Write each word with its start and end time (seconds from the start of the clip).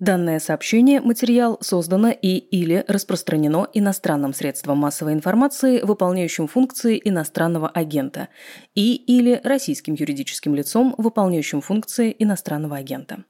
Данное 0.00 0.38
сообщение, 0.38 1.02
материал 1.02 1.58
создано 1.60 2.08
и 2.08 2.38
или 2.38 2.82
распространено 2.88 3.68
иностранным 3.74 4.32
средством 4.32 4.78
массовой 4.78 5.12
информации, 5.12 5.82
выполняющим 5.82 6.48
функции 6.48 6.98
иностранного 7.04 7.68
агента, 7.68 8.28
и 8.74 8.94
или 8.94 9.38
российским 9.44 9.92
юридическим 9.92 10.54
лицом, 10.54 10.94
выполняющим 10.96 11.60
функции 11.60 12.16
иностранного 12.18 12.78
агента. 12.78 13.24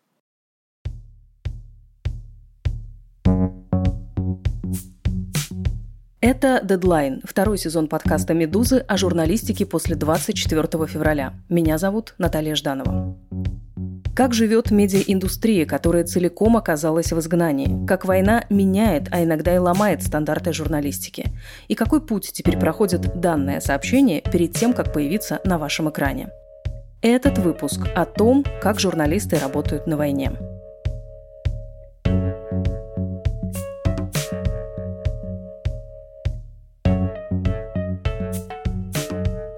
Это 6.21 6.61
«Дедлайн», 6.63 7.21
второй 7.25 7.59
сезон 7.59 7.89
подкаста 7.89 8.33
«Медузы» 8.33 8.85
о 8.87 8.97
журналистике 8.97 9.67
после 9.67 9.97
24 9.97 10.87
февраля. 10.87 11.35
Меня 11.49 11.79
зовут 11.79 12.15
Наталья 12.19 12.55
Жданова. 12.55 13.19
Как 14.21 14.35
живет 14.35 14.71
медиаиндустрия, 14.71 15.65
которая 15.65 16.05
целиком 16.05 16.59
оказалась 16.59 17.11
в 17.11 17.19
изгнании? 17.19 17.87
Как 17.87 18.05
война 18.05 18.45
меняет, 18.51 19.09
а 19.11 19.25
иногда 19.25 19.55
и 19.55 19.59
ломает 19.59 20.03
стандарты 20.03 20.53
журналистики? 20.53 21.29
И 21.69 21.75
какой 21.75 22.03
путь 22.03 22.31
теперь 22.31 22.59
проходит 22.59 23.19
данное 23.19 23.61
сообщение 23.61 24.21
перед 24.21 24.53
тем, 24.53 24.75
как 24.75 24.93
появиться 24.93 25.41
на 25.47 25.57
вашем 25.57 25.89
экране? 25.89 26.29
Этот 27.01 27.39
выпуск 27.39 27.89
о 27.97 28.05
том, 28.05 28.45
как 28.61 28.79
журналисты 28.79 29.39
работают 29.39 29.87
на 29.87 29.97
войне. 29.97 30.33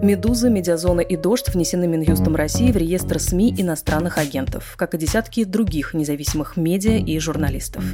«Медуза», 0.03 0.51
«Медиазона» 0.51 1.01
и 1.01 1.15
«Дождь» 1.15 1.55
внесены 1.55 1.87
Минюстом 1.87 2.35
России 2.35 2.73
в 2.73 2.77
реестр 2.77 3.21
СМИ 3.21 3.55
иностранных 3.57 4.19
агентов, 4.19 4.75
как 4.77 4.95
и 4.95 4.99
десятки 4.99 5.45
других 5.45 5.95
независимых 5.95 6.57
медиа 6.57 6.99
и 6.99 7.21
журналистов. 7.21 7.85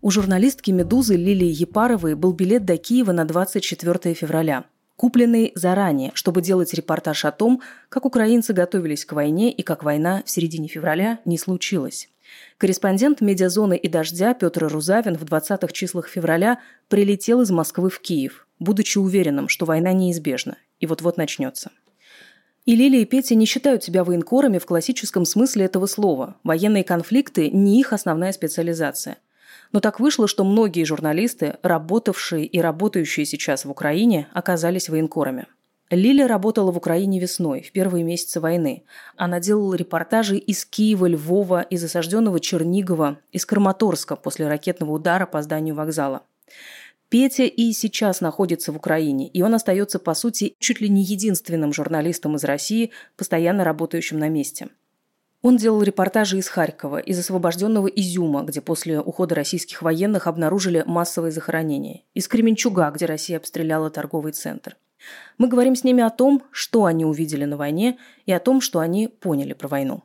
У 0.00 0.10
журналистки 0.10 0.72
«Медузы» 0.72 1.14
Лилии 1.14 1.46
Епаровой 1.46 2.16
был 2.16 2.32
билет 2.32 2.64
до 2.64 2.76
Киева 2.76 3.12
на 3.12 3.24
24 3.24 4.14
февраля, 4.14 4.64
купленный 4.96 5.52
заранее, 5.54 6.10
чтобы 6.14 6.42
делать 6.42 6.74
репортаж 6.74 7.24
о 7.24 7.30
том, 7.30 7.62
как 7.90 8.06
украинцы 8.06 8.52
готовились 8.52 9.04
к 9.04 9.12
войне 9.12 9.52
и 9.52 9.62
как 9.62 9.84
война 9.84 10.24
в 10.26 10.30
середине 10.30 10.66
февраля 10.66 11.20
не 11.24 11.38
случилась. 11.38 12.08
Корреспондент 12.58 13.20
«Медиазоны» 13.20 13.76
и 13.76 13.86
«Дождя» 13.86 14.34
Петр 14.34 14.66
Рузавин 14.66 15.16
в 15.16 15.22
20-х 15.22 15.72
числах 15.72 16.08
февраля 16.08 16.58
прилетел 16.88 17.42
из 17.42 17.52
Москвы 17.52 17.90
в 17.90 18.00
Киев, 18.00 18.43
будучи 18.58 18.98
уверенным, 18.98 19.48
что 19.48 19.66
война 19.66 19.92
неизбежна 19.92 20.56
и 20.80 20.86
вот-вот 20.86 21.16
начнется. 21.16 21.70
И 22.66 22.76
Лилия 22.76 23.02
и 23.02 23.04
Петя 23.04 23.34
не 23.34 23.44
считают 23.44 23.84
себя 23.84 24.04
военкорами 24.04 24.58
в 24.58 24.64
классическом 24.64 25.26
смысле 25.26 25.66
этого 25.66 25.86
слова. 25.86 26.36
Военные 26.44 26.82
конфликты– 26.82 27.50
не 27.52 27.78
их 27.78 27.92
основная 27.92 28.32
специализация. 28.32 29.18
Но 29.72 29.80
так 29.80 30.00
вышло, 30.00 30.26
что 30.26 30.44
многие 30.44 30.84
журналисты, 30.84 31.56
работавшие 31.62 32.46
и 32.46 32.60
работающие 32.60 33.26
сейчас 33.26 33.64
в 33.64 33.70
Украине, 33.70 34.28
оказались 34.32 34.88
военкорами. 34.88 35.46
Лиля 35.90 36.26
работала 36.26 36.72
в 36.72 36.78
Украине 36.78 37.20
весной, 37.20 37.60
в 37.60 37.70
первые 37.70 38.02
месяцы 38.02 38.40
войны. 38.40 38.84
Она 39.16 39.40
делала 39.40 39.74
репортажи 39.74 40.38
из 40.38 40.64
Киева, 40.64 41.06
Львова, 41.06 41.60
из 41.60 41.84
осажденного 41.84 42.40
Чернигова, 42.40 43.18
из 43.32 43.44
Краматорска 43.44 44.16
после 44.16 44.48
ракетного 44.48 44.92
удара 44.92 45.26
по 45.26 45.42
зданию 45.42 45.74
вокзала. 45.74 46.22
Петя 47.08 47.44
и 47.44 47.72
сейчас 47.72 48.20
находится 48.20 48.72
в 48.72 48.76
Украине, 48.76 49.28
и 49.28 49.42
он 49.42 49.54
остается, 49.54 49.98
по 49.98 50.14
сути, 50.14 50.54
чуть 50.58 50.80
ли 50.80 50.88
не 50.88 51.02
единственным 51.02 51.72
журналистом 51.72 52.36
из 52.36 52.44
России, 52.44 52.90
постоянно 53.16 53.64
работающим 53.64 54.18
на 54.18 54.28
месте. 54.28 54.68
Он 55.42 55.58
делал 55.58 55.82
репортажи 55.82 56.38
из 56.38 56.48
Харькова, 56.48 56.98
из 56.98 57.18
освобожденного 57.18 57.86
Изюма, 57.88 58.44
где 58.44 58.62
после 58.62 58.98
ухода 58.98 59.34
российских 59.34 59.82
военных 59.82 60.26
обнаружили 60.26 60.82
массовые 60.86 61.32
захоронения, 61.32 62.00
из 62.14 62.28
Кременчуга, 62.28 62.90
где 62.90 63.04
Россия 63.04 63.36
обстреляла 63.36 63.90
торговый 63.90 64.32
центр. 64.32 64.78
Мы 65.36 65.48
говорим 65.48 65.76
с 65.76 65.84
ними 65.84 66.02
о 66.02 66.08
том, 66.08 66.42
что 66.50 66.86
они 66.86 67.04
увидели 67.04 67.44
на 67.44 67.58
войне, 67.58 67.98
и 68.24 68.32
о 68.32 68.40
том, 68.40 68.62
что 68.62 68.78
они 68.78 69.08
поняли 69.08 69.52
про 69.52 69.68
войну. 69.68 70.02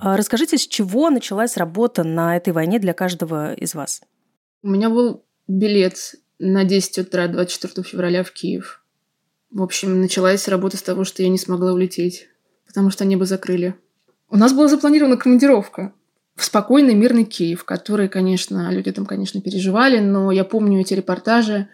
Расскажите, 0.00 0.58
с 0.58 0.66
чего 0.66 1.10
началась 1.10 1.56
работа 1.56 2.04
на 2.04 2.36
этой 2.36 2.52
войне 2.52 2.78
для 2.78 2.94
каждого 2.94 3.54
из 3.54 3.74
вас? 3.74 4.02
У 4.62 4.68
меня 4.68 4.90
был 4.90 5.24
билет 5.46 6.14
на 6.38 6.64
10 6.64 6.98
утра 6.98 7.26
24 7.28 7.86
февраля 7.86 8.22
в 8.22 8.30
Киев. 8.32 8.84
В 9.50 9.62
общем, 9.62 10.00
началась 10.00 10.46
работа 10.48 10.76
с 10.76 10.82
того, 10.82 11.04
что 11.04 11.22
я 11.22 11.28
не 11.28 11.38
смогла 11.38 11.72
улететь, 11.72 12.28
потому 12.66 12.90
что 12.90 13.04
небо 13.04 13.24
закрыли. 13.24 13.74
У 14.30 14.36
нас 14.36 14.52
была 14.52 14.68
запланирована 14.68 15.16
командировка 15.16 15.92
в 16.36 16.44
спокойный, 16.44 16.94
мирный 16.94 17.24
Киев, 17.24 17.64
который, 17.64 18.08
конечно, 18.08 18.70
люди 18.70 18.92
там, 18.92 19.06
конечно, 19.06 19.40
переживали, 19.40 19.98
но 19.98 20.30
я 20.30 20.44
помню 20.44 20.80
эти 20.80 20.94
репортажи, 20.94 21.68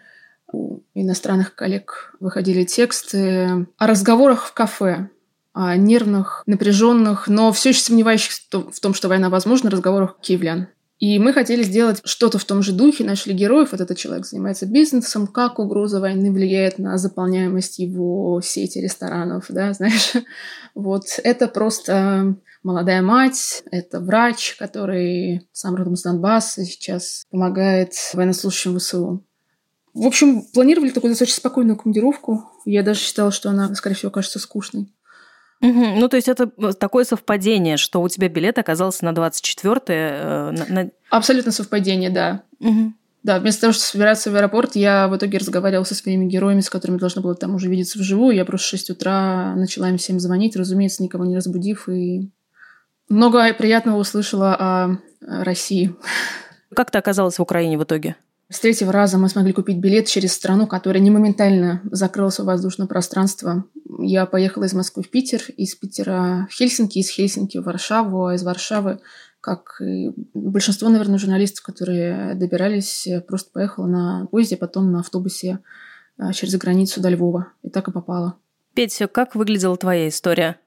у 0.51 0.81
иностранных 0.93 1.53
коллег 1.53 2.15
выходили 2.19 2.63
тексты 2.63 3.67
о 3.77 3.87
разговорах 3.87 4.45
в 4.45 4.53
кафе, 4.53 5.09
нервных, 5.55 6.43
напряженных, 6.45 7.27
но 7.27 7.51
все 7.51 7.69
еще 7.69 7.81
сомневающихся 7.81 8.41
в 8.51 8.79
том, 8.79 8.93
что 8.93 9.07
война 9.07 9.29
возможна, 9.29 9.69
разговорах 9.69 10.17
киевлян. 10.21 10.67
И 10.97 11.19
мы 11.19 11.33
хотели 11.33 11.61
сделать 11.63 11.99
что-то 12.05 12.37
в 12.37 12.45
том 12.45 12.61
же 12.61 12.71
духе, 12.71 13.03
нашли 13.03 13.33
героев, 13.33 13.73
вот 13.73 13.81
этот 13.81 13.97
человек 13.97 14.25
занимается 14.25 14.65
бизнесом, 14.65 15.27
как 15.27 15.59
угроза 15.59 15.99
войны 15.99 16.31
влияет 16.31 16.79
на 16.79 16.97
заполняемость 16.97 17.79
его 17.79 18.39
сети 18.41 18.79
ресторанов, 18.79 19.45
да, 19.49 19.73
знаешь. 19.73 20.13
Вот 20.73 21.03
это 21.23 21.47
просто 21.47 22.35
молодая 22.63 23.01
мать, 23.01 23.63
это 23.71 23.99
врач, 23.99 24.55
который 24.57 25.47
сам 25.51 25.75
родом 25.75 25.93
из 25.93 26.01
Донбасса, 26.01 26.63
сейчас 26.63 27.25
помогает 27.29 27.93
военнослужащим 28.13 28.79
ВСУ. 28.79 29.23
В 29.93 30.05
общем, 30.05 30.43
планировали 30.53 30.89
такую 30.89 31.11
достаточно 31.11 31.39
спокойную 31.39 31.77
командировку. 31.77 32.43
Я 32.65 32.83
даже 32.83 32.99
считала, 32.99 33.31
что 33.31 33.49
она, 33.49 33.73
скорее 33.75 33.95
всего, 33.95 34.11
кажется 34.11 34.39
скучной. 34.39 34.93
Угу. 35.65 35.99
Ну, 35.99 36.07
то 36.07 36.15
есть 36.15 36.27
это 36.27 36.51
э, 36.57 36.73
такое 36.73 37.05
совпадение, 37.05 37.77
что 37.77 38.01
у 38.01 38.09
тебя 38.09 38.29
билет 38.29 38.59
оказался 38.59 39.05
на 39.05 39.09
24-е. 39.09 39.81
Э, 39.87 40.51
на... 40.69 40.89
Абсолютно 41.09 41.51
совпадение, 41.51 42.09
да. 42.09 42.43
Угу. 42.59 42.93
Да, 43.23 43.39
вместо 43.39 43.61
того, 43.61 43.73
чтобы 43.73 43.85
собираться 43.85 44.29
в 44.29 44.35
аэропорт, 44.35 44.75
я 44.75 45.07
в 45.07 45.17
итоге 45.17 45.39
разговаривала 45.39 45.83
со 45.83 45.95
своими 45.95 46.25
героями, 46.25 46.59
с 46.59 46.69
которыми 46.69 46.99
должна 46.99 47.23
была 47.23 47.33
там 47.33 47.55
уже 47.55 47.67
видеться 47.67 47.97
вживую. 47.97 48.35
Я 48.35 48.45
просто 48.45 48.67
в 48.67 48.69
6 48.69 48.89
утра 48.91 49.55
начала 49.55 49.89
им 49.89 49.97
всем 49.97 50.19
звонить, 50.19 50.55
разумеется, 50.55 51.01
никого 51.01 51.25
не 51.25 51.35
разбудив, 51.35 51.89
и 51.89 52.29
много 53.09 53.51
приятного 53.53 53.97
услышала 53.97 54.55
о 54.55 54.97
России. 55.21 55.95
Как 56.75 56.91
ты 56.91 56.99
оказалась 56.99 57.39
в 57.39 57.41
Украине 57.41 57.79
в 57.79 57.83
итоге? 57.83 58.15
С 58.49 58.59
третьего 58.59 58.91
раза 58.91 59.17
мы 59.17 59.27
смогли 59.27 59.53
купить 59.53 59.77
билет 59.77 60.05
через 60.05 60.33
страну, 60.33 60.67
которая 60.67 61.01
не 61.01 61.09
моментально 61.09 61.81
закрыла 61.91 62.29
свое 62.29 62.47
воздушное 62.47 62.85
пространство. 62.85 63.65
Я 63.99 64.27
поехала 64.27 64.65
из 64.65 64.73
Москвы 64.73 65.01
в 65.01 65.09
Питер, 65.09 65.41
из 65.57 65.73
Питера 65.75 66.47
в 66.49 66.53
Хельсинки, 66.53 66.99
из 66.99 67.09
Хельсинки 67.09 67.57
в 67.57 67.63
Варшаву, 67.63 68.27
а 68.27 68.35
из 68.35 68.43
Варшавы, 68.43 68.99
как 69.41 69.81
и 69.81 70.11
большинство, 70.35 70.89
наверное, 70.89 71.17
журналистов, 71.17 71.63
которые 71.63 72.35
добирались, 72.35 73.07
просто 73.27 73.49
поехала 73.51 73.87
на 73.87 74.27
поезде, 74.27 74.57
потом 74.57 74.91
на 74.91 74.99
автобусе 74.99 75.59
а, 76.17 76.31
через 76.31 76.55
границу 76.55 77.01
до 77.01 77.09
Львова. 77.09 77.47
И 77.63 77.69
так 77.69 77.87
и 77.87 77.91
попала. 77.91 78.35
Петя, 78.75 79.07
как 79.07 79.33
выглядела 79.33 79.75
твоя 79.75 80.07
история? 80.07 80.59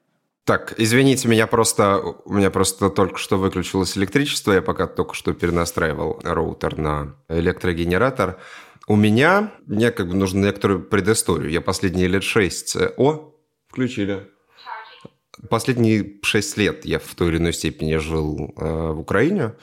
Так, 0.49 0.73
извините, 0.77 1.27
меня 1.27 1.45
просто, 1.45 1.99
у 2.25 2.33
меня 2.33 2.49
просто 2.49 2.89
только 2.89 3.19
что 3.19 3.37
выключилось 3.37 3.95
электричество, 3.95 4.51
я 4.51 4.63
пока 4.63 4.87
только 4.87 5.13
что 5.13 5.31
перенастраивал 5.31 6.19
роутер 6.23 6.75
на 6.75 7.15
электрогенератор. 7.27 8.39
У 8.87 8.95
меня, 8.95 9.53
мне 9.67 9.91
как 9.91 10.07
бы 10.07 10.15
нужно 10.15 10.45
некоторую 10.45 10.81
предысторию. 10.81 11.51
Я 11.51 11.61
последние 11.61 12.07
лет 12.07 12.23
шесть... 12.23 12.75
Э, 12.75 12.91
о, 12.97 13.35
включили. 13.67 14.27
Последние 15.51 16.15
шесть 16.23 16.57
лет 16.57 16.83
я 16.83 16.97
в 16.97 17.13
той 17.13 17.27
или 17.27 17.37
иной 17.37 17.53
степени 17.53 17.97
жил 17.97 18.51
э, 18.57 18.91
в 18.91 19.01
Украине. 19.01 19.53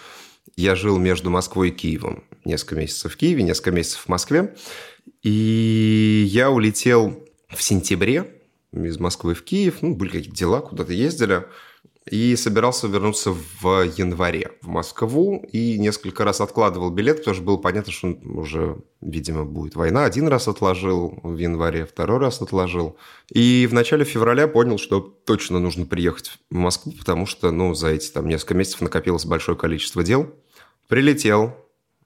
Я 0.54 0.76
жил 0.76 0.98
между 0.98 1.30
Москвой 1.30 1.70
и 1.70 1.72
Киевом. 1.72 2.22
Несколько 2.44 2.76
месяцев 2.76 3.12
в 3.12 3.16
Киеве, 3.16 3.42
несколько 3.42 3.72
месяцев 3.72 4.02
в 4.02 4.08
Москве. 4.08 4.54
И 5.24 6.26
я 6.28 6.48
улетел 6.52 7.26
в 7.48 7.60
сентябре 7.60 8.35
из 8.84 8.98
Москвы 8.98 9.34
в 9.34 9.42
Киев, 9.42 9.82
ну, 9.82 9.94
были 9.94 10.10
какие-то 10.10 10.36
дела, 10.36 10.60
куда-то 10.60 10.92
ездили, 10.92 11.46
и 12.10 12.36
собирался 12.36 12.86
вернуться 12.86 13.32
в 13.32 13.82
январе 13.82 14.52
в 14.62 14.68
Москву, 14.68 15.44
и 15.50 15.76
несколько 15.76 16.24
раз 16.24 16.40
откладывал 16.40 16.90
билет, 16.90 17.18
потому 17.18 17.34
что 17.34 17.44
было 17.44 17.56
понятно, 17.56 17.92
что 17.92 18.16
уже, 18.24 18.78
видимо, 19.00 19.44
будет 19.44 19.74
война. 19.74 20.04
Один 20.04 20.28
раз 20.28 20.46
отложил 20.46 21.18
в 21.24 21.36
январе, 21.36 21.84
второй 21.84 22.20
раз 22.20 22.40
отложил. 22.40 22.96
И 23.32 23.66
в 23.68 23.74
начале 23.74 24.04
февраля 24.04 24.46
понял, 24.46 24.78
что 24.78 25.00
точно 25.00 25.58
нужно 25.58 25.84
приехать 25.84 26.38
в 26.48 26.54
Москву, 26.54 26.92
потому 26.96 27.26
что, 27.26 27.50
ну, 27.50 27.74
за 27.74 27.88
эти 27.88 28.10
там 28.12 28.28
несколько 28.28 28.54
месяцев 28.54 28.82
накопилось 28.82 29.26
большое 29.26 29.58
количество 29.58 30.04
дел. 30.04 30.32
Прилетел, 30.86 31.56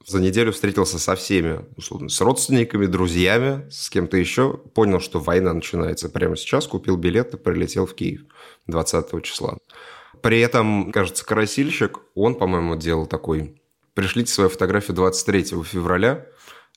За 0.07 0.19
неделю 0.19 0.53
встретился 0.53 0.99
со 0.99 1.15
всеми, 1.15 1.61
условно, 1.77 2.09
с 2.09 2.21
родственниками, 2.21 2.87
друзьями, 2.87 3.69
с 3.71 3.91
кем-то 3.91 4.17
еще. 4.17 4.55
Понял, 4.75 4.99
что 4.99 5.21
война 5.21 5.53
начинается 5.53 6.09
прямо 6.09 6.37
сейчас, 6.37 6.67
купил 6.67 6.97
билет 6.97 7.35
и 7.35 7.37
прилетел 7.37 7.87
в 7.87 7.95
Киев 7.95 8.23
20 8.67 9.23
числа. 9.23 9.59
При 10.23 10.41
этом, 10.41 10.91
кажется, 10.93 11.25
Карасильщик, 11.25 12.01
он, 12.15 12.35
по-моему, 12.35 12.77
делал 12.77 13.07
такой... 13.07 13.61
Пришлите 13.95 14.33
свою 14.33 14.49
фотографию 14.49 14.97
23 14.97 15.45
февраля. 15.65 16.27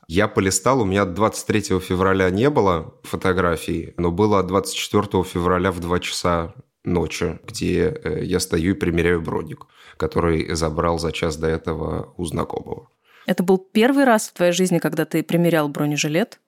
Я 0.07 0.27
полистал, 0.27 0.81
у 0.81 0.85
меня 0.85 1.05
23 1.05 1.79
февраля 1.79 2.29
не 2.29 2.49
было 2.49 2.95
фотографий, 3.03 3.93
но 3.97 4.11
было 4.11 4.43
24 4.43 5.23
февраля 5.23 5.71
в 5.71 5.79
2 5.79 5.99
часа 5.99 6.53
ночи, 6.83 7.39
где 7.47 7.87
э, 8.03 8.23
я 8.25 8.39
стою 8.39 8.75
и 8.75 8.77
примеряю 8.77 9.21
бродик, 9.21 9.67
который 9.95 10.53
забрал 10.55 10.99
за 10.99 11.11
час 11.11 11.37
до 11.37 11.47
этого 11.47 12.13
у 12.17 12.25
знакомого. 12.25 12.89
Это 13.25 13.43
был 13.43 13.57
первый 13.57 14.03
раз 14.03 14.27
в 14.27 14.33
твоей 14.33 14.51
жизни, 14.51 14.79
когда 14.79 15.05
ты 15.05 15.23
примерял 15.23 15.69
бронежилет? 15.69 16.39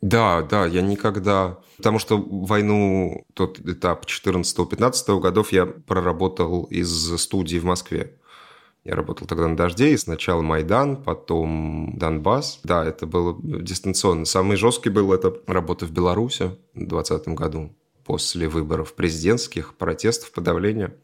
Да, 0.00 0.42
да, 0.42 0.66
я 0.66 0.82
никогда... 0.82 1.58
Потому 1.76 1.98
что 1.98 2.18
войну, 2.18 3.24
тот 3.34 3.58
этап 3.60 4.06
14-15 4.06 5.20
годов 5.20 5.50
я 5.52 5.66
проработал 5.66 6.64
из 6.64 7.16
студии 7.20 7.58
в 7.58 7.64
Москве. 7.64 8.14
Я 8.84 8.96
работал 8.96 9.26
тогда 9.26 9.48
на 9.48 9.56
«Дожде», 9.56 9.92
и 9.92 9.96
сначала 9.96 10.42
Майдан, 10.42 11.02
потом 11.02 11.96
Донбасс. 11.96 12.60
Да, 12.64 12.84
это 12.84 13.06
было 13.06 13.34
дистанционно. 13.42 14.26
Самый 14.26 14.58
жесткий 14.58 14.90
был 14.90 15.12
это 15.12 15.34
работа 15.46 15.86
в 15.86 15.90
Беларуси 15.90 16.50
в 16.74 16.86
2020 16.86 17.28
году 17.28 17.74
после 18.04 18.46
выборов 18.46 18.94
президентских, 18.94 19.74
протестов, 19.74 20.32
подавления. 20.32 20.94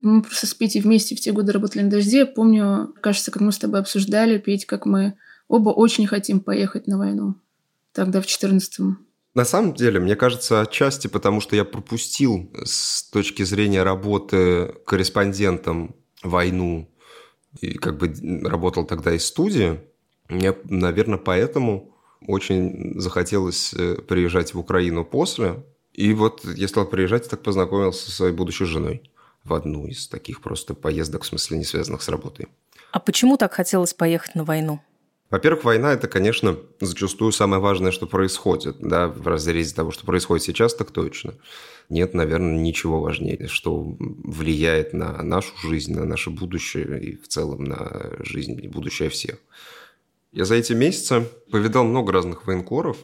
Мы 0.00 0.22
просто 0.22 0.46
с 0.46 0.54
Петей 0.54 0.80
вместе 0.80 1.16
в 1.16 1.20
те 1.20 1.32
годы 1.32 1.52
работали 1.52 1.82
на 1.82 1.90
«Дожде». 1.90 2.26
Помню, 2.26 2.94
кажется, 3.00 3.30
как 3.30 3.42
мы 3.42 3.52
с 3.52 3.58
тобой 3.58 3.80
обсуждали, 3.80 4.38
Петь, 4.38 4.66
как 4.66 4.86
мы 4.86 5.14
оба 5.48 5.70
очень 5.70 6.06
хотим 6.06 6.40
поехать 6.40 6.86
на 6.86 6.98
войну. 6.98 7.34
Тогда 7.92 8.20
в 8.20 8.26
14-м. 8.26 8.98
На 9.34 9.44
самом 9.44 9.74
деле, 9.74 10.00
мне 10.00 10.16
кажется, 10.16 10.60
отчасти 10.60 11.08
потому, 11.08 11.40
что 11.40 11.56
я 11.56 11.64
пропустил 11.64 12.50
с 12.64 13.02
точки 13.10 13.42
зрения 13.42 13.82
работы 13.82 14.74
корреспондентом 14.86 15.94
войну 16.22 16.90
и 17.60 17.74
как 17.74 17.98
бы 17.98 18.12
работал 18.44 18.84
тогда 18.86 19.14
из 19.14 19.26
студии, 19.26 19.80
мне, 20.28 20.54
наверное, 20.64 21.18
поэтому 21.18 21.94
очень 22.26 22.98
захотелось 23.00 23.72
э, 23.74 23.96
приезжать 23.96 24.54
в 24.54 24.58
Украину 24.58 25.04
после. 25.04 25.64
И 25.92 26.12
вот 26.12 26.44
я 26.44 26.68
стал 26.68 26.86
приезжать, 26.86 27.28
так 27.28 27.42
познакомился 27.42 28.06
со 28.06 28.12
своей 28.12 28.32
будущей 28.32 28.64
женой 28.64 29.02
в 29.46 29.54
одну 29.54 29.86
из 29.86 30.08
таких 30.08 30.40
просто 30.40 30.74
поездок, 30.74 31.22
в 31.22 31.26
смысле, 31.26 31.58
не 31.58 31.64
связанных 31.64 32.02
с 32.02 32.08
работой. 32.08 32.48
А 32.92 33.00
почему 33.00 33.36
так 33.36 33.52
хотелось 33.52 33.94
поехать 33.94 34.34
на 34.34 34.44
войну? 34.44 34.80
Во-первых, 35.28 35.64
война– 35.64 35.92
это, 35.94 36.06
конечно, 36.06 36.56
зачастую 36.80 37.32
самое 37.32 37.60
важное, 37.60 37.90
что 37.90 38.06
происходит. 38.06 38.76
Да, 38.78 39.08
в 39.08 39.26
разрезе 39.26 39.74
того, 39.74 39.90
что 39.90 40.06
происходит 40.06 40.44
сейчас, 40.44 40.74
так 40.74 40.92
точно. 40.92 41.34
Нет, 41.88 42.14
наверное, 42.14 42.58
ничего 42.58 43.00
важнее, 43.00 43.48
что 43.48 43.96
влияет 43.98 44.92
на 44.92 45.22
нашу 45.22 45.56
жизнь, 45.58 45.94
на 45.94 46.04
наше 46.04 46.30
будущее 46.30 47.00
и 47.00 47.16
в 47.16 47.26
целом 47.26 47.64
на 47.64 48.12
жизнь 48.20 48.60
и 48.62 48.68
будущее 48.68 49.08
всех. 49.08 49.38
Я 50.32 50.44
за 50.44 50.54
эти 50.54 50.74
месяцы 50.74 51.26
повидал 51.50 51.84
много 51.84 52.12
разных 52.12 52.46
военкоров. 52.46 52.96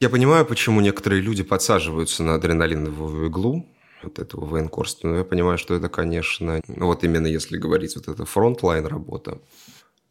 Я 0.00 0.08
понимаю, 0.10 0.46
почему 0.46 0.80
некоторые 0.80 1.22
люди 1.22 1.44
подсаживаются 1.44 2.22
на 2.24 2.34
адреналиновую 2.34 3.26
иглу, 3.28 3.66
вот 4.02 4.18
этого 4.18 4.44
военкорства. 4.44 5.08
Но 5.08 5.16
я 5.16 5.24
понимаю, 5.24 5.58
что 5.58 5.74
это, 5.74 5.88
конечно, 5.88 6.60
вот 6.66 7.04
именно 7.04 7.26
если 7.26 7.56
говорить 7.56 7.96
вот 7.96 8.08
это 8.08 8.24
frontline 8.24 8.86
работа, 8.86 9.40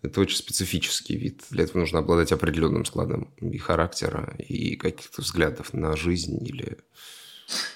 это 0.01 0.22
очень 0.22 0.38
специфический 0.38 1.18
вид. 1.18 1.44
Для 1.50 1.63
этого 1.63 1.80
нужно 1.80 2.00
обладать 2.00 2.31
определенным 2.31 2.86
складом 2.86 3.34
и 3.39 3.57
характера, 3.57 4.36
и 4.38 4.75
каких-то 4.75 5.22
взглядов 5.22 5.74
на 5.74 5.95
жизнь 5.95 6.38
или... 6.45 6.78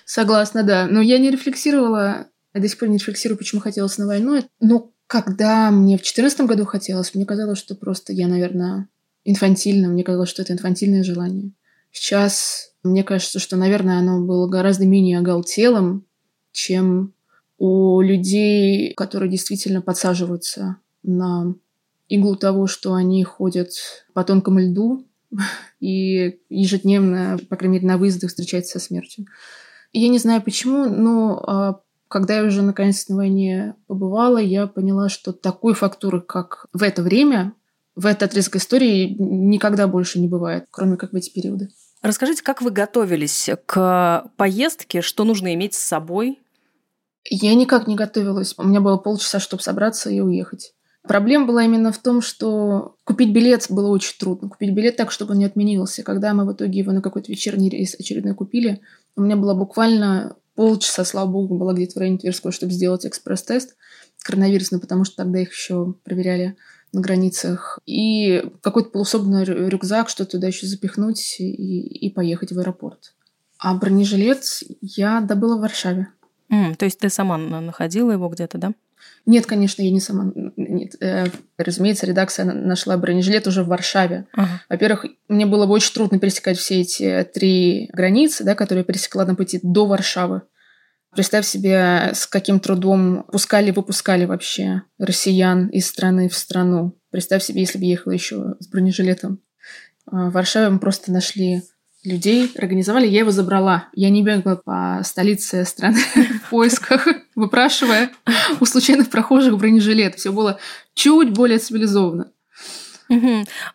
Согласна, 0.06 0.64
да. 0.64 0.88
Но 0.88 1.02
я 1.02 1.18
не 1.18 1.32
рефлексировала, 1.32 2.28
я 2.54 2.62
до 2.62 2.68
сих 2.68 2.78
пор 2.78 2.90
не 2.90 2.98
рефлексирую, 2.98 3.38
почему 3.38 3.62
хотелось 3.62 3.98
на 3.98 4.06
войну. 4.06 4.44
Но 4.60 4.94
когда 5.08 5.72
мне 5.72 5.96
в 5.96 6.02
2014 6.02 6.42
году 6.42 6.66
хотелось, 6.66 7.16
мне 7.16 7.26
казалось, 7.26 7.60
что 7.60 7.76
просто 7.76 8.14
я, 8.14 8.28
наверное, 8.28 8.90
инфантильна. 9.24 9.88
Мне 9.88 10.04
казалось, 10.04 10.30
что 10.30 10.42
это 10.42 10.54
инфантильное 10.54 11.04
желание. 11.04 11.54
Сейчас 11.92 12.71
мне 12.84 13.04
кажется, 13.04 13.40
что, 13.40 13.58
наверное, 13.58 14.00
оно 14.00 14.26
было 14.26 14.48
гораздо 14.48 14.86
менее 14.86 15.20
оголтелым, 15.20 16.06
чем 16.52 17.14
у 17.58 18.02
людей, 18.02 18.94
которые 18.94 19.30
действительно 19.30 19.82
подсаживаются 19.82 20.78
на 21.04 21.54
иглу 22.10 22.36
того, 22.36 22.68
что 22.68 22.94
они 22.94 23.24
ходят 23.24 23.70
по 24.14 24.24
тонкому 24.24 24.60
льду 24.60 25.06
и 25.80 26.40
ежедневно, 26.50 27.40
по 27.50 27.56
крайней 27.56 27.76
мере, 27.76 27.88
на 27.88 27.98
выездах 27.98 28.32
встречаются 28.32 28.80
со 28.80 28.86
смертью. 28.86 29.26
Я 29.94 30.10
не 30.10 30.18
знаю 30.18 30.42
почему, 30.42 30.86
но 30.86 31.44
а, 31.46 31.82
когда 32.08 32.38
я 32.38 32.44
уже 32.44 32.62
наконец 32.62 33.08
на 33.10 33.16
войне 33.16 33.76
побывала, 33.88 34.38
я 34.38 34.68
поняла, 34.68 35.10
что 35.10 35.32
такой 35.32 35.74
фактуры, 35.74 36.22
как 36.22 36.66
в 36.74 36.82
это 36.82 37.04
время, 37.04 37.54
в 37.96 38.06
этот 38.06 38.24
отрезок 38.24 38.56
истории 38.56 39.16
никогда 39.20 39.88
больше 39.88 40.20
не 40.20 40.28
бывает, 40.28 40.66
кроме 40.72 40.98
как 40.98 41.12
в 41.12 41.16
эти 41.16 41.30
периоды. 41.30 41.70
Расскажите, 42.02 42.42
как 42.44 42.62
вы 42.62 42.72
готовились 42.72 43.50
к 43.66 44.26
поездке, 44.36 45.02
что 45.02 45.24
нужно 45.24 45.54
иметь 45.54 45.76
с 45.76 45.80
собой? 45.80 46.40
Я 47.30 47.54
никак 47.54 47.88
не 47.88 47.96
готовилась. 47.96 48.56
У 48.58 48.64
меня 48.64 48.82
было 48.82 48.98
полчаса, 48.98 49.40
чтобы 49.40 49.62
собраться 49.62 50.10
и 50.10 50.20
уехать. 50.20 50.74
Проблема 51.04 51.46
была 51.46 51.64
именно 51.64 51.92
в 51.92 51.98
том, 51.98 52.22
что 52.22 52.96
купить 53.04 53.32
билет 53.32 53.68
было 53.70 53.88
очень 53.88 54.18
трудно. 54.20 54.50
Купить 54.50 54.74
билет 54.74 54.96
так, 54.96 55.12
чтобы 55.12 55.34
он 55.34 55.40
не 55.40 55.46
отменился. 55.46 56.04
Когда 56.04 56.34
мы 56.34 56.46
в 56.46 56.54
итоге 56.54 56.80
его 56.80 56.92
на 56.92 57.02
какой-то 57.02 57.32
вечерний 57.32 57.70
рейс 57.70 57.96
очередной 57.98 58.36
купили, 58.36 58.82
у 59.16 59.22
меня 59.22 59.36
было 59.36 59.54
буквально 59.54 60.36
полчаса, 60.56 61.06
слава 61.06 61.28
богу, 61.28 61.58
была 61.58 61.74
где-то 61.74 61.94
в 61.94 61.98
районе 61.98 62.18
Тверской, 62.18 62.52
чтобы 62.52 62.72
сделать 62.72 63.06
экспресс-тест 63.06 63.76
коронавирусный, 64.24 64.80
потому 64.80 65.04
что 65.04 65.18
тогда 65.18 65.40
их 65.40 65.52
еще 65.52 65.96
проверяли 66.04 66.56
на 66.94 67.02
границах. 67.02 67.80
И 67.86 68.44
какой-то 68.62 68.90
полусобный 68.90 69.44
рюкзак, 69.44 70.10
что 70.10 70.26
туда 70.26 70.48
еще 70.48 70.68
запихнуть 70.68 71.38
и, 71.40 71.52
и 72.08 72.10
поехать 72.10 72.52
в 72.52 72.60
аэропорт. 72.60 73.14
А 73.58 73.74
бронежилет 73.76 74.44
я 74.82 75.22
добыла 75.22 75.58
в 75.58 75.62
Варшаве. 75.62 76.08
Mm, 76.52 76.76
то 76.76 76.86
есть 76.86 77.00
ты 77.00 77.10
сама 77.10 77.38
находила 77.38 78.12
его 78.12 78.28
где-то, 78.28 78.58
да? 78.58 78.74
Нет, 79.26 79.46
конечно, 79.46 79.82
я 79.82 79.92
не 79.92 80.00
сама. 80.00 80.32
Нет, 80.58 80.96
э, 81.00 81.26
разумеется, 81.58 82.06
редакция 82.06 82.46
нашла 82.46 82.98
бронежилет 82.98 83.48
уже 83.48 83.64
в 83.64 83.68
Варшаве. 83.68 84.26
Ага. 84.34 84.62
Во-первых, 84.68 85.06
мне 85.28 85.46
было 85.46 85.66
бы 85.66 85.74
очень 85.74 85.94
трудно 85.94 86.20
пересекать 86.20 86.58
все 86.58 86.82
эти 86.82 87.28
три 87.34 87.90
границы, 87.94 88.44
да, 88.44 88.56
которые 88.56 88.82
я 88.82 88.86
пересекла 88.86 89.26
на 89.26 89.36
пути 89.36 89.60
до 89.62 89.86
Варшавы. 89.86 90.42
Представь 91.14 91.46
себе, 91.46 92.12
с 92.14 92.26
каким 92.26 92.60
трудом 92.60 93.26
пускали-выпускали 93.32 94.26
вообще 94.26 94.84
россиян 94.98 95.68
из 95.68 95.88
страны 95.88 96.30
в 96.30 96.36
страну. 96.36 96.98
Представь 97.12 97.44
себе, 97.44 97.62
если 97.62 97.78
бы 97.78 97.86
ехала 97.86 98.14
еще 98.14 98.56
с 98.60 98.68
бронежилетом. 98.70 99.42
А, 100.06 100.30
в 100.30 100.34
Варшаве 100.34 100.70
мы 100.70 100.80
просто 100.80 101.12
нашли 101.12 101.64
людей 102.04 102.52
организовали, 102.58 103.08
я 103.08 103.20
его 103.20 103.32
забрала. 103.32 103.90
Я 103.94 104.10
не 104.10 104.24
бегала 104.24 104.56
по 104.56 105.02
столице 105.04 105.66
страны 105.66 106.00
в 106.46 106.50
поисках, 106.50 107.08
выпрашивая 107.36 108.12
у 108.60 108.66
случайных 108.66 109.10
прохожих 109.10 109.58
бронежилет. 109.58 110.16
Все 110.16 110.32
было 110.32 110.60
чуть 110.94 111.32
более 111.32 111.60
цивилизованно. 111.60 112.32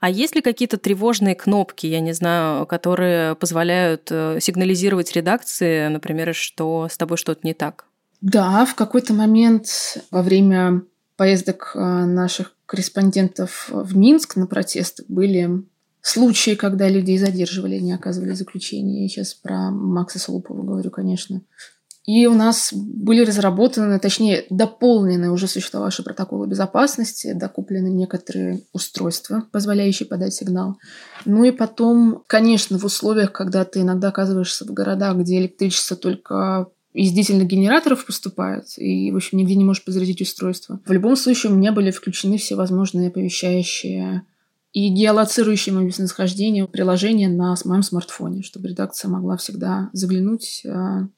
А 0.00 0.10
есть 0.10 0.34
ли 0.34 0.42
какие-то 0.42 0.78
тревожные 0.78 1.34
кнопки, 1.34 1.86
я 1.86 2.00
не 2.00 2.12
знаю, 2.12 2.66
которые 2.66 3.34
позволяют 3.34 4.08
э, 4.10 4.38
сигнализировать 4.40 5.12
редакции, 5.12 5.88
например, 5.88 6.34
что 6.34 6.88
с 6.90 6.96
тобой 6.96 7.16
что-то 7.16 7.40
не 7.46 7.54
так? 7.54 7.84
Да, 8.20 8.64
в 8.64 8.74
какой-то 8.74 9.12
момент 9.12 9.68
во 10.10 10.22
время 10.22 10.82
поездок 11.16 11.72
э, 11.74 11.78
наших 11.78 12.54
корреспондентов 12.66 13.68
в 13.70 13.96
Минск 13.96 14.36
на 14.36 14.46
протесты 14.46 15.04
были 15.08 15.62
случаи, 16.00 16.54
когда 16.54 16.88
людей 16.88 17.18
задерживали, 17.18 17.78
не 17.78 17.92
оказывали 17.92 18.32
заключения. 18.32 19.02
Я 19.02 19.08
сейчас 19.08 19.34
про 19.34 19.70
Макса 19.70 20.18
Солупова 20.18 20.62
говорю, 20.62 20.90
конечно. 20.90 21.42
И 22.06 22.28
у 22.28 22.34
нас 22.34 22.72
были 22.72 23.24
разработаны, 23.24 23.98
точнее, 23.98 24.46
дополнены 24.48 25.30
уже 25.30 25.48
существовавшие 25.48 26.04
протоколы 26.04 26.46
безопасности, 26.46 27.32
докуплены 27.32 27.88
некоторые 27.88 28.60
устройства, 28.72 29.44
позволяющие 29.50 30.06
подать 30.06 30.32
сигнал. 30.32 30.78
Ну 31.24 31.42
и 31.42 31.50
потом, 31.50 32.22
конечно, 32.28 32.78
в 32.78 32.84
условиях, 32.84 33.32
когда 33.32 33.64
ты 33.64 33.80
иногда 33.80 34.08
оказываешься 34.08 34.64
в 34.64 34.72
городах, 34.72 35.16
где 35.16 35.38
электричество 35.38 35.96
только 35.96 36.68
из 36.92 37.10
дизельных 37.12 37.48
генераторов 37.48 38.06
поступает, 38.06 38.66
и, 38.78 39.10
в 39.10 39.16
общем, 39.16 39.38
нигде 39.38 39.56
не 39.56 39.64
можешь 39.64 39.84
подзарядить 39.84 40.22
устройство. 40.22 40.80
В 40.86 40.92
любом 40.92 41.16
случае, 41.16 41.52
у 41.52 41.56
меня 41.56 41.72
были 41.72 41.90
включены 41.90 42.38
все 42.38 42.54
возможные 42.54 43.08
оповещающие 43.08 44.22
и 44.72 44.88
геолоцирующее 44.88 45.74
мое 45.74 45.86
местонахождение 45.86 46.68
приложение 46.68 47.28
на 47.28 47.56
моем 47.64 47.82
смартфоне, 47.82 48.42
чтобы 48.42 48.68
редакция 48.68 49.08
могла 49.08 49.36
всегда 49.36 49.90
заглянуть 49.92 50.62
э, 50.64 51.08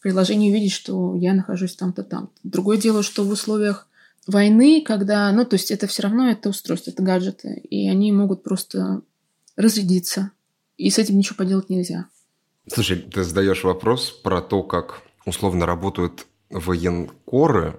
в 0.00 0.02
приложение 0.02 0.48
и 0.48 0.52
увидеть, 0.52 0.72
что 0.72 1.14
я 1.14 1.34
нахожусь 1.34 1.76
там-то 1.76 2.02
там. 2.02 2.30
Другое 2.42 2.78
дело, 2.78 3.02
что 3.02 3.22
в 3.22 3.30
условиях 3.30 3.86
войны, 4.26 4.82
когда, 4.82 5.30
ну, 5.30 5.44
то 5.44 5.56
есть 5.56 5.70
это 5.70 5.86
все 5.86 6.04
равно 6.04 6.30
это 6.30 6.48
устройство, 6.48 6.90
это 6.90 7.02
гаджеты, 7.02 7.60
и 7.68 7.86
они 7.86 8.10
могут 8.10 8.42
просто 8.42 9.02
разрядиться, 9.56 10.30
и 10.78 10.88
с 10.88 10.98
этим 10.98 11.18
ничего 11.18 11.36
поделать 11.36 11.68
нельзя. 11.68 12.06
Слушай, 12.66 12.96
ты 12.96 13.24
задаешь 13.24 13.62
вопрос 13.62 14.10
про 14.10 14.40
то, 14.40 14.62
как 14.62 15.02
условно 15.26 15.66
работают 15.66 16.26
военкоры, 16.48 17.78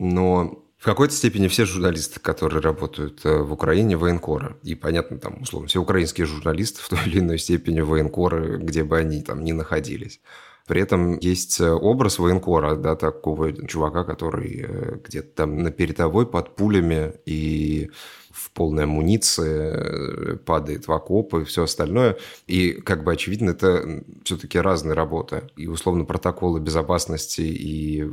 но 0.00 0.64
в 0.78 0.84
какой-то 0.84 1.14
степени 1.14 1.46
все 1.46 1.64
журналисты, 1.64 2.18
которые 2.18 2.60
работают 2.60 3.24
э, 3.24 3.38
в 3.38 3.52
Украине, 3.52 3.96
военкоры. 3.96 4.56
И, 4.64 4.74
понятно, 4.74 5.16
там, 5.16 5.42
условно, 5.42 5.68
все 5.68 5.80
украинские 5.80 6.26
журналисты 6.26 6.80
в 6.82 6.88
той 6.88 6.98
или 7.06 7.20
иной 7.20 7.38
степени 7.38 7.80
военкоры, 7.82 8.58
где 8.58 8.82
бы 8.82 8.98
они 8.98 9.22
там 9.22 9.44
ни 9.44 9.52
находились. 9.52 10.20
При 10.66 10.80
этом 10.80 11.18
есть 11.18 11.60
э, 11.60 11.70
образ 11.70 12.18
военкора, 12.18 12.76
да, 12.76 12.94
такого 12.94 13.52
чувака, 13.66 14.04
который 14.04 14.64
э, 14.66 14.98
где-то 15.04 15.28
там 15.34 15.58
на 15.58 15.70
передовой 15.70 16.26
под 16.26 16.54
пулями 16.54 17.14
и 17.26 17.90
в 18.30 18.50
полной 18.52 18.84
амуниции, 18.84 20.34
э, 20.34 20.36
падает 20.36 20.86
в 20.86 20.92
окопы 20.92 21.42
и 21.42 21.44
все 21.44 21.64
остальное. 21.64 22.16
И, 22.46 22.72
как 22.72 23.04
бы, 23.04 23.12
очевидно, 23.12 23.50
это 23.50 24.02
все-таки 24.24 24.58
разные 24.58 24.94
работы. 24.94 25.50
И, 25.56 25.66
условно, 25.66 26.04
протоколы 26.04 26.60
безопасности 26.60 27.42
и 27.42 28.08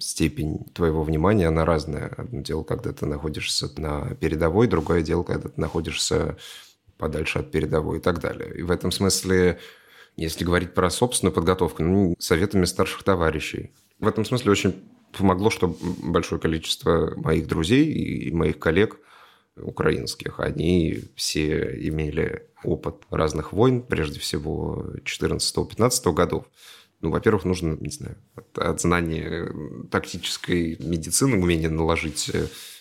степень 0.00 0.64
твоего 0.74 1.02
внимания, 1.02 1.48
она 1.48 1.64
разная. 1.64 2.08
Одно 2.16 2.40
дело, 2.40 2.62
когда 2.62 2.92
ты 2.92 3.06
находишься 3.06 3.70
на 3.78 4.14
передовой, 4.14 4.66
другое 4.66 5.02
дело, 5.02 5.22
когда 5.22 5.48
ты 5.48 5.60
находишься 5.60 6.36
подальше 6.98 7.38
от 7.38 7.50
передовой 7.50 7.98
и 7.98 8.00
так 8.00 8.20
далее. 8.20 8.52
И 8.54 8.62
в 8.62 8.70
этом 8.70 8.90
смысле 8.90 9.58
если 10.24 10.44
говорить 10.44 10.74
про 10.74 10.90
собственную 10.90 11.34
подготовку, 11.34 11.82
ну, 11.82 12.14
советами 12.18 12.66
старших 12.66 13.02
товарищей. 13.02 13.72
В 13.98 14.06
этом 14.06 14.24
смысле 14.24 14.52
очень 14.52 14.84
помогло, 15.16 15.50
что 15.50 15.76
большое 16.02 16.40
количество 16.40 17.14
моих 17.16 17.46
друзей 17.46 17.86
и 17.86 18.30
моих 18.32 18.58
коллег 18.58 18.98
украинских, 19.56 20.40
они 20.40 21.00
все 21.16 21.76
имели 21.88 22.46
опыт 22.62 22.96
разных 23.10 23.52
войн, 23.52 23.82
прежде 23.82 24.20
всего 24.20 24.92
14-15 25.04 26.12
годов. 26.12 26.44
Ну, 27.00 27.10
во-первых, 27.10 27.44
нужно, 27.44 27.76
не 27.80 27.90
знаю, 27.90 28.16
от, 28.34 28.58
от 28.58 28.80
знания 28.80 29.50
тактической 29.90 30.76
медицины, 30.80 31.38
умения 31.38 31.70
наложить 31.70 32.30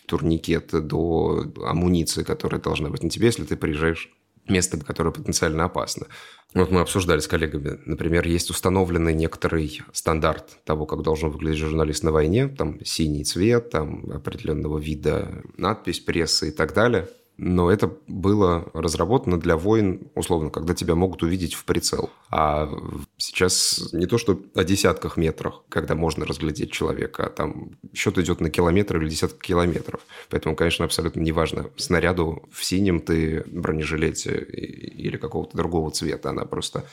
турникет 0.07 0.71
до 0.71 1.45
амуниции, 1.65 2.23
которая 2.23 2.59
должна 2.59 2.89
быть 2.89 3.03
на 3.03 3.09
тебе, 3.09 3.27
если 3.27 3.45
ты 3.45 3.55
приезжаешь 3.55 4.11
место, 4.49 4.79
которое 4.79 5.11
потенциально 5.11 5.65
опасно. 5.65 6.07
Вот 6.53 6.71
мы 6.71 6.81
обсуждали 6.81 7.19
с 7.19 7.27
коллегами, 7.27 7.79
например, 7.85 8.27
есть 8.27 8.49
установленный 8.49 9.13
некоторый 9.13 9.81
стандарт 9.93 10.63
того, 10.65 10.85
как 10.85 11.01
должен 11.03 11.29
выглядеть 11.29 11.59
журналист 11.59 12.03
на 12.03 12.11
войне, 12.11 12.47
там 12.47 12.83
синий 12.83 13.23
цвет, 13.23 13.69
там 13.69 14.09
определенного 14.11 14.79
вида 14.79 15.43
надпись 15.57 15.99
прессы 15.99 16.49
и 16.49 16.51
так 16.51 16.73
далее– 16.73 17.07
но 17.41 17.71
это 17.71 17.89
было 18.07 18.69
разработано 18.73 19.39
для 19.39 19.55
войн, 19.55 20.11
условно, 20.13 20.49
когда 20.49 20.73
тебя 20.73 20.95
могут 20.95 21.23
увидеть 21.23 21.53
в 21.53 21.63
прицел. 21.63 22.09
А 22.29 22.69
сейчас 23.15 23.93
не 23.93 24.07
то, 24.07 24.17
что 24.17 24.41
о 24.55 24.65
десятках 24.65 25.15
метрах, 25.15 25.63
когда 25.69 25.95
можно 25.95 26.25
разглядеть 26.25 26.73
человека, 26.73 27.27
а 27.27 27.29
там 27.29 27.77
счет 27.93 28.17
идет 28.17 28.41
на 28.41 28.49
километр 28.49 28.97
или 28.97 29.09
десятки 29.09 29.47
километров. 29.47 30.01
Поэтому, 30.29 30.57
конечно, 30.57 30.83
абсолютно 30.83 31.21
неважно, 31.21 31.69
снаряду 31.77 32.43
в 32.51 32.65
синем 32.65 32.99
ты 32.99 33.45
бронежилете 33.47 34.37
или 34.37 35.15
какого-то 35.15 35.55
другого 35.55 35.91
цвета. 35.91 36.31
Она 36.31 36.43
просто 36.43 36.83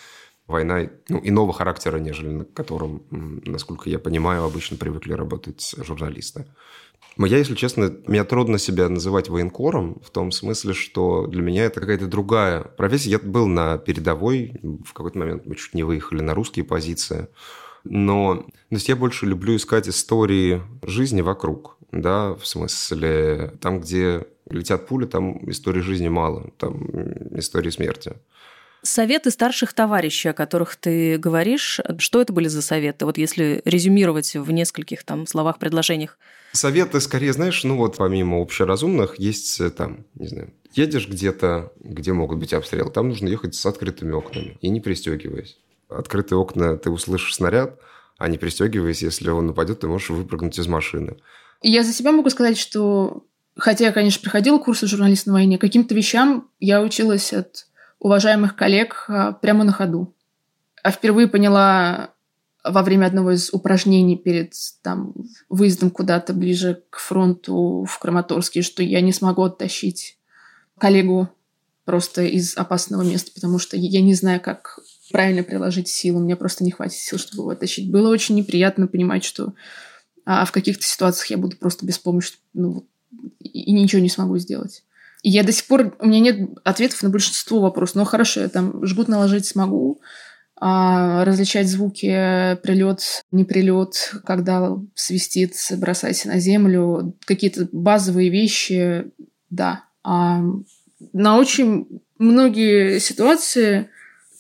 война 0.47 0.89
ну, 1.09 1.21
иного 1.23 1.53
характера, 1.53 1.99
нежели 1.99 2.29
на 2.29 2.45
котором, 2.45 3.03
насколько 3.11 3.91
я 3.91 3.99
понимаю, 3.99 4.45
обычно 4.45 4.77
привыкли 4.77 5.13
работать 5.13 5.75
журналисты. 5.79 6.47
Я, 7.19 7.39
если 7.39 7.55
честно, 7.55 7.95
мне 8.07 8.23
трудно 8.25 8.59
себя 8.59 8.89
называть 8.89 9.31
военкором 9.31 10.01
в 10.05 10.11
том 10.11 10.31
смысле, 10.31 10.75
что 10.75 11.27
для 11.27 11.41
меня 11.41 11.65
это 11.65 11.81
какая-то 11.81 12.07
другая 12.07 12.63
профессия. 12.63 13.11
Я 13.11 13.19
был 13.19 13.47
на 13.47 13.79
передовой, 13.79 14.61
в 14.85 14.93
какой-то 14.93 15.19
момент 15.19 15.47
мы 15.47 15.55
чуть 15.57 15.73
не 15.73 15.83
выехали 15.83 16.21
на 16.21 16.35
русские 16.35 16.67
позиции. 16.67 17.29
Но 17.85 18.45
то 18.69 18.75
есть 18.75 18.89
я 18.89 18.97
больше 18.97 19.27
люблю 19.27 19.57
искать 19.57 19.89
истории 19.89 20.63
жизни 20.83 21.23
вокруг. 21.23 21.77
Да, 21.93 22.35
в 22.35 22.47
смысле, 22.47 23.53
там, 23.61 23.81
где 23.81 24.27
летят 24.51 24.87
пули, 24.87 25.07
там 25.07 25.49
истории 25.51 25.81
жизни 25.81 26.09
мало, 26.09 26.51
там 26.59 26.85
истории 27.39 27.71
смерти. 27.71 28.15
Советы 28.87 29.33
старших 29.33 29.73
товарищей, 29.73 30.29
о 30.29 30.33
которых 30.33 30.77
ты 30.77 31.19
говоришь, 31.19 31.81
что 31.99 32.21
это 32.21 32.33
были 32.33 32.47
за 32.47 32.63
советы? 32.63 33.05
Вот 33.05 33.19
если 33.19 33.61
резюмировать 33.65 34.35
в 34.37 34.49
нескольких 34.53 35.03
там 35.03 35.27
словах, 35.27 35.59
предложениях. 35.59 36.19
Советы, 36.53 37.01
скорее, 37.01 37.33
знаешь, 37.33 37.65
ну 37.65 37.77
вот 37.77 37.97
помимо 37.97 38.37
общеразумных, 38.37 39.19
есть 39.19 39.61
э, 39.61 39.71
там, 39.71 40.07
не 40.15 40.29
знаю, 40.29 40.53
едешь 40.73 41.09
где-то, 41.09 41.73
где 41.81 42.13
могут 42.13 42.39
быть 42.39 42.53
обстрелы, 42.53 42.93
там 42.93 43.09
нужно 43.09 43.27
ехать 43.27 43.57
с 43.57 43.67
открытыми 43.67 44.13
окнами 44.13 44.57
и 44.61 44.69
не 44.69 44.81
пристегиваясь. 44.81 45.59
Открытые 45.89 46.39
окна, 46.39 46.77
ты 46.77 46.89
услышишь 46.89 47.35
снаряд, 47.35 47.81
а 48.19 48.29
не 48.29 48.39
пристегиваясь, 48.39 49.03
если 49.03 49.31
он 49.31 49.49
нападет, 49.49 49.81
ты 49.81 49.89
можешь 49.89 50.11
выпрыгнуть 50.11 50.61
из 50.61 50.69
машины. 50.69 51.17
Я 51.61 51.83
за 51.83 51.93
себя 51.93 52.13
могу 52.13 52.31
сказать, 52.31 52.57
что 52.57 53.25
хотя 53.57 53.87
я, 53.87 53.93
конечно, 53.93 54.23
проходила 54.23 54.59
курсы 54.59 54.87
журналиста 54.87 55.31
на 55.31 55.35
войне, 55.35 55.59
каким-то 55.59 55.93
вещам 55.93 56.49
я 56.61 56.81
училась 56.83 57.33
от 57.33 57.67
уважаемых 57.99 58.57
коллег 58.57 59.07
а, 59.09 59.33
прямо 59.33 59.65
на 59.65 59.73
ходу. 59.73 60.15
А 60.83 60.91
впервые 60.91 61.29
поняла 61.29 62.11
во 62.63 62.83
время 62.83 63.07
одного 63.07 63.33
из 63.33 63.53
упражнений 63.53 64.17
перед 64.17 64.53
там, 64.83 65.15
выездом 65.49 65.91
куда-то 65.91 66.33
ближе 66.33 66.83
к 66.91 66.99
фронту 66.99 67.87
в 67.89 67.99
Краматорске, 67.99 68.63
что 68.63 68.83
я 68.83 69.01
не 69.01 69.13
смогу 69.13 69.43
оттащить 69.43 70.19
коллегу 70.79 71.29
просто 71.85 72.23
из 72.23 72.57
опасного 72.57 73.03
места, 73.03 73.31
потому 73.35 73.59
что 73.59 73.77
я 73.77 74.01
не 74.03 74.15
знаю, 74.15 74.41
как 74.41 74.81
правильно 75.13 75.45
приложить 75.45 75.89
силу. 75.89 76.19
Мне 76.19 76.35
просто 76.37 76.65
не 76.65 76.73
хватит 76.73 76.99
сил, 76.99 77.19
чтобы 77.19 77.43
его 77.43 77.51
оттащить. 77.51 77.91
Было 77.91 78.11
очень 78.11 78.35
неприятно 78.35 78.89
понимать, 78.89 79.25
что 79.25 79.55
а, 80.25 80.45
в 80.45 80.53
каких-то 80.53 80.85
ситуациях 80.85 81.31
я 81.31 81.39
буду 81.39 81.57
просто 81.57 81.87
беспомощна 81.87 82.39
ну, 82.53 82.85
и 83.39 83.73
ничего 83.73 84.03
не 84.03 84.09
смогу 84.09 84.37
сделать. 84.39 84.83
Я 85.29 85.43
до 85.43 85.51
сих 85.51 85.67
пор... 85.67 85.97
У 85.99 86.07
меня 86.07 86.21
нет 86.21 86.51
ответов 86.63 87.03
на 87.03 87.11
большинство 87.11 87.59
вопросов. 87.59 87.97
Ну, 87.97 88.05
хорошо, 88.05 88.43
я 88.43 88.49
там 88.49 88.87
жгут 88.87 89.09
наложить 89.09 89.45
смогу, 89.45 90.01
а 90.55 91.25
различать 91.25 91.67
звуки, 91.69 92.57
прилет, 92.63 93.25
не 93.33 93.45
прилет, 93.45 94.15
когда 94.25 94.77
свистит, 94.95 95.57
бросайся 95.79 96.29
на 96.29 96.39
землю, 96.39 97.17
какие-то 97.25 97.69
базовые 97.73 98.31
вещи, 98.31 99.07
да. 99.51 99.87
А 100.05 100.43
на 101.13 101.39
очень 101.39 101.89
многие 102.19 103.01
ситуации 103.01 103.89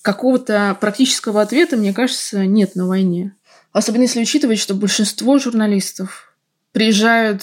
какого-то 0.02 0.78
практического 0.80 1.42
ответа, 1.42 1.76
мне 1.76 1.92
кажется, 1.92 2.46
нет 2.46 2.76
на 2.76 2.86
войне. 2.86 3.34
Особенно 3.72 4.02
если 4.02 4.22
учитывать, 4.22 4.60
что 4.60 4.74
большинство 4.74 5.36
журналистов 5.40 6.36
приезжают 6.70 7.42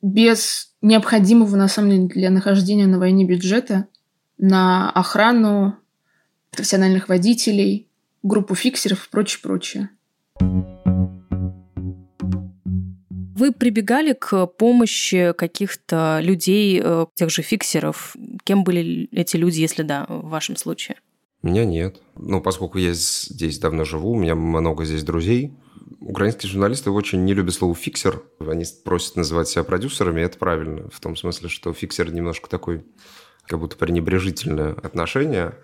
без 0.00 0.67
необходимого, 0.82 1.56
на 1.56 1.68
самом 1.68 1.90
деле, 1.90 2.06
для 2.08 2.30
нахождения 2.30 2.86
на 2.86 2.98
войне 2.98 3.24
бюджета 3.24 3.86
на 4.38 4.90
охрану 4.90 5.76
профессиональных 6.50 7.08
водителей, 7.08 7.88
группу 8.22 8.54
фиксеров 8.54 9.06
и 9.06 9.10
прочее, 9.10 9.40
прочее. 9.42 9.90
Вы 13.38 13.52
прибегали 13.52 14.14
к 14.14 14.46
помощи 14.46 15.32
каких-то 15.36 16.18
людей, 16.20 16.80
э, 16.82 17.06
тех 17.14 17.30
же 17.30 17.42
фиксеров? 17.42 18.16
Кем 18.42 18.64
были 18.64 19.08
эти 19.12 19.36
люди, 19.36 19.60
если 19.60 19.82
да, 19.82 20.06
в 20.08 20.28
вашем 20.28 20.56
случае? 20.56 20.96
У 21.42 21.46
меня 21.46 21.64
нет. 21.64 22.00
Ну, 22.16 22.40
поскольку 22.40 22.78
я 22.78 22.92
здесь 22.94 23.60
давно 23.60 23.84
живу, 23.84 24.10
у 24.10 24.18
меня 24.18 24.34
много 24.34 24.84
здесь 24.84 25.04
друзей, 25.04 25.52
Украинские 26.00 26.50
журналисты 26.50 26.90
очень 26.90 27.24
не 27.24 27.34
любят 27.34 27.54
слово 27.54 27.74
«фиксер». 27.74 28.22
Они 28.40 28.64
просят 28.84 29.16
называть 29.16 29.48
себя 29.48 29.64
продюсерами, 29.64 30.20
и 30.20 30.24
это 30.24 30.38
правильно. 30.38 30.88
В 30.90 31.00
том 31.00 31.16
смысле, 31.16 31.48
что 31.48 31.72
фиксер 31.72 32.12
немножко 32.12 32.48
такой, 32.48 32.84
как 33.44 33.58
будто 33.58 33.76
пренебрежительное 33.76 34.72
отношение. 34.72 35.54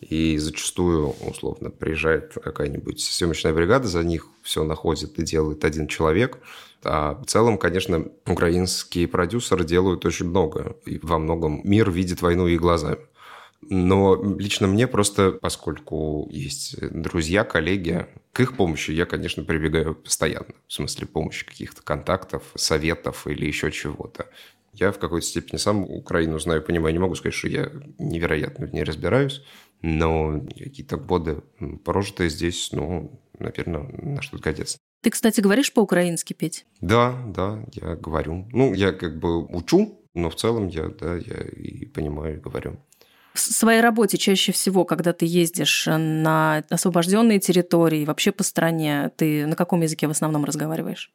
И 0.00 0.36
зачастую, 0.38 1.14
условно, 1.20 1.70
приезжает 1.70 2.34
какая-нибудь 2.34 3.00
съемочная 3.00 3.54
бригада, 3.54 3.86
за 3.86 4.02
них 4.02 4.26
все 4.42 4.64
находит 4.64 5.18
и 5.18 5.22
делает 5.22 5.64
один 5.64 5.86
человек. 5.86 6.38
А 6.82 7.14
в 7.14 7.26
целом, 7.26 7.56
конечно, 7.56 8.06
украинские 8.26 9.06
продюсеры 9.06 9.64
делают 9.64 10.04
очень 10.04 10.28
много. 10.28 10.76
И 10.86 10.98
во 11.02 11.18
многом 11.18 11.60
мир 11.62 11.90
видит 11.90 12.20
войну 12.20 12.48
их 12.48 12.60
глазами. 12.60 12.98
Но 13.62 14.20
лично 14.38 14.66
мне 14.66 14.86
просто, 14.86 15.32
поскольку 15.32 16.28
есть 16.30 16.76
друзья, 16.90 17.44
коллеги, 17.44 18.06
к 18.32 18.40
их 18.40 18.56
помощи 18.56 18.90
я, 18.90 19.06
конечно, 19.06 19.44
прибегаю 19.44 19.94
постоянно. 19.94 20.54
В 20.66 20.72
смысле 20.72 21.06
помощи 21.06 21.46
каких-то 21.46 21.82
контактов, 21.82 22.42
советов 22.54 23.26
или 23.26 23.46
еще 23.46 23.70
чего-то. 23.70 24.28
Я 24.72 24.90
в 24.90 24.98
какой-то 24.98 25.26
степени 25.26 25.58
сам 25.58 25.84
Украину 25.84 26.38
знаю, 26.38 26.62
понимаю. 26.62 26.92
Не 26.92 26.98
могу 26.98 27.14
сказать, 27.14 27.34
что 27.34 27.48
я 27.48 27.70
невероятно 27.98 28.66
в 28.66 28.72
ней 28.72 28.84
разбираюсь, 28.84 29.42
но 29.82 30.40
какие-то 30.40 30.96
годы 30.96 31.42
прожитые 31.84 32.30
здесь, 32.30 32.70
ну, 32.72 33.20
наверное, 33.38 33.82
на 33.82 34.22
что-то 34.22 34.42
годятся. 34.42 34.78
Ты, 35.02 35.10
кстати, 35.10 35.40
говоришь 35.40 35.72
по-украински, 35.72 36.32
Петь? 36.32 36.64
Да, 36.80 37.22
да, 37.26 37.64
я 37.72 37.96
говорю. 37.96 38.48
Ну, 38.52 38.72
я 38.72 38.92
как 38.92 39.18
бы 39.18 39.44
учу, 39.44 40.00
но 40.14 40.30
в 40.30 40.36
целом 40.36 40.68
я, 40.68 40.88
да, 40.88 41.16
я 41.16 41.42
и 41.42 41.84
понимаю, 41.86 42.36
и 42.36 42.40
говорю. 42.40 42.78
В 43.34 43.40
своей 43.40 43.80
работе 43.80 44.18
чаще 44.18 44.52
всего, 44.52 44.84
когда 44.84 45.12
ты 45.12 45.24
ездишь 45.24 45.86
на 45.86 46.64
освобожденные 46.68 47.40
территории, 47.40 48.04
вообще 48.04 48.30
по 48.30 48.42
стране, 48.42 49.10
ты 49.16 49.46
на 49.46 49.56
каком 49.56 49.80
языке 49.80 50.06
в 50.06 50.10
основном 50.10 50.44
разговариваешь? 50.44 51.10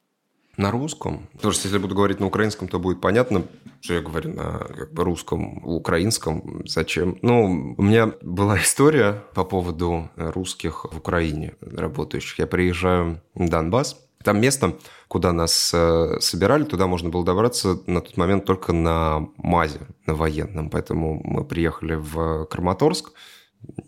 На 0.58 0.72
русском. 0.72 1.28
Потому 1.34 1.54
что 1.54 1.68
если 1.68 1.78
буду 1.78 1.94
говорить 1.94 2.20
на 2.20 2.26
украинском, 2.26 2.68
то 2.68 2.80
будет 2.80 3.00
понятно, 3.00 3.44
что 3.80 3.94
я 3.94 4.02
говорю 4.02 4.34
на 4.34 4.58
как 4.58 4.92
бы, 4.92 5.04
русском, 5.04 5.64
украинском. 5.64 6.64
Зачем? 6.66 7.20
Ну, 7.22 7.76
у 7.78 7.82
меня 7.84 8.14
была 8.24 8.58
история 8.58 9.24
по 9.36 9.44
поводу 9.44 10.10
русских 10.16 10.86
в 10.92 10.98
Украине 10.98 11.54
работающих. 11.62 12.40
Я 12.40 12.48
приезжаю 12.48 13.22
в 13.36 13.48
Донбасс, 13.48 14.07
там 14.24 14.42
место, 14.42 14.78
куда 15.08 15.32
нас 15.32 15.72
э, 15.74 16.18
собирали, 16.20 16.64
туда 16.64 16.88
можно 16.88 17.10
было 17.10 17.24
добраться 17.24 17.80
на 17.86 18.02
тот 18.02 18.18
момент 18.18 18.46
только 18.46 18.74
на 18.74 19.30
МАЗе, 19.38 19.82
на 20.06 20.16
военном. 20.16 20.70
Поэтому 20.70 21.22
мы 21.24 21.46
приехали 21.46 21.96
в 21.96 22.46
Краматорск 22.46 23.12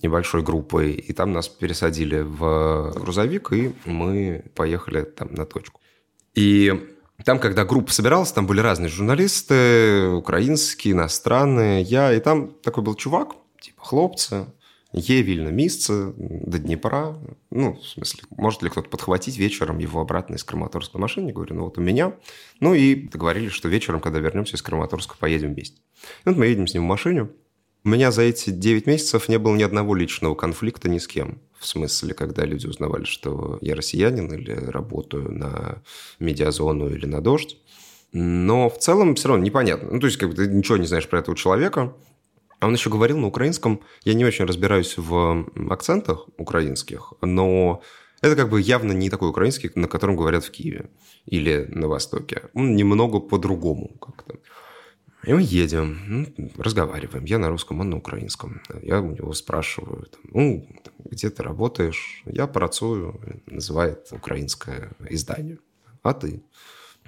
небольшой 0.01 0.41
группой, 0.41 0.93
и 0.93 1.13
там 1.13 1.31
нас 1.31 1.47
пересадили 1.47 2.21
в 2.21 2.93
грузовик, 2.95 3.51
и 3.53 3.73
мы 3.85 4.45
поехали 4.55 5.03
там 5.03 5.33
на 5.33 5.45
точку. 5.45 5.79
И 6.33 6.95
там, 7.25 7.39
когда 7.39 7.65
группа 7.65 7.91
собиралась, 7.91 8.31
там 8.31 8.47
были 8.47 8.61
разные 8.61 8.89
журналисты, 8.89 10.07
украинские, 10.09 10.93
иностранные, 10.93 11.81
я, 11.81 12.13
и 12.13 12.19
там 12.19 12.51
такой 12.63 12.83
был 12.83 12.95
чувак, 12.95 13.35
типа 13.59 13.83
хлопцы, 13.83 14.45
Е 14.95 15.23
вільно 15.23 15.51
місце 15.51 16.07
до 16.17 16.57
Днепра. 16.57 17.15
Ну, 17.51 17.71
в 17.71 17.99
смысле, 17.99 18.23
может 18.31 18.63
ли 18.63 18.69
кто-то 18.69 18.89
подхватить 18.89 19.37
вечером 19.37 19.79
его 19.79 20.01
обратно 20.01 20.35
из 20.35 20.43
Краматорска 20.43 20.97
на 20.97 21.01
машине? 21.01 21.31
Говорю, 21.31 21.55
ну 21.55 21.63
вот 21.63 21.77
у 21.77 21.81
меня. 21.81 22.13
Ну 22.59 22.73
и 22.73 22.95
договорились, 22.95 23.51
что 23.51 23.69
вечером, 23.69 24.01
когда 24.01 24.19
вернемся 24.19 24.55
из 24.55 24.61
Краматорска, 24.61 25.15
поедем 25.19 25.53
вместе. 25.53 25.77
И 26.25 26.29
вот 26.29 26.37
мы 26.37 26.47
едем 26.47 26.65
с 26.65 26.73
ним 26.73 26.83
в 26.83 26.87
машине. 26.87 27.29
У 27.83 27.89
меня 27.89 28.11
за 28.11 28.23
эти 28.23 28.49
9 28.49 28.87
месяцев 28.87 29.29
не 29.29 29.37
было 29.37 29.55
ни 29.55 29.63
одного 29.63 29.95
личного 29.95 30.35
конфликта 30.35 30.89
ни 30.89 30.97
с 30.97 31.07
кем. 31.07 31.39
В 31.59 31.67
смысле, 31.67 32.13
когда 32.13 32.43
люди 32.45 32.65
узнавали, 32.65 33.03
что 33.03 33.59
я 33.61 33.75
россиянин 33.75 34.33
или 34.33 34.51
работаю 34.51 35.31
на 35.31 35.83
медиазону 36.19 36.89
или 36.89 37.05
на 37.05 37.21
дождь. 37.21 37.57
Но 38.11 38.69
в 38.69 38.79
целом 38.79 39.13
все 39.13 39.27
равно 39.29 39.43
непонятно. 39.43 39.91
Ну, 39.91 39.99
то 39.99 40.07
есть, 40.07 40.17
как 40.17 40.29
бы 40.29 40.35
ты 40.35 40.47
ничего 40.47 40.77
не 40.77 40.87
знаешь 40.87 41.07
про 41.07 41.19
этого 41.19 41.37
человека, 41.37 41.93
а 42.59 42.67
он 42.67 42.73
еще 42.73 42.89
говорил 42.89 43.17
на 43.17 43.27
украинском. 43.27 43.81
Я 44.03 44.13
не 44.13 44.25
очень 44.25 44.45
разбираюсь 44.45 44.97
в 44.97 45.45
акцентах 45.69 46.27
украинских, 46.37 47.13
но 47.21 47.81
это 48.21 48.35
как 48.35 48.49
бы 48.49 48.61
явно 48.61 48.91
не 48.91 49.09
такой 49.09 49.29
украинский, 49.29 49.71
на 49.75 49.87
котором 49.87 50.15
говорят 50.15 50.43
в 50.43 50.51
Киеве 50.51 50.89
или 51.25 51.65
на 51.69 51.87
Востоке. 51.87 52.49
Он 52.53 52.75
немного 52.75 53.19
по-другому 53.19 53.97
как-то. 53.99 54.39
И 55.23 55.33
мы 55.33 55.41
едем, 55.41 55.99
ну, 56.37 56.51
разговариваем. 56.57 57.25
Я 57.25 57.39
на 57.39 57.49
русском, 57.49 57.79
он 57.81 57.89
на 57.89 57.97
украинском. 57.97 58.61
Я 58.81 59.01
у 59.01 59.11
него 59.11 59.33
спрашиваю, 59.33 60.07
ну, 60.23 60.65
где 60.99 61.29
ты 61.29 61.43
работаешь? 61.43 62.23
Я 62.25 62.47
працую, 62.47 63.19
называет 63.45 64.07
украинское 64.11 64.91
издание. 65.09 65.59
А 66.03 66.13
ты? 66.13 66.41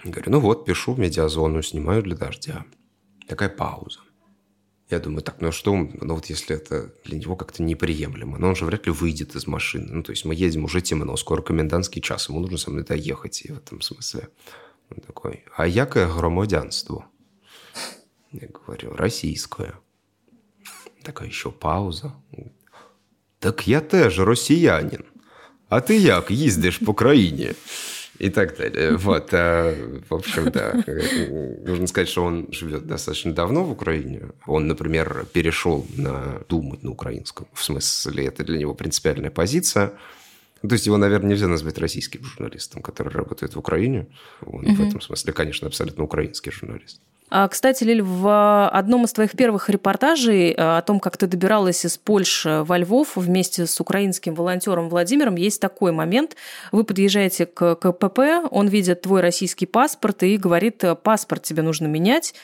Говорю, 0.04 0.32
ну 0.32 0.40
вот, 0.40 0.66
пишу 0.66 0.94
в 0.94 1.00
медиазону, 1.00 1.62
снимаю 1.62 2.04
для 2.04 2.16
дождя. 2.16 2.66
Такая 3.28 3.50
пауза. 3.50 4.00
Я 4.91 5.01
думаю, 5.01 5.23
так, 5.23 5.41
ну 5.41 5.49
а 5.49 5.53
что, 5.53 5.75
ну 5.75 6.15
вот 6.15 6.27
если 6.27 6.55
это 6.55 6.93
для 7.05 7.19
него 7.19 7.35
как-то 7.35 7.63
неприемлемо, 7.63 8.39
но 8.39 8.49
он 8.49 8.57
же 8.57 8.65
вряд 8.65 8.87
ли 8.87 8.93
выйдет 8.93 9.35
из 9.35 9.47
машины. 9.47 9.89
Ну, 9.91 10.03
то 10.03 10.13
есть 10.13 10.25
мы 10.25 10.35
едем 10.35 10.65
уже 10.65 10.81
темно, 10.81 11.17
скоро 11.17 11.43
комендантский 11.43 12.01
час, 12.01 12.29
ему 12.29 12.39
нужно 12.39 12.59
со 12.59 12.71
мной 12.71 12.85
доехать, 12.85 13.43
и 13.45 13.53
в 13.53 13.59
этом 13.59 13.81
смысле. 13.81 14.29
Он 14.91 15.01
такой, 15.01 15.45
а 15.57 15.67
якое 15.67 16.07
громадянство? 16.07 17.07
Я 18.31 18.49
говорю, 18.49 18.95
российское. 18.95 19.75
Такая 21.03 21.29
еще 21.29 21.51
пауза. 21.51 22.13
Так 23.41 23.67
я 23.67 23.81
теж 23.81 24.19
росіянин. 24.19 25.05
А 25.69 25.81
ты 25.81 25.93
як 25.99 26.31
їздиш 26.31 26.79
по 26.79 26.95
країні? 26.95 27.53
И 28.22 28.30
так 28.30 28.56
далее. 28.56 28.98
Вот, 29.02 29.30
а, 29.34 29.74
в 30.10 30.14
общем, 30.14 30.52
да. 30.52 30.74
Нужно 31.66 31.88
сказать, 31.88 32.08
что 32.08 32.24
он 32.24 32.48
живет 32.52 32.86
достаточно 32.86 33.34
давно 33.34 33.64
в 33.64 33.72
Украине. 33.72 34.30
Он, 34.46 34.68
например, 34.68 35.26
перешел 35.34 35.88
на 35.98 36.42
думать 36.48 36.84
на 36.84 36.92
украинском. 36.92 37.48
В 37.54 37.64
смысле, 37.64 38.28
это 38.28 38.44
для 38.44 38.60
него 38.60 38.76
принципиальная 38.76 39.32
позиция. 39.32 39.94
То 40.62 40.74
есть 40.74 40.86
его, 40.86 40.98
наверное, 40.98 41.32
нельзя 41.32 41.48
назвать 41.48 41.80
российским 41.80 42.24
журналистом, 42.24 42.84
который 42.84 43.12
работает 43.12 43.56
в 43.56 43.60
Украине. 43.60 44.06
Он 44.46 44.66
угу. 44.66 44.76
в 44.76 44.88
этом 44.88 45.02
смысле, 45.02 45.34
конечно, 45.34 45.68
абсолютно 45.68 46.04
украинский 46.04 46.52
журналист. 46.52 47.02
А, 47.34 47.48
кстати, 47.48 47.86
Лиль, 47.86 48.02
в 48.02 48.68
одном 48.68 49.06
из 49.06 49.14
твоих 49.14 49.32
первых 49.32 49.70
репортажей 49.70 50.52
э, 50.52 50.56
о 50.58 50.82
том, 50.82 51.00
как 51.00 51.16
ты 51.16 51.28
добиралась 51.28 51.86
из 51.86 51.98
Польши 51.98 52.64
во 52.66 52.78
Львов 52.78 53.16
вместе 53.16 53.66
с 53.66 53.80
украинским 53.80 54.36
волонтером 54.36 54.90
Владимиром, 54.90 55.36
есть 55.36 55.62
такой 55.62 55.94
момент. 55.94 56.36
Вы 56.74 56.84
подъезжаете 56.84 57.46
к 57.46 57.76
КПП, 57.76 58.20
он 58.52 58.68
видит 58.68 59.04
твой 59.04 59.22
российский 59.22 59.66
паспорт 59.66 60.24
и 60.24 60.36
говорит, 60.36 60.84
паспорт 61.04 61.44
тебе 61.44 61.62
нужно 61.62 61.88
менять. 61.88 62.36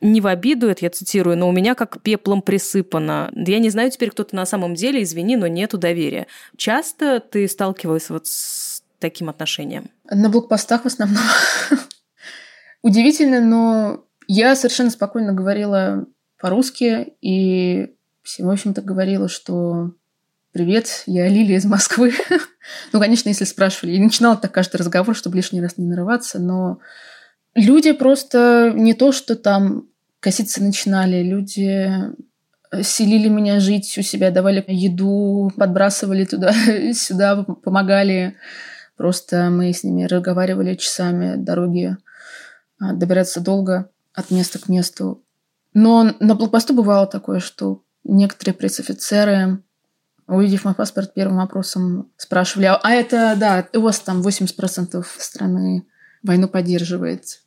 Не 0.00 0.22
в 0.22 0.26
обиду, 0.26 0.68
это 0.68 0.86
я 0.86 0.90
цитирую, 0.90 1.36
но 1.36 1.46
у 1.46 1.52
меня 1.52 1.74
как 1.74 2.00
пеплом 2.00 2.40
присыпано. 2.40 3.30
Я 3.34 3.58
не 3.58 3.68
знаю 3.68 3.90
теперь, 3.90 4.10
кто 4.10 4.24
ты 4.24 4.34
на 4.34 4.46
самом 4.46 4.74
деле, 4.74 5.02
извини, 5.02 5.36
но 5.36 5.48
нету 5.48 5.76
доверия. 5.76 6.26
Часто 6.56 7.20
ты 7.20 7.46
сталкивалась 7.46 8.08
вот 8.08 8.26
с 8.26 8.82
таким 9.00 9.28
отношением? 9.28 9.90
На 10.10 10.30
блокпостах 10.30 10.84
в 10.84 10.86
основном. 10.86 11.22
Удивительно, 12.82 13.40
но 13.42 14.04
я 14.32 14.54
совершенно 14.54 14.90
спокойно 14.90 15.32
говорила 15.32 16.06
по-русски 16.38 17.14
и 17.20 17.94
в 18.38 18.48
общем-то, 18.48 18.80
говорила, 18.80 19.28
что 19.28 19.92
«Привет, 20.52 21.02
я 21.06 21.26
Лилия 21.26 21.56
из 21.56 21.64
Москвы». 21.64 22.12
ну, 22.92 23.00
конечно, 23.00 23.28
если 23.28 23.44
спрашивали. 23.44 23.96
Я 23.96 24.00
начинала 24.00 24.36
так 24.36 24.52
каждый 24.52 24.76
разговор, 24.76 25.16
чтобы 25.16 25.34
лишний 25.34 25.60
раз 25.60 25.78
не 25.78 25.86
нарываться, 25.86 26.38
но 26.38 26.78
люди 27.56 27.90
просто 27.90 28.72
не 28.72 28.94
то, 28.94 29.10
что 29.10 29.34
там 29.34 29.88
коситься 30.20 30.62
начинали, 30.62 31.24
люди 31.24 31.90
селили 32.82 33.28
меня 33.28 33.58
жить 33.58 33.98
у 33.98 34.02
себя, 34.02 34.30
давали 34.30 34.64
еду, 34.68 35.50
подбрасывали 35.56 36.24
туда-сюда, 36.24 37.42
помогали. 37.64 38.36
Просто 38.96 39.50
мы 39.50 39.72
с 39.72 39.82
ними 39.82 40.04
разговаривали 40.04 40.76
часами, 40.76 41.34
дороги 41.34 41.96
а, 42.78 42.92
добираться 42.92 43.40
долго 43.40 43.90
от 44.14 44.30
места 44.30 44.58
к 44.58 44.68
месту. 44.68 45.24
Но 45.72 46.14
на 46.20 46.34
блокпосту 46.34 46.74
бывало 46.74 47.06
такое, 47.06 47.40
что 47.40 47.82
некоторые 48.04 48.54
пресс-офицеры, 48.54 49.62
увидев 50.26 50.64
мой 50.64 50.74
паспорт, 50.74 51.14
первым 51.14 51.38
вопросом 51.38 52.10
спрашивали, 52.16 52.66
а 52.66 52.90
это, 52.90 53.36
да, 53.38 53.68
у 53.74 53.80
вас 53.80 54.00
там 54.00 54.20
80% 54.22 55.04
страны 55.18 55.86
войну 56.22 56.48
поддерживает. 56.48 57.42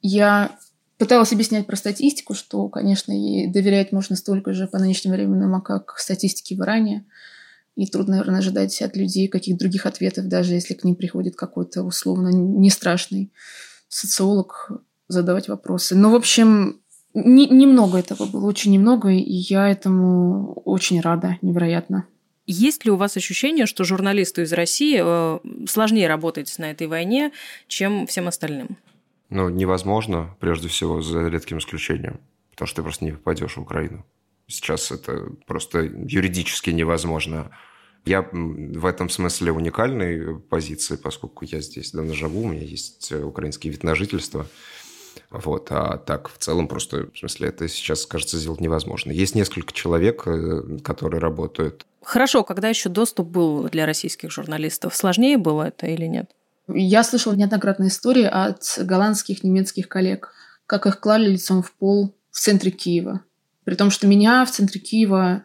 Я 0.00 0.56
пыталась 0.98 1.32
объяснять 1.32 1.66
про 1.66 1.76
статистику, 1.76 2.34
что, 2.34 2.68
конечно, 2.68 3.12
ей 3.12 3.50
доверять 3.50 3.92
можно 3.92 4.16
столько 4.16 4.52
же 4.52 4.66
по 4.66 4.78
нынешним 4.78 5.12
временам, 5.12 5.54
а 5.54 5.60
как 5.60 5.96
статистике 5.98 6.56
в 6.56 6.60
Иране. 6.60 7.06
И 7.76 7.86
трудно, 7.86 8.16
наверное, 8.16 8.40
ожидать 8.40 8.82
от 8.82 8.96
людей 8.96 9.28
каких-то 9.28 9.60
других 9.60 9.86
ответов, 9.86 10.26
даже 10.26 10.54
если 10.54 10.74
к 10.74 10.82
ним 10.82 10.96
приходит 10.96 11.36
какой-то 11.36 11.84
условно 11.84 12.28
не 12.28 12.70
страшный 12.70 13.32
социолог 13.88 14.70
задавать 15.08 15.48
вопросы. 15.48 15.96
Но, 15.96 16.10
в 16.10 16.14
общем, 16.14 16.80
не, 17.14 17.46
немного 17.48 17.98
этого 17.98 18.26
было, 18.26 18.46
очень 18.46 18.72
немного, 18.72 19.10
и 19.10 19.32
я 19.32 19.68
этому 19.68 20.52
очень 20.64 21.00
рада, 21.00 21.38
невероятно. 21.42 22.06
Есть 22.46 22.84
ли 22.84 22.90
у 22.90 22.96
вас 22.96 23.16
ощущение, 23.16 23.66
что 23.66 23.84
журналисту 23.84 24.42
из 24.42 24.52
России 24.52 25.00
э, 25.02 25.38
сложнее 25.68 26.08
работать 26.08 26.54
на 26.58 26.70
этой 26.70 26.86
войне, 26.86 27.32
чем 27.66 28.06
всем 28.06 28.28
остальным? 28.28 28.78
Ну, 29.28 29.50
невозможно, 29.50 30.34
прежде 30.40 30.68
всего, 30.68 31.02
за 31.02 31.28
редким 31.28 31.58
исключением, 31.58 32.20
потому 32.50 32.66
что 32.66 32.76
ты 32.76 32.82
просто 32.82 33.04
не 33.04 33.12
попадешь 33.12 33.56
в 33.56 33.60
Украину. 33.60 34.06
Сейчас 34.46 34.90
это 34.90 35.28
просто 35.46 35.80
юридически 35.80 36.70
невозможно. 36.70 37.50
Я 38.06 38.26
в 38.32 38.86
этом 38.86 39.10
смысле 39.10 39.52
уникальной 39.52 40.40
позиции, 40.40 40.96
поскольку 40.96 41.44
я 41.44 41.60
здесь 41.60 41.92
давно 41.92 42.14
живу, 42.14 42.44
у 42.44 42.48
меня 42.48 42.62
есть 42.62 43.12
э, 43.12 43.22
украинский 43.22 43.70
вид 43.70 43.82
на 43.82 43.94
жительство– 43.94 44.46
вот. 45.30 45.68
А 45.70 45.98
так, 45.98 46.28
в 46.28 46.38
целом, 46.38 46.68
просто, 46.68 47.08
в 47.12 47.18
смысле, 47.18 47.48
это 47.48 47.68
сейчас, 47.68 48.06
кажется, 48.06 48.38
сделать 48.38 48.60
невозможно. 48.60 49.10
Есть 49.10 49.34
несколько 49.34 49.72
человек, 49.72 50.26
э, 50.26 50.78
которые 50.82 51.20
работают. 51.20 51.86
Хорошо, 52.02 52.44
когда 52.44 52.68
еще 52.68 52.88
доступ 52.88 53.28
был 53.28 53.68
для 53.68 53.86
российских 53.86 54.30
журналистов, 54.30 54.96
сложнее 54.96 55.36
было 55.36 55.64
это 55.64 55.86
или 55.86 56.06
нет? 56.06 56.30
Я 56.68 57.02
слышала 57.02 57.34
неоднократные 57.34 57.88
истории 57.88 58.24
от 58.24 58.62
голландских, 58.78 59.42
немецких 59.42 59.88
коллег, 59.88 60.32
как 60.66 60.86
их 60.86 61.00
клали 61.00 61.28
лицом 61.30 61.62
в 61.62 61.72
пол 61.72 62.14
в 62.30 62.38
центре 62.38 62.70
Киева. 62.70 63.22
При 63.64 63.74
том, 63.74 63.90
что 63.90 64.06
меня 64.06 64.44
в 64.44 64.50
центре 64.50 64.80
Киева 64.80 65.44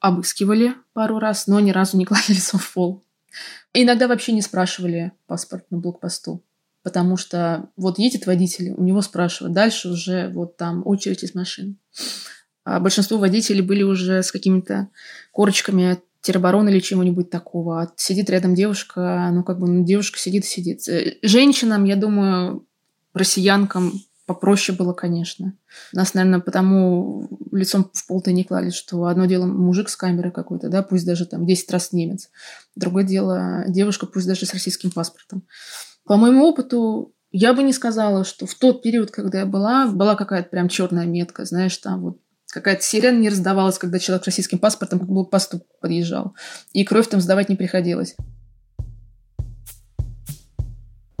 обыскивали 0.00 0.74
пару 0.92 1.18
раз, 1.18 1.46
но 1.46 1.60
ни 1.60 1.70
разу 1.70 1.96
не 1.96 2.04
клали 2.04 2.22
лицом 2.28 2.60
в 2.60 2.72
пол. 2.72 3.04
И 3.72 3.82
иногда 3.82 4.08
вообще 4.08 4.32
не 4.32 4.42
спрашивали 4.42 5.12
паспорт 5.26 5.64
на 5.70 5.78
блокпосту. 5.78 6.42
Потому 6.88 7.18
что 7.18 7.68
вот 7.76 7.98
едет 7.98 8.26
водитель, 8.26 8.70
у 8.70 8.82
него 8.82 9.02
спрашивают. 9.02 9.52
Дальше 9.52 9.90
уже 9.90 10.30
вот 10.30 10.56
там 10.56 10.82
очередь 10.86 11.22
из 11.22 11.34
машин. 11.34 11.76
А 12.64 12.80
большинство 12.80 13.18
водителей 13.18 13.60
были 13.60 13.82
уже 13.82 14.22
с 14.22 14.32
какими-то 14.32 14.88
корочками 15.30 15.98
теробороны 16.22 16.70
или 16.70 16.80
чего-нибудь 16.80 17.28
такого. 17.28 17.82
А 17.82 17.92
сидит 17.96 18.30
рядом 18.30 18.54
девушка, 18.54 19.28
ну 19.34 19.44
как 19.44 19.58
бы 19.58 19.68
ну, 19.68 19.84
девушка 19.84 20.18
сидит 20.18 20.44
и 20.44 20.48
сидит. 20.48 20.88
Э, 20.88 21.18
женщинам, 21.22 21.84
я 21.84 21.96
думаю, 21.96 22.66
россиянкам 23.12 23.92
попроще 24.24 24.76
было, 24.76 24.94
конечно. 24.94 25.52
Нас, 25.92 26.14
наверное, 26.14 26.40
потому 26.40 27.28
лицом 27.52 27.90
в 27.92 28.06
пол-то 28.06 28.32
не 28.32 28.44
клали, 28.44 28.70
что 28.70 29.04
одно 29.04 29.26
дело 29.26 29.44
мужик 29.44 29.90
с 29.90 29.96
камерой 29.96 30.32
какой-то, 30.32 30.70
да, 30.70 30.82
пусть 30.82 31.04
даже 31.04 31.26
там 31.26 31.44
10 31.44 31.70
раз 31.70 31.92
немец. 31.92 32.30
Другое 32.76 33.04
дело 33.04 33.64
девушка, 33.68 34.06
пусть 34.06 34.26
даже 34.26 34.46
с 34.46 34.54
российским 34.54 34.90
паспортом. 34.90 35.44
По 36.08 36.16
моему 36.16 36.46
опыту, 36.46 37.12
я 37.32 37.52
бы 37.52 37.62
не 37.62 37.74
сказала, 37.74 38.24
что 38.24 38.46
в 38.46 38.54
тот 38.54 38.82
период, 38.82 39.10
когда 39.10 39.40
я 39.40 39.46
была, 39.46 39.86
была 39.86 40.16
какая-то 40.16 40.48
прям 40.48 40.70
черная 40.70 41.04
метка, 41.04 41.44
знаешь, 41.44 41.76
там 41.76 42.00
вот 42.00 42.18
какая-то 42.50 42.82
сирена 42.82 43.18
не 43.18 43.28
раздавалась, 43.28 43.76
когда 43.76 43.98
человек 43.98 44.24
с 44.24 44.26
российским 44.26 44.58
паспортом 44.58 45.00
к 45.00 45.04
блокпосту 45.04 45.60
подъезжал. 45.82 46.34
И 46.72 46.82
кровь 46.84 47.08
там 47.08 47.20
сдавать 47.20 47.50
не 47.50 47.56
приходилось. 47.56 48.16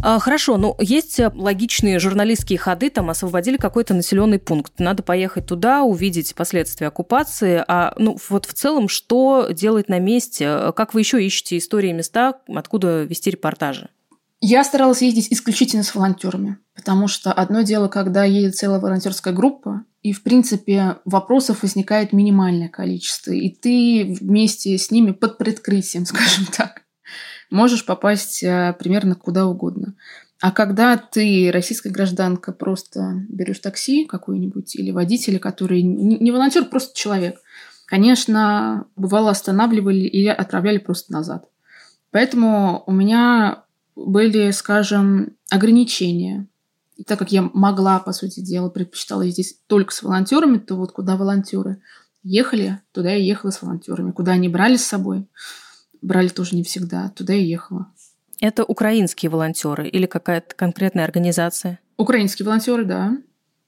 А, 0.00 0.18
хорошо, 0.20 0.56
ну 0.56 0.74
есть 0.78 1.20
э, 1.20 1.30
логичные 1.34 1.98
журналистские 1.98 2.58
ходы, 2.58 2.88
там 2.88 3.10
освободили 3.10 3.58
какой-то 3.58 3.92
населенный 3.92 4.38
пункт. 4.38 4.72
Надо 4.78 5.02
поехать 5.02 5.44
туда, 5.44 5.82
увидеть 5.82 6.34
последствия 6.34 6.86
оккупации. 6.86 7.62
А 7.68 7.92
ну 7.98 8.16
вот 8.30 8.46
в 8.46 8.54
целом, 8.54 8.88
что 8.88 9.48
делать 9.50 9.90
на 9.90 9.98
месте? 9.98 10.72
Как 10.74 10.94
вы 10.94 11.00
еще 11.00 11.22
ищете 11.22 11.58
истории 11.58 11.92
места, 11.92 12.40
откуда 12.46 13.02
вести 13.02 13.30
репортажи? 13.30 13.90
Я 14.40 14.62
старалась 14.62 15.02
ездить 15.02 15.28
исключительно 15.30 15.82
с 15.82 15.94
волонтерами, 15.94 16.58
потому 16.74 17.08
что 17.08 17.32
одно 17.32 17.62
дело, 17.62 17.88
когда 17.88 18.24
едет 18.24 18.54
целая 18.54 18.78
волонтерская 18.78 19.34
группа, 19.34 19.84
и, 20.02 20.12
в 20.12 20.22
принципе, 20.22 20.98
вопросов 21.04 21.62
возникает 21.62 22.12
минимальное 22.12 22.68
количество, 22.68 23.32
и 23.32 23.50
ты 23.50 24.16
вместе 24.20 24.78
с 24.78 24.92
ними 24.92 25.10
под 25.10 25.38
прикрытием, 25.38 26.04
скажем 26.06 26.46
так, 26.46 26.82
можешь 27.50 27.84
попасть 27.84 28.44
э, 28.44 28.76
примерно 28.78 29.16
куда 29.16 29.46
угодно. 29.46 29.96
А 30.40 30.52
когда 30.52 30.96
ты, 30.96 31.50
российская 31.52 31.90
гражданка, 31.90 32.52
просто 32.52 33.24
берешь 33.28 33.58
такси 33.58 34.04
какой-нибудь 34.04 34.76
или 34.76 34.92
водителя, 34.92 35.40
который 35.40 35.82
не 35.82 36.30
волонтер, 36.30 36.64
просто 36.66 36.96
человек, 36.96 37.40
конечно, 37.86 38.86
бывало 38.94 39.30
останавливали 39.30 40.04
и 40.04 40.28
отправляли 40.28 40.78
просто 40.78 41.12
назад. 41.12 41.48
Поэтому 42.12 42.84
у 42.86 42.92
меня 42.92 43.64
были, 44.06 44.50
скажем, 44.52 45.36
ограничения. 45.50 46.48
И 46.96 47.04
так 47.04 47.18
как 47.18 47.32
я 47.32 47.42
могла, 47.52 47.98
по 48.00 48.12
сути 48.12 48.40
дела, 48.40 48.70
предпочитала 48.70 49.26
здесь 49.28 49.60
только 49.66 49.92
с 49.92 50.02
волонтерами, 50.02 50.58
то 50.58 50.76
вот 50.76 50.92
куда 50.92 51.16
волонтеры 51.16 51.80
ехали, 52.22 52.80
туда 52.92 53.10
я 53.10 53.16
ехала 53.16 53.50
с 53.50 53.62
волонтерами. 53.62 54.12
Куда 54.12 54.32
они 54.32 54.48
брали 54.48 54.76
с 54.76 54.84
собой, 54.84 55.26
брали 56.02 56.28
тоже 56.28 56.56
не 56.56 56.62
всегда, 56.62 57.10
туда 57.10 57.32
я 57.32 57.44
ехала. 57.44 57.86
Это 58.40 58.64
украинские 58.64 59.30
волонтеры 59.30 59.88
или 59.88 60.06
какая-то 60.06 60.54
конкретная 60.54 61.04
организация? 61.04 61.80
Украинские 61.96 62.46
волонтеры, 62.46 62.84
да. 62.84 63.18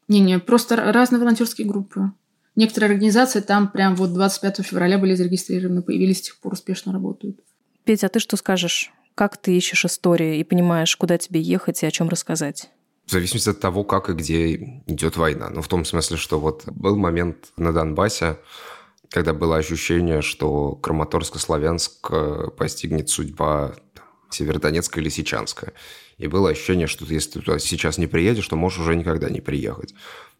Не-не, 0.09 0.39
просто 0.39 0.77
разные 0.77 1.21
волонтерские 1.21 1.67
группы. 1.67 2.13
Некоторые 2.57 2.93
организации 2.93 3.41
там 3.41 3.69
прям 3.69 3.95
вот 3.95 4.13
25 4.13 4.65
февраля 4.65 4.99
были 4.99 5.15
зарегистрированы, 5.15 5.83
появились 5.83 6.19
с 6.19 6.23
тех 6.23 6.39
пор 6.39 6.53
успешно 6.53 6.93
работают. 6.93 7.41
Петя, 7.85 8.07
а 8.07 8.11
ты 8.11 8.19
что 8.19 8.37
скажешь? 8.37 8.93
Как 9.15 9.37
ты 9.37 9.57
ищешь 9.57 9.85
истории 9.85 10.39
и 10.39 10.45
понимаешь, 10.45 10.97
куда 10.97 11.19
тебе 11.19 11.41
ехать 11.41 11.83
и 11.83 11.87
о 11.87 11.91
чем 11.91 12.09
рассказать? 12.09 12.71
В 13.07 13.13
зависимости 13.13 13.51
от 13.51 13.61
того, 13.61 13.85
как 13.85 14.09
и 14.09 14.13
где 14.13 14.55
идет 14.87 15.17
война. 15.17 15.51
Ну, 15.51 15.63
в 15.63 15.69
том 15.69 15.85
смысле, 15.85 16.17
что 16.17 16.39
вот 16.39 16.65
был 16.67 16.97
момент 16.97 17.53
на 17.57 17.73
Донбассе, 17.73 18.39
когда 19.11 19.35
было 19.35 19.57
ощущение, 19.57 20.23
что 20.23 20.79
Краматорско-Славянск 20.81 22.09
э, 22.11 22.51
постигнет 22.57 23.09
судьба 23.09 23.75
Северодонецка 24.31 25.01
или 25.01 25.09
Сичанска. 25.09 25.73
И 26.19 26.29
было 26.29 26.51
ощущение, 26.51 26.87
что 26.87 27.05
если 27.07 27.33
ты 27.33 27.41
туда 27.41 27.59
сейчас 27.59 27.99
не 27.99 28.07
приедешь, 28.07 28.47
то 28.47 28.57
можешь 28.57 28.81
уже 28.81 28.95
никогда 28.95 29.29
не 29.29 29.41
приехать. 29.41 29.95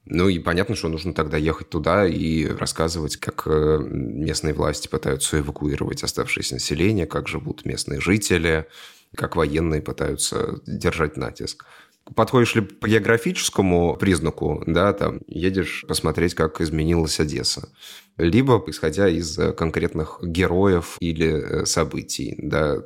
Ну 0.07 0.29
и 0.29 0.39
понятно, 0.39 0.75
что 0.75 0.89
нужно 0.89 1.13
тогда 1.15 1.37
ехать 1.37 1.71
туда 1.71 2.07
и 2.07 2.47
рассказывать, 2.47 3.17
как 3.17 3.43
э, 3.47 3.79
местные 3.81 4.55
власти 4.55 4.89
пытаются 4.89 5.39
эвакуировать 5.41 6.03
оставшееся 6.03 6.55
население, 6.55 7.07
как 7.07 7.29
живут 7.29 7.65
местные 7.65 8.01
жители, 8.01 8.67
как 9.15 9.37
военные 9.37 9.83
пытаются 9.83 10.61
держать 10.67 11.17
натиск 11.17 11.67
подходишь 12.15 12.55
ли 12.55 12.63
по 12.63 12.89
географическому 12.89 13.97
признаку, 13.97 14.63
да, 14.67 14.93
там, 14.93 15.21
едешь 15.27 15.85
посмотреть, 15.87 16.35
как 16.35 16.61
изменилась 16.61 17.21
Одесса. 17.21 17.69
Либо 18.17 18.63
исходя 18.67 19.09
из 19.09 19.39
конкретных 19.57 20.19
героев 20.23 20.97
или 21.01 21.29
э, 21.29 21.67
событий, 21.67 22.35
да, 22.39 22.83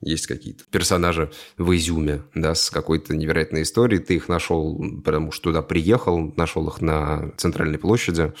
есть 0.00 0.26
какие-то 0.26 0.64
персонажи 0.70 1.30
в 1.56 1.74
Изюме, 1.76 2.22
да, 2.34 2.54
с 2.54 2.70
какой-то 2.70 3.14
невероятной 3.14 3.62
историей, 3.62 4.00
ты 4.00 4.16
их 4.16 4.28
нашел, 4.28 4.82
потому 5.04 5.30
что 5.30 5.50
туда 5.50 5.62
приехал, 5.62 6.32
нашел 6.36 6.66
их 6.68 6.80
на 6.80 7.32
центральной 7.36 7.78
площади, 7.78 8.32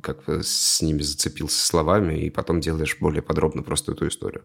как 0.00 0.24
бы 0.24 0.42
с 0.42 0.80
ними 0.80 1.02
зацепился 1.02 1.66
словами, 1.66 2.20
и 2.20 2.30
потом 2.30 2.60
делаешь 2.60 2.96
более 3.00 3.22
подробно 3.22 3.62
просто 3.62 3.92
эту 3.92 4.08
историю. 4.08 4.44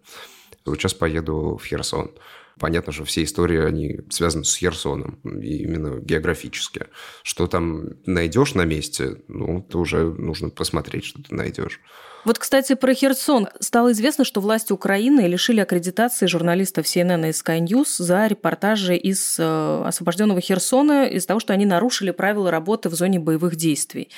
Вот 0.65 0.77
сейчас 0.77 0.93
поеду 0.93 1.59
в 1.61 1.65
Херсон. 1.65 2.11
Понятно, 2.59 2.93
что 2.93 3.03
все 3.03 3.23
истории, 3.23 3.59
они 3.59 3.99
связаны 4.09 4.45
с 4.45 4.55
Херсоном, 4.55 5.19
именно 5.23 5.99
географически. 5.99 6.87
Что 7.23 7.47
там 7.47 8.01
найдешь 8.05 8.53
на 8.53 8.63
месте, 8.63 9.17
ну, 9.27 9.59
это 9.59 9.77
уже 9.77 10.05
нужно 10.05 10.49
посмотреть, 10.49 11.05
что 11.05 11.21
ты 11.21 11.35
найдешь. 11.35 11.81
Вот, 12.25 12.39
кстати, 12.39 12.73
про 12.73 12.93
Херсон. 12.95 13.47
Стало 13.59 13.91
известно, 13.91 14.25
что 14.25 14.41
власти 14.41 14.73
Украины 14.73 15.27
лишили 15.27 15.59
аккредитации 15.59 16.25
журналистов 16.25 16.87
CNN 16.87 17.29
и 17.29 17.31
Sky 17.31 17.59
News 17.59 18.01
за 18.03 18.25
репортажи 18.25 18.95
из 18.95 19.37
э, 19.37 19.83
освобожденного 19.85 20.41
Херсона 20.41 21.05
из-за 21.05 21.27
того, 21.27 21.39
что 21.39 21.53
они 21.53 21.67
нарушили 21.67 22.09
правила 22.09 22.49
работы 22.49 22.89
в 22.89 22.95
зоне 22.95 23.19
боевых 23.19 23.55
действий. 23.55 24.09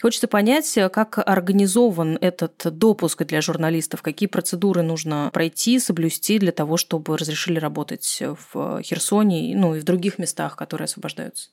Хочется 0.00 0.28
понять, 0.28 0.78
как 0.92 1.18
организован 1.18 2.16
этот 2.20 2.54
допуск 2.64 3.24
для 3.24 3.40
журналистов, 3.40 4.00
какие 4.00 4.28
процедуры 4.28 4.82
нужно 4.82 5.30
пройти, 5.32 5.80
соблюсти 5.80 6.38
для 6.38 6.52
того, 6.52 6.76
чтобы 6.76 7.18
разрешили 7.18 7.58
работать 7.58 8.22
в 8.52 8.80
Херсоне 8.82 9.56
ну, 9.56 9.74
и 9.74 9.80
в 9.80 9.84
других 9.84 10.18
местах, 10.18 10.54
которые 10.54 10.84
освобождаются. 10.84 11.48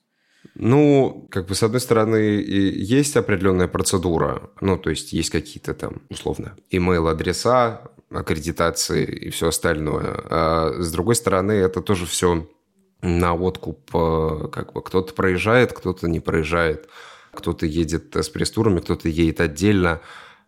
Ну, 0.56 1.26
как 1.30 1.48
бы, 1.48 1.54
с 1.54 1.62
одной 1.62 1.80
стороны, 1.80 2.16
есть 2.16 3.16
определенная 3.16 3.66
процедура, 3.66 4.50
ну, 4.60 4.78
то 4.78 4.90
есть 4.90 5.12
есть 5.12 5.30
какие-то 5.30 5.74
там, 5.74 6.02
условно, 6.10 6.56
email-адреса, 6.70 7.90
аккредитации 8.10 9.04
и 9.04 9.30
все 9.30 9.48
остальное. 9.48 10.14
А 10.30 10.74
с 10.78 10.92
другой 10.92 11.16
стороны, 11.16 11.52
это 11.52 11.80
тоже 11.80 12.06
все 12.06 12.48
на 13.02 13.34
откуп, 13.34 13.90
э, 13.94 14.48
как 14.52 14.72
бы, 14.72 14.82
кто-то 14.82 15.12
проезжает, 15.12 15.72
кто-то 15.72 16.08
не 16.08 16.20
проезжает, 16.20 16.88
кто-то 17.32 17.66
едет 17.66 18.14
с 18.16 18.28
пресс-турами, 18.28 18.80
кто-то 18.80 19.08
едет 19.08 19.40
отдельно 19.40 20.00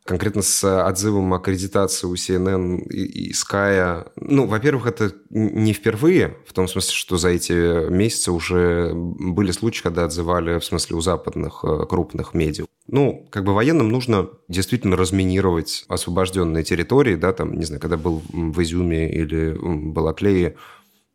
конкретно 0.06 0.42
с 0.42 0.64
отзывом 0.64 1.34
аккредитации 1.34 2.06
у 2.06 2.14
CNN 2.14 2.82
и, 2.88 3.28
и 3.28 3.32
Sky. 3.32 4.08
Ну, 4.16 4.46
во-первых, 4.46 4.86
это 4.86 5.12
не 5.30 5.72
впервые, 5.72 6.36
в 6.46 6.52
том 6.52 6.68
смысле, 6.68 6.92
что 6.92 7.16
за 7.16 7.30
эти 7.30 7.90
месяцы 7.90 8.32
уже 8.32 8.92
были 8.94 9.50
случаи, 9.50 9.82
когда 9.82 10.04
отзывали, 10.04 10.58
в 10.58 10.64
смысле, 10.64 10.96
у 10.96 11.00
западных 11.00 11.64
э, 11.64 11.86
крупных 11.88 12.34
медиа. 12.34 12.66
Ну, 12.86 13.26
как 13.30 13.44
бы 13.44 13.52
военным 13.52 13.88
нужно 13.88 14.28
действительно 14.48 14.96
разминировать 14.96 15.84
освобожденные 15.88 16.62
территории, 16.62 17.16
да, 17.16 17.32
там, 17.32 17.54
не 17.54 17.64
знаю, 17.64 17.82
когда 17.82 17.96
был 17.96 18.22
в 18.32 18.62
Изюме 18.62 19.12
или 19.12 19.56
Балаклее, 19.60 20.56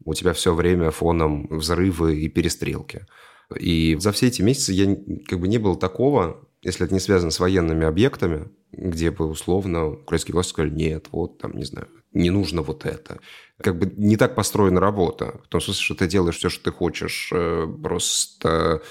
у 0.04 0.14
тебя 0.14 0.34
все 0.34 0.54
время 0.54 0.92
фоном 0.92 1.48
взрывы 1.50 2.20
и 2.20 2.28
перестрелки. 2.28 3.06
И 3.58 3.96
за 4.00 4.12
все 4.12 4.28
эти 4.28 4.42
месяцы 4.42 4.74
я 4.74 4.98
как 5.28 5.40
бы 5.40 5.48
не 5.48 5.58
было 5.58 5.78
такого, 5.78 6.48
если 6.62 6.86
это 6.86 6.94
не 6.94 7.00
связано 7.00 7.32
с 7.32 7.40
военными 7.40 7.86
объектами, 7.86 8.50
где 8.72 9.12
бы 9.12 9.26
условно 9.28 9.88
украинские 9.88 10.34
власти 10.34 10.52
сказали, 10.52 10.72
нет, 10.72 11.08
вот 11.12 11.40
там, 11.40 11.54
не 11.58 11.66
знаю, 11.66 11.88
не 12.14 12.30
нужно 12.30 12.62
вот 12.62 12.86
это. 12.86 13.20
Как 13.62 13.78
бы 13.78 13.92
не 13.98 14.18
так 14.18 14.36
построена 14.36 14.80
работа. 14.80 15.40
В 15.46 15.48
том 15.48 15.62
смысле, 15.62 15.84
что 15.84 15.96
ты 15.96 16.08
делаешь 16.08 16.38
все, 16.38 16.50
что 16.50 16.64
ты 16.64 16.72
хочешь. 16.72 17.30
Э, 17.34 17.68
просто... 17.82 18.82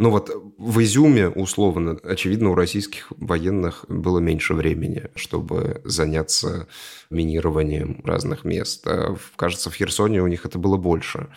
Ну 0.00 0.10
вот 0.10 0.30
в 0.58 0.80
Изюме, 0.80 1.28
условно, 1.28 1.98
очевидно, 2.04 2.50
у 2.50 2.54
российских 2.54 3.10
военных 3.16 3.84
было 3.88 4.20
меньше 4.20 4.54
времени, 4.54 5.10
чтобы 5.16 5.80
заняться 5.84 6.68
минированием 7.10 8.00
разных 8.04 8.44
мест. 8.44 8.86
А, 8.86 9.16
кажется, 9.34 9.70
в 9.70 9.74
Херсоне 9.74 10.22
у 10.22 10.28
них 10.28 10.46
это 10.46 10.56
было 10.56 10.76
больше. 10.76 11.28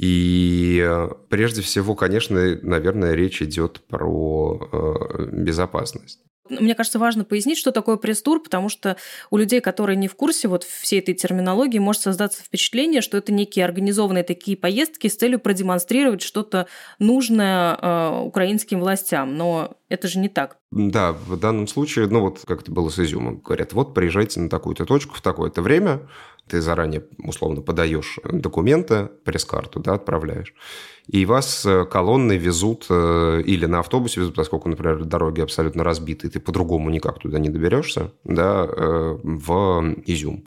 И 0.00 0.82
э, 0.82 1.08
прежде 1.28 1.60
всего, 1.60 1.94
конечно, 1.94 2.56
наверное, 2.62 3.12
речь 3.12 3.42
идет 3.42 3.82
про 3.86 4.58
э, 4.72 5.26
безопасность. 5.30 6.20
Мне 6.48 6.74
кажется, 6.74 6.98
важно 6.98 7.24
пояснить, 7.24 7.58
что 7.58 7.70
такое 7.70 7.98
пресс-тур, 7.98 8.42
потому 8.42 8.70
что 8.70 8.96
у 9.30 9.36
людей, 9.36 9.60
которые 9.60 9.96
не 9.96 10.08
в 10.08 10.14
курсе 10.14 10.48
вот 10.48 10.64
всей 10.64 11.00
этой 11.00 11.12
терминологии, 11.12 11.78
может 11.78 12.00
создаться 12.00 12.42
впечатление, 12.42 13.02
что 13.02 13.18
это 13.18 13.30
некие 13.30 13.62
организованные 13.62 14.24
такие 14.24 14.56
поездки 14.56 15.06
с 15.06 15.16
целью 15.16 15.38
продемонстрировать 15.38 16.22
что-то 16.22 16.66
нужное 16.98 17.76
э, 17.76 18.22
украинским 18.22 18.80
властям. 18.80 19.36
Но 19.36 19.76
это 19.90 20.08
же 20.08 20.18
не 20.18 20.28
так. 20.28 20.56
Да, 20.70 21.12
в 21.12 21.36
данном 21.36 21.66
случае, 21.66 22.06
ну 22.06 22.20
вот 22.20 22.40
как 22.46 22.62
это 22.62 22.72
было 22.72 22.88
с 22.88 22.98
изюмом, 22.98 23.38
говорят, 23.38 23.74
вот 23.74 23.92
приезжайте 23.92 24.40
на 24.40 24.48
такую-то 24.48 24.86
точку 24.86 25.16
в 25.16 25.20
такое-то 25.20 25.60
время, 25.60 26.08
ты 26.48 26.60
заранее 26.60 27.04
условно 27.18 27.60
подаешь 27.60 28.18
документы, 28.24 29.10
пресс-карту, 29.24 29.80
да, 29.80 29.94
отправляешь, 29.94 30.54
и 31.06 31.26
вас 31.26 31.66
э, 31.66 31.84
колонны 31.86 32.36
везут 32.36 32.86
э, 32.88 33.42
или 33.44 33.66
на 33.66 33.80
автобусе 33.80 34.20
везут, 34.20 34.36
поскольку, 34.36 34.68
например, 34.68 35.04
дороги 35.04 35.40
абсолютно 35.40 35.84
разбиты, 35.84 36.30
ты 36.30 36.40
по-другому 36.40 36.88
никак 36.88 37.18
туда 37.18 37.38
не 37.38 37.48
доберешься, 37.48 38.12
да, 38.24 38.66
э, 38.66 39.18
в 39.22 39.94
Изюм. 40.06 40.46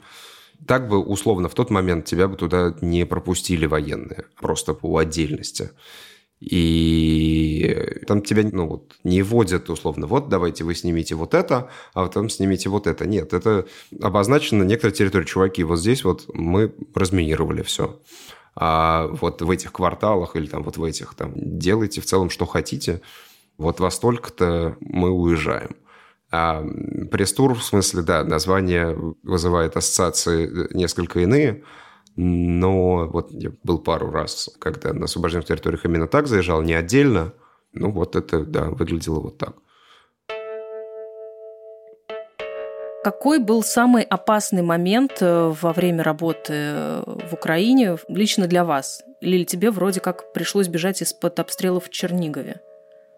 Так 0.66 0.88
бы, 0.88 0.98
условно, 0.98 1.50
в 1.50 1.54
тот 1.54 1.68
момент 1.68 2.06
тебя 2.06 2.28
бы 2.28 2.36
туда 2.36 2.74
не 2.80 3.04
пропустили 3.04 3.66
военные, 3.66 4.24
просто 4.40 4.72
по 4.72 4.96
отдельности. 4.96 5.70
И 6.40 8.02
там 8.06 8.20
тебя 8.22 8.42
ну, 8.52 8.68
вот, 8.68 8.96
не 9.02 9.22
вводят 9.22 9.70
условно, 9.70 10.06
вот 10.06 10.28
давайте 10.28 10.64
вы 10.64 10.74
снимите 10.74 11.14
вот 11.14 11.32
это, 11.32 11.70
а 11.94 12.04
потом 12.04 12.28
снимите 12.28 12.68
вот 12.68 12.86
это. 12.86 13.06
Нет, 13.06 13.32
это 13.32 13.66
обозначено 14.00 14.64
на 14.64 14.68
некоторой 14.68 14.94
территории. 14.94 15.24
Чуваки, 15.24 15.64
вот 15.64 15.78
здесь 15.78 16.04
вот 16.04 16.28
мы 16.34 16.74
разминировали 16.94 17.62
все 17.62 17.98
а 18.56 19.08
вот 19.08 19.42
в 19.42 19.50
этих 19.50 19.72
кварталах 19.72 20.36
или 20.36 20.46
там 20.46 20.62
вот 20.62 20.76
в 20.76 20.84
этих 20.84 21.14
там 21.14 21.32
делайте 21.34 22.00
в 22.00 22.04
целом, 22.06 22.30
что 22.30 22.46
хотите, 22.46 23.00
вот 23.58 23.80
во 23.80 23.90
столько-то 23.90 24.76
мы 24.80 25.10
уезжаем. 25.10 25.76
А 26.30 26.64
пресс-тур, 27.10 27.54
в 27.54 27.62
смысле, 27.62 28.02
да, 28.02 28.24
название 28.24 28.96
вызывает 29.22 29.76
ассоциации 29.76 30.68
несколько 30.74 31.20
иные, 31.20 31.62
но 32.16 33.08
вот 33.08 33.30
я 33.32 33.50
был 33.62 33.78
пару 33.78 34.10
раз, 34.10 34.50
когда 34.58 34.92
на 34.92 35.04
освобожденных 35.04 35.46
территориях 35.46 35.84
именно 35.84 36.06
так 36.06 36.26
заезжал, 36.26 36.62
не 36.62 36.74
отдельно, 36.74 37.32
ну 37.72 37.90
вот 37.90 38.16
это, 38.16 38.44
да, 38.44 38.64
выглядело 38.70 39.20
вот 39.20 39.38
так. 39.38 39.54
Какой 43.02 43.38
был 43.38 43.62
самый 43.62 44.02
опасный 44.02 44.62
момент 44.62 45.18
э, 45.20 45.52
во 45.60 45.74
время 45.74 46.02
работы 46.02 46.52
э, 46.54 47.02
в 47.28 47.34
Украине 47.34 47.98
лично 48.08 48.46
для 48.46 48.64
вас? 48.64 49.02
Или 49.20 49.44
тебе 49.44 49.70
вроде 49.70 50.00
как 50.00 50.32
пришлось 50.32 50.68
бежать 50.68 51.02
из-под 51.02 51.38
обстрелов 51.38 51.84
в 51.84 51.90
Чернигове? 51.90 52.62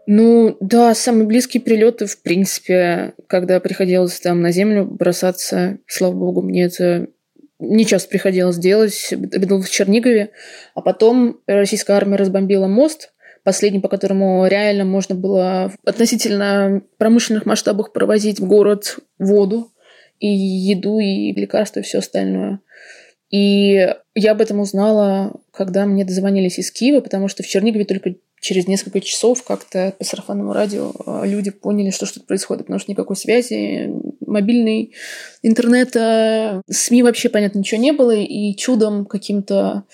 Ну, 0.09 0.57
да, 0.59 0.93
самые 0.97 1.27
близкие 1.27 1.61
прилеты, 1.63 2.07
в 2.07 2.21
принципе, 2.23 3.15
когда 3.29 3.61
приходилось 3.61 4.19
там 4.19 4.41
на 4.41 4.51
землю 4.51 4.85
бросаться, 4.85 5.79
слава 5.87 6.15
богу, 6.15 6.43
мне 6.43 6.65
это 6.65 7.07
не 7.59 7.87
часто 7.87 8.09
приходилось 8.09 8.59
делать. 8.59 9.13
Был 9.13 9.63
в 9.63 9.71
Чернигове. 9.71 10.31
А 10.75 10.83
потом 10.83 11.41
российская 11.47 11.95
армия 11.95 12.17
разбомбила 12.17 12.67
мост, 12.67 13.13
последний, 13.45 13.81
по 13.81 13.89
которому 13.89 14.47
реально 14.47 14.85
можно 14.85 15.15
было 15.15 15.71
в 15.71 15.89
относительно 15.89 16.83
промышленных 16.99 17.47
масштабах 17.47 17.93
провозить 17.93 18.41
в 18.41 18.47
город 18.47 18.99
воду 19.19 19.73
и 20.19 20.27
еду, 20.29 20.99
и 20.99 21.33
лекарства, 21.33 21.81
и 21.81 21.83
все 21.83 21.99
остальное. 21.99 22.61
И 23.31 23.95
я 24.17 24.33
об 24.33 24.41
этом 24.41 24.61
узнала, 24.61 25.33
когда 25.53 25.85
мне 25.85 26.05
дозвонились 26.05 26.59
из 26.59 26.71
Киева, 26.71 27.01
потому 27.01 27.29
что 27.29 27.43
в 27.43 27.47
Чернигове 27.47 27.85
только 27.85 28.15
через 28.41 28.67
несколько 28.67 29.01
часов 29.01 29.43
как-то 29.45 29.95
по 29.99 30.05
сарафанному 30.05 30.55
радио 30.55 30.93
а, 31.05 31.25
люди 31.27 31.51
поняли, 31.51 31.91
что 31.91 32.07
что-то 32.07 32.27
происходит, 32.27 32.65
потому 32.65 32.79
что 32.79 32.91
никакой 32.91 33.17
связи, 33.17 33.91
мобильный, 34.27 34.95
интернета, 35.43 36.63
СМИ 36.71 37.03
вообще, 37.03 37.29
понятно, 37.29 37.59
ничего 37.59 37.81
не 37.81 37.93
было, 37.93 38.15
и 38.15 38.57
чудом 38.57 39.05
каким-то 39.05 39.85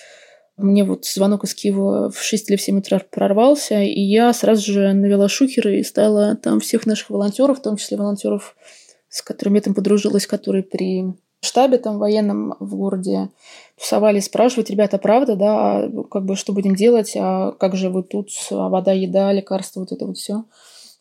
мне 0.57 0.85
вот 0.85 1.05
звонок 1.05 1.43
из 1.43 1.55
Киева 1.55 2.11
в 2.11 2.23
6 2.23 2.51
или 2.51 2.57
в 2.57 2.63
7 2.63 2.79
утра 2.79 3.01
прорвался, 3.11 3.83
и 3.83 4.01
я 4.01 4.33
сразу 4.33 4.71
же 4.73 4.93
навела 4.93 5.29
шухеры 5.29 5.81
и 5.81 5.85
стала 5.85 6.37
там 6.37 6.61
всех 6.61 6.87
наших 6.87 7.11
волонтеров, 7.11 7.59
в 7.59 7.63
том 7.63 7.77
числе 7.77 7.97
волонтеров 7.97 8.55
с 9.13 9.21
которыми 9.21 9.57
я 9.57 9.61
там 9.61 9.75
подружилась, 9.75 10.27
которые 10.27 10.63
при 10.63 11.05
штабе 11.45 11.79
там 11.79 11.99
военном 11.99 12.55
в 12.61 12.77
городе 12.77 13.31
тусовали, 13.79 14.21
спрашивать, 14.21 14.71
ребята, 14.71 14.99
правда, 14.99 15.37
да, 15.37 15.77
а 15.79 15.91
как 16.11 16.25
бы 16.25 16.37
что 16.37 16.53
будем 16.53 16.75
делать, 16.75 17.15
а 17.17 17.53
как 17.53 17.77
же 17.77 17.91
вы 17.91 18.03
тут, 18.03 18.29
а 18.51 18.69
вода, 18.69 18.93
еда, 18.93 19.33
лекарства, 19.33 19.81
вот 19.81 19.93
это 19.93 20.07
вот 20.07 20.17
все. 20.17 20.45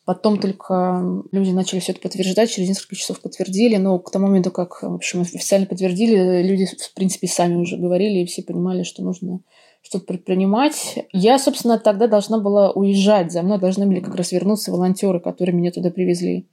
Потом 0.04 0.40
только 0.40 1.04
люди 1.32 1.52
начали 1.52 1.80
все 1.80 1.92
это 1.92 2.02
подтверждать, 2.02 2.50
через 2.50 2.70
несколько 2.70 2.96
часов 2.96 3.22
подтвердили, 3.22 3.78
но 3.78 4.00
к 4.00 4.10
тому 4.10 4.28
моменту, 4.28 4.50
как, 4.50 4.82
в 4.82 4.96
общем, 4.96 5.22
официально 5.22 5.68
подтвердили, 5.68 6.42
люди, 6.42 6.66
в 6.66 6.94
принципе, 6.96 7.28
сами 7.28 7.56
уже 7.56 7.78
говорили, 7.78 8.20
и 8.20 8.26
все 8.26 8.42
понимали, 8.42 8.82
что 8.82 9.04
нужно 9.04 9.42
что-то 9.84 10.06
предпринимать. 10.06 11.06
Я, 11.12 11.38
собственно, 11.38 11.78
тогда 11.78 12.08
должна 12.08 12.40
была 12.40 12.72
уезжать, 12.72 13.32
за 13.32 13.44
мной 13.44 13.60
должны 13.60 13.86
были 13.86 14.00
как 14.00 14.16
раз 14.16 14.32
вернуться 14.32 14.72
волонтеры, 14.72 15.20
которые 15.20 15.56
меня 15.56 15.72
туда 15.72 15.92
привезли. 15.92 16.48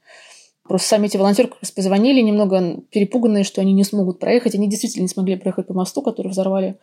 Просто 0.69 0.89
сами 0.89 1.07
эти 1.07 1.17
волонтеры 1.17 1.49
как 1.49 1.63
раз 1.63 1.71
позвонили, 1.71 2.21
немного 2.21 2.83
перепуганные, 2.91 3.45
что 3.45 3.61
они 3.61 3.73
не 3.73 3.85
смогут 3.85 4.19
проехать. 4.19 4.55
Они 4.55 4.69
действительно 4.69 5.03
не 5.03 5.09
смогли 5.09 5.37
проехать 5.37 5.67
по 5.67 5.75
мосту, 5.75 6.03
который 6.03 6.29
взорвали 6.29 6.79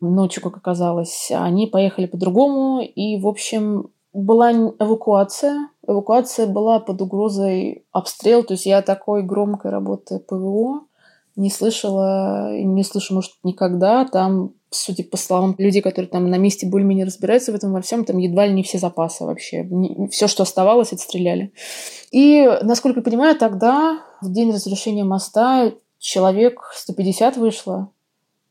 ночью, 0.00 0.42
как 0.42 0.56
оказалось. 0.56 1.30
Они 1.34 1.66
поехали 1.66 2.06
по-другому. 2.06 2.80
И, 2.80 3.20
в 3.20 3.26
общем, 3.26 3.90
была 4.12 4.52
эвакуация. 4.52 5.68
Эвакуация 5.86 6.46
была 6.46 6.80
под 6.80 7.02
угрозой 7.02 7.84
обстрела. 7.92 8.42
То 8.44 8.54
есть 8.54 8.66
я 8.66 8.82
такой 8.82 9.22
громкой 9.22 9.70
работы 9.70 10.18
ПВО 10.20 10.82
не 11.34 11.50
слышала, 11.50 12.54
не 12.56 12.84
слышу, 12.84 13.14
может, 13.14 13.32
никогда. 13.42 14.04
Там 14.04 14.52
судя 14.72 15.04
по 15.04 15.16
словам 15.16 15.54
людей, 15.58 15.82
которые 15.82 16.08
там 16.08 16.28
на 16.30 16.36
месте 16.36 16.66
более-менее 16.66 17.06
разбираются 17.06 17.52
в 17.52 17.54
этом 17.54 17.72
во 17.72 17.80
всем, 17.80 18.04
там 18.04 18.18
едва 18.18 18.46
ли 18.46 18.52
не 18.52 18.62
все 18.62 18.78
запасы 18.78 19.24
вообще. 19.24 19.68
Все, 20.10 20.26
что 20.26 20.42
оставалось, 20.42 20.92
отстреляли. 20.92 21.52
И, 22.10 22.48
насколько 22.62 23.00
я 23.00 23.04
понимаю, 23.04 23.36
тогда, 23.36 24.00
в 24.20 24.32
день 24.32 24.52
разрушения 24.52 25.04
моста, 25.04 25.72
человек 25.98 26.70
150 26.74 27.36
вышло. 27.36 27.90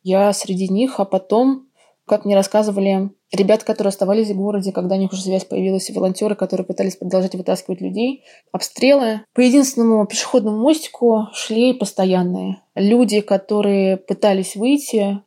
Я 0.03 0.33
среди 0.33 0.67
них, 0.67 0.99
а 0.99 1.05
потом, 1.05 1.67
как 2.05 2.25
мне 2.25 2.35
рассказывали 2.35 3.11
ребята, 3.31 3.65
которые 3.65 3.89
оставались 3.89 4.29
в 4.29 4.35
городе, 4.35 4.71
когда 4.71 4.95
у 4.95 4.99
них 4.99 5.11
уже 5.11 5.21
связь 5.21 5.45
появилась, 5.45 5.89
и 5.89 5.93
волонтеры, 5.93 6.35
которые 6.35 6.65
пытались 6.65 6.95
продолжать 6.95 7.35
вытаскивать 7.35 7.81
людей, 7.81 8.23
обстрелы. 8.51 9.21
По 9.33 9.41
единственному 9.41 10.05
пешеходному 10.05 10.57
мостику 10.57 11.27
шли 11.33 11.73
постоянные. 11.73 12.61
Люди, 12.75 13.21
которые 13.21 13.97
пытались 13.97 14.55
выйти, 14.55 15.21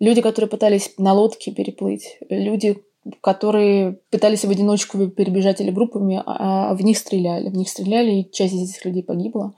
люди, 0.00 0.22
которые 0.22 0.48
пытались 0.48 0.94
на 0.98 1.12
лодке 1.12 1.52
переплыть, 1.52 2.18
люди, 2.28 2.82
которые 3.20 4.00
пытались 4.10 4.44
в 4.44 4.50
одиночку 4.50 5.08
перебежать 5.08 5.60
или 5.60 5.70
группами, 5.70 6.22
а, 6.26 6.70
а 6.70 6.74
в 6.74 6.82
них 6.82 6.98
стреляли. 6.98 7.48
В 7.48 7.56
них 7.56 7.68
стреляли, 7.68 8.20
и 8.20 8.30
часть 8.30 8.54
из 8.54 8.70
этих 8.70 8.84
людей 8.84 9.02
погибла. 9.02 9.54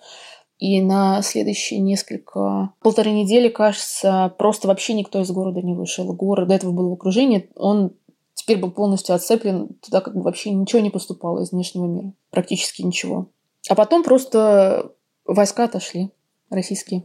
И 0.59 0.81
на 0.81 1.23
следующие 1.23 1.81
несколько, 1.81 2.73
полторы 2.81 3.11
недели, 3.11 3.49
кажется, 3.49 4.33
просто 4.39 4.69
вообще 4.69 4.93
никто 4.95 5.21
из 5.21 5.31
города 5.31 5.61
не 5.61 5.75
вышел. 5.75 6.13
Город 6.13 6.49
до 6.49 6.55
этого 6.55 6.71
был 6.71 6.91
в 6.91 6.93
окружении, 6.93 7.51
он 7.57 7.95
теперь 8.35 8.59
был 8.59 8.71
полностью 8.71 9.15
отцеплен, 9.15 9.71
туда 9.81 10.01
как 10.01 10.15
бы 10.15 10.23
вообще 10.23 10.51
ничего 10.51 10.81
не 10.81 10.91
поступало 10.91 11.43
из 11.43 11.51
внешнего 11.51 11.87
мира. 11.87 12.13
Практически 12.31 12.83
ничего. 12.83 13.29
А 13.69 13.75
потом 13.75 14.05
просто 14.05 14.93
войска 15.25 15.65
отошли, 15.65 16.11
российские. 16.49 17.05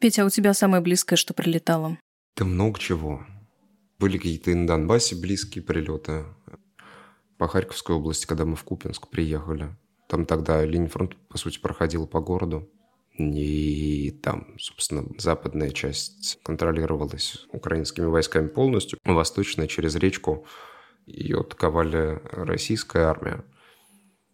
Петя, 0.00 0.22
а 0.22 0.26
у 0.26 0.30
тебя 0.30 0.52
самое 0.52 0.82
близкое, 0.82 1.16
что 1.16 1.34
прилетало? 1.34 1.98
Да 2.38 2.44
много 2.44 2.78
чего. 2.78 3.26
Были 3.98 4.16
какие-то 4.16 4.54
на 4.54 4.64
Донбассе 4.64 5.16
близкие 5.16 5.64
прилеты. 5.64 6.24
По 7.36 7.48
Харьковской 7.48 7.96
области, 7.96 8.26
когда 8.26 8.44
мы 8.44 8.54
в 8.54 8.62
Купинск 8.62 9.08
приехали. 9.08 9.74
Там 10.08 10.24
тогда 10.24 10.64
линия 10.64 10.88
фронта, 10.88 11.16
по 11.28 11.36
сути, 11.36 11.58
проходила 11.58 12.06
по 12.06 12.20
городу. 12.20 12.70
И 13.18 14.16
там, 14.22 14.56
собственно, 14.56 15.04
западная 15.18 15.70
часть 15.70 16.38
контролировалась 16.44 17.44
украинскими 17.50 18.04
войсками 18.04 18.46
полностью. 18.46 19.00
Восточная 19.04 19.66
через 19.66 19.96
речку 19.96 20.46
ее 21.06 21.40
атаковали 21.40 22.20
российская 22.30 23.06
армия. 23.06 23.44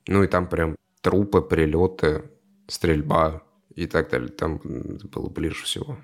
Ну 0.07 0.23
и 0.23 0.27
там 0.27 0.47
прям 0.47 0.77
трупы, 1.01 1.41
прилеты, 1.41 2.31
стрельба 2.69 3.43
и 3.75 3.87
так 3.87 4.11
далее. 4.11 4.29
Там 4.29 4.59
было 4.59 5.31
ближе 5.31 5.65
всего. 5.65 5.97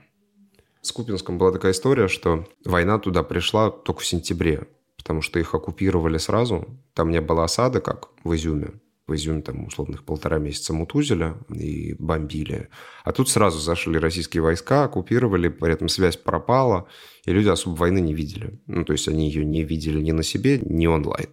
С 0.82 0.92
Купинском 0.92 1.36
была 1.36 1.52
такая 1.52 1.72
история, 1.72 2.08
что 2.08 2.46
война 2.64 2.98
туда 2.98 3.22
пришла 3.22 3.70
только 3.70 4.00
в 4.00 4.06
сентябре, 4.06 4.66
потому 4.96 5.20
что 5.20 5.38
их 5.38 5.54
оккупировали 5.54 6.16
сразу. 6.18 6.66
Там 6.94 7.10
не 7.10 7.20
было 7.20 7.44
осады, 7.44 7.80
как 7.80 8.08
в 8.24 8.34
Изюме. 8.34 8.72
В 9.06 9.14
Изюме 9.14 9.42
там 9.42 9.66
условных 9.66 10.04
полтора 10.04 10.38
месяца 10.38 10.72
мутузили 10.72 11.34
и 11.52 11.94
бомбили. 11.98 12.68
А 13.04 13.12
тут 13.12 13.28
сразу 13.28 13.58
зашли 13.58 13.98
российские 13.98 14.42
войска, 14.42 14.84
оккупировали, 14.84 15.48
при 15.48 15.72
этом 15.72 15.88
связь 15.88 16.16
пропала, 16.16 16.86
и 17.26 17.32
люди 17.32 17.48
особо 17.48 17.74
войны 17.74 18.00
не 18.00 18.14
видели. 18.14 18.60
Ну, 18.66 18.84
то 18.84 18.92
есть 18.92 19.08
они 19.08 19.28
ее 19.28 19.44
не 19.44 19.64
видели 19.64 20.00
ни 20.00 20.12
на 20.12 20.22
себе, 20.22 20.60
ни 20.62 20.86
онлайн. 20.86 21.28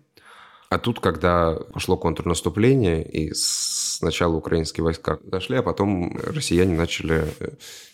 А 0.69 0.80
тут, 0.80 0.99
когда 0.99 1.56
пошло 1.73 1.95
контрнаступление, 1.95 3.08
и 3.08 3.32
сначала 3.34 4.36
украинские 4.36 4.84
войска 4.84 5.17
дошли, 5.23 5.58
а 5.58 5.63
потом 5.63 6.17
россияне 6.17 6.75
начали, 6.75 7.34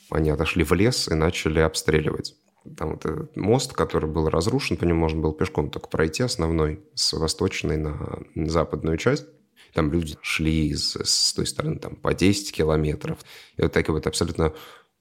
они 0.10 0.32
отошли 0.32 0.64
в 0.64 0.74
лес 0.74 1.08
и 1.08 1.14
начали 1.14 1.60
обстреливать. 1.60 2.36
Там 2.78 2.92
вот 2.92 3.06
этот 3.06 3.36
мост, 3.36 3.74
который 3.74 4.10
был 4.10 4.30
разрушен, 4.30 4.78
по 4.78 4.86
нему 4.86 5.02
можно 5.02 5.22
было 5.22 5.34
пешком 5.34 5.70
только 5.70 5.88
пройти, 5.88 6.24
основной, 6.24 6.82
с 6.96 7.14
восточной 7.14 7.78
на 7.78 8.24
западную 8.36 8.98
часть. 8.98 9.26
Там 9.74 9.92
люди 9.92 10.18
шли 10.22 10.70
из, 10.70 10.96
с 10.96 11.34
той 11.34 11.46
стороны 11.46 11.78
там, 11.78 11.96
по 11.96 12.14
10 12.14 12.56
километров. 12.56 13.20
И 13.58 13.62
вот 13.62 13.72
такие 13.72 13.94
вот 13.94 14.08
абсолютно 14.08 14.54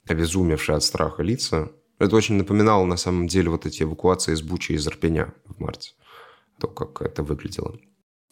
обезумевшие 0.07 0.77
от 0.77 0.83
страха 0.83 1.23
лица. 1.23 1.71
Это 1.99 2.17
очень 2.17 2.35
напоминало, 2.35 2.85
на 2.85 2.97
самом 2.97 3.29
деле, 3.29 3.51
вот 3.51 3.65
эти 3.65 3.83
эвакуации 3.83 4.33
из 4.33 4.43
Бучи 4.43 4.73
и 4.73 4.75
из 4.75 4.87
Ирпеня 4.87 5.33
в 5.47 5.61
марте 5.61 5.93
то, 6.59 6.69
как 6.69 7.03
это 7.03 7.23
выглядело. 7.23 7.79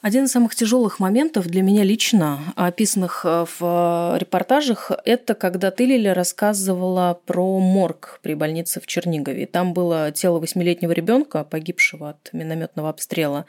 Один 0.03 0.25
из 0.25 0.33
самых 0.33 0.55
тяжелых 0.55 0.99
моментов 0.99 1.47
для 1.47 1.61
меня 1.61 1.85
лично, 1.85 2.41
описанных 2.57 3.27
э, 3.27 3.45
в 3.59 4.17
репортажах, 4.19 4.93
это 5.05 5.35
когда 5.35 5.71
ты, 5.71 5.85
Лиля, 5.85 6.15
рассказывала 6.15 7.21
про 7.27 7.59
морг 7.59 8.19
при 8.23 8.33
больнице 8.33 8.81
в 8.81 8.87
Чернигове. 8.87 9.47
Там 9.47 9.75
было 9.75 10.11
тело 10.11 10.39
восьмилетнего 10.39 10.93
ребенка, 10.93 11.45
погибшего 11.45 12.11
от 12.11 12.31
минометного 12.33 12.89
обстрела. 12.89 13.45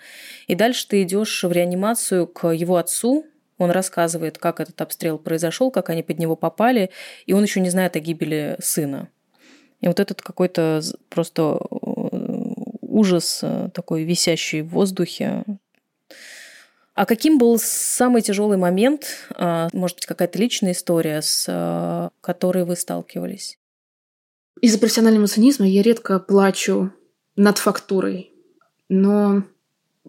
И 0.48 0.56
дальше 0.56 0.90
ты 0.90 1.04
идешь 1.04 1.42
в 1.42 1.52
реанимацию 1.54 2.28
к 2.28 2.50
его 2.50 2.76
отцу, 2.76 3.26
он 3.58 3.72
рассказывает, 3.72 4.38
как 4.38 4.60
этот 4.60 4.82
обстрел 4.82 5.20
произошел, 5.20 5.72
как 5.72 5.90
они 5.90 6.04
под 6.04 6.20
него 6.20 6.36
попали, 6.36 6.90
и 7.28 7.34
он 7.34 7.44
еще 7.44 7.62
не 7.62 7.70
знает 7.70 7.96
о 7.96 8.00
гибели 8.00 8.58
сына. 8.60 9.08
И 9.82 9.88
вот 9.88 10.00
этот 10.00 10.22
какой-то 10.22 10.82
просто 11.10 11.60
ужас 12.92 13.40
э, 13.42 13.70
такой 13.74 14.04
висящий 14.04 14.62
в 14.62 14.70
воздухе. 14.70 15.44
А 16.94 17.06
каким 17.06 17.38
был 17.38 17.58
самый 17.60 18.22
тяжелый 18.22 18.58
момент, 18.58 19.06
а, 19.32 19.70
может 19.74 19.98
быть, 19.98 20.06
какая-то 20.06 20.38
личная 20.38 20.74
история, 20.74 21.22
с 21.22 21.46
э, 21.48 22.10
которой 22.20 22.66
вы 22.66 22.76
сталкивались? 22.76 23.58
Из-за 24.62 24.78
профессионального 24.78 25.28
цинизма 25.28 25.68
я 25.68 25.82
редко 25.82 26.20
плачу 26.20 26.92
над 27.36 27.58
фактурой. 27.58 28.34
Но 28.90 29.44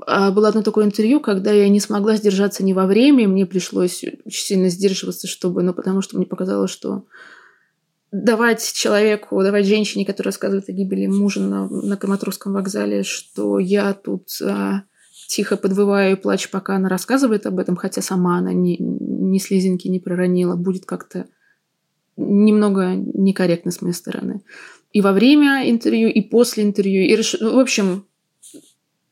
а, 0.07 0.33
было 0.33 0.49
одно 0.49 0.63
такое 0.63 0.85
интервью, 0.85 1.21
когда 1.21 1.53
я 1.53 1.69
не 1.69 1.81
смогла 1.81 2.17
сдержаться 2.17 2.65
ни 2.65 2.73
во 2.73 2.87
время, 2.87 3.29
мне 3.29 3.47
пришлось 3.47 4.03
очень 4.03 4.45
сильно 4.45 4.69
сдерживаться, 4.69 5.29
чтобы, 5.29 5.63
ну, 5.63 5.73
потому 5.73 6.03
что 6.03 6.17
мне 6.17 6.27
показалось, 6.27 6.71
что 6.71 7.05
давать 8.13 8.73
человеку, 8.75 9.43
давать 9.43 9.67
женщине, 9.67 10.05
которая 10.05 10.29
рассказывает 10.31 10.69
о 10.69 10.73
гибели 10.73 11.07
мужа 11.07 11.41
на, 11.41 11.67
на 11.69 11.97
Краматорском 11.97 12.53
вокзале, 12.53 13.03
что 13.03 13.59
я 13.59 13.95
тут 13.95 14.29
а, 14.43 14.83
тихо 15.29 15.57
подвываю 15.57 16.13
и 16.13 16.21
плачу, 16.21 16.51
пока 16.53 16.77
она 16.77 16.91
рассказывает 16.91 17.47
об 17.47 17.59
этом, 17.59 17.75
хотя 17.75 18.03
сама 18.03 18.39
она 18.39 18.53
ни, 18.53 18.77
ни 18.79 19.39
слезинки 19.39 19.89
не 19.89 19.99
проронила, 19.99 20.57
будет 20.57 20.85
как-то 20.85 21.27
немного 22.19 22.95
некорректно 22.95 23.71
с 23.71 23.81
моей 23.81 23.95
стороны. 23.95 24.43
И 24.93 25.01
во 25.01 25.13
время 25.13 25.71
интервью, 25.71 26.11
и 26.11 26.21
после 26.21 26.65
интервью. 26.65 27.05
И, 27.05 27.17
в 27.17 27.59
общем, 27.59 28.05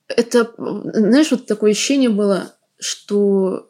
это, 0.09 0.53
знаешь, 0.59 1.31
вот 1.31 1.47
такое 1.47 1.71
ощущение 1.71 2.11
было, 2.11 2.55
что 2.79 3.70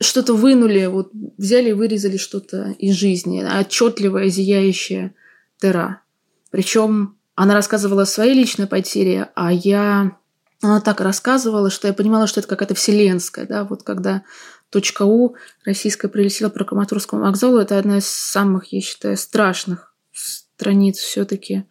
что-то 0.00 0.34
вынули, 0.34 0.86
вот 0.86 1.10
взяли 1.36 1.70
и 1.70 1.74
вырезали 1.74 2.16
что-то 2.16 2.74
из 2.78 2.94
жизни, 2.94 3.42
отчетливая, 3.42 4.28
зияющая 4.28 5.14
дыра. 5.60 6.02
Причем 6.50 7.18
она 7.34 7.54
рассказывала 7.54 8.02
о 8.02 8.06
своей 8.06 8.34
личной 8.34 8.66
потере, 8.66 9.30
а 9.34 9.52
я... 9.52 10.16
Она 10.62 10.80
так 10.80 11.00
рассказывала, 11.00 11.70
что 11.70 11.88
я 11.88 11.94
понимала, 11.94 12.26
что 12.26 12.40
это 12.40 12.48
какая-то 12.48 12.74
вселенская, 12.74 13.46
да, 13.46 13.64
вот 13.64 13.82
когда 13.82 14.24
точка 14.68 15.04
У 15.04 15.34
российская 15.64 16.08
прилетела 16.08 16.50
по 16.50 16.64
Краматорскому 16.64 17.22
вокзалу, 17.22 17.58
это 17.58 17.78
одна 17.78 17.98
из 17.98 18.06
самых, 18.06 18.72
я 18.72 18.80
считаю, 18.82 19.16
страшных 19.16 19.94
страниц 20.12 20.98
все-таки 20.98 21.64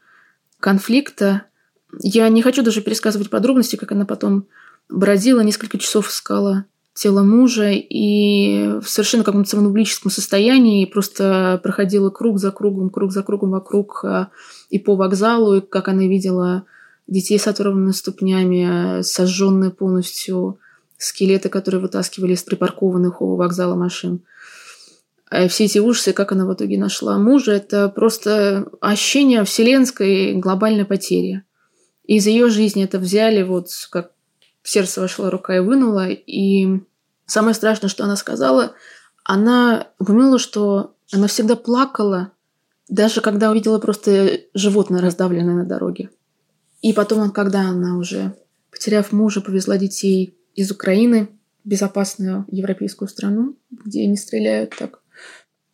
конфликта. 0.59 1.43
Я 2.01 2.27
не 2.29 2.41
хочу 2.41 2.63
даже 2.63 2.81
пересказывать 2.81 3.29
подробности, 3.29 3.75
как 3.75 3.91
она 3.91 4.05
потом 4.05 4.47
бродила, 4.89 5.41
несколько 5.41 5.77
часов 5.77 6.09
искала 6.09 6.65
тело 6.99 7.23
мужа 7.23 7.71
и 7.71 8.77
в 8.81 8.89
совершенно 8.89 9.23
каком-то 9.23 9.49
самонублическом 9.49 10.11
состоянии 10.11 10.83
просто 10.83 11.57
проходила 11.63 12.09
круг 12.09 12.39
за 12.39 12.51
кругом, 12.51 12.89
круг 12.89 13.13
за 13.13 13.23
кругом 13.23 13.51
вокруг 13.51 14.03
а, 14.03 14.31
и 14.69 14.79
по 14.79 14.97
вокзалу, 14.97 15.55
и 15.55 15.61
как 15.61 15.87
она 15.87 16.03
видела 16.07 16.65
детей 17.07 17.39
с 17.39 17.47
оторванными 17.47 17.91
ступнями, 17.91 19.01
сожженные 19.01 19.71
полностью 19.71 20.59
скелеты, 20.97 21.47
которые 21.47 21.79
вытаскивали 21.79 22.33
из 22.33 22.43
припаркованных 22.43 23.21
у 23.21 23.37
вокзала 23.37 23.75
машин. 23.75 24.21
А 25.31 25.47
все 25.47 25.65
эти 25.65 25.79
ужасы, 25.79 26.11
как 26.11 26.33
она 26.33 26.45
в 26.45 26.53
итоге 26.53 26.77
нашла 26.77 27.17
мужа, 27.17 27.53
это 27.53 27.87
просто 27.87 28.67
ощущение 28.81 29.45
вселенской 29.45 30.33
глобальной 30.33 30.83
потери. 30.83 31.43
Из 32.03 32.27
ее 32.27 32.49
жизни 32.49 32.83
это 32.83 32.99
взяли, 32.99 33.43
вот 33.43 33.69
как 33.89 34.11
в 34.69 34.71
сердце 34.71 35.01
вошла 35.01 35.29
рука 35.29 35.57
и 35.57 35.59
вынула, 35.59 36.07
и 36.09 36.81
Самое 37.29 37.53
страшное, 37.53 37.89
что 37.89 38.05
она 38.05 38.15
сказала, 38.15 38.73
она 39.23 39.89
упомянула, 39.99 40.39
что 40.39 40.95
она 41.11 41.27
всегда 41.27 41.55
плакала, 41.55 42.31
даже 42.87 43.21
когда 43.21 43.51
увидела 43.51 43.77
просто 43.77 44.39
животное 44.55 44.99
раздавленное 44.99 45.53
на 45.53 45.65
дороге. 45.65 46.09
И 46.81 46.91
потом, 46.91 47.29
когда 47.29 47.69
она 47.69 47.99
уже, 47.99 48.33
потеряв 48.71 49.11
мужа, 49.11 49.41
повезла 49.41 49.77
детей 49.77 50.39
из 50.55 50.71
Украины 50.71 51.29
в 51.63 51.69
безопасную 51.69 52.45
европейскую 52.47 53.07
страну, 53.07 53.55
где 53.69 54.07
не 54.07 54.17
стреляют 54.17 54.73
так. 54.75 54.99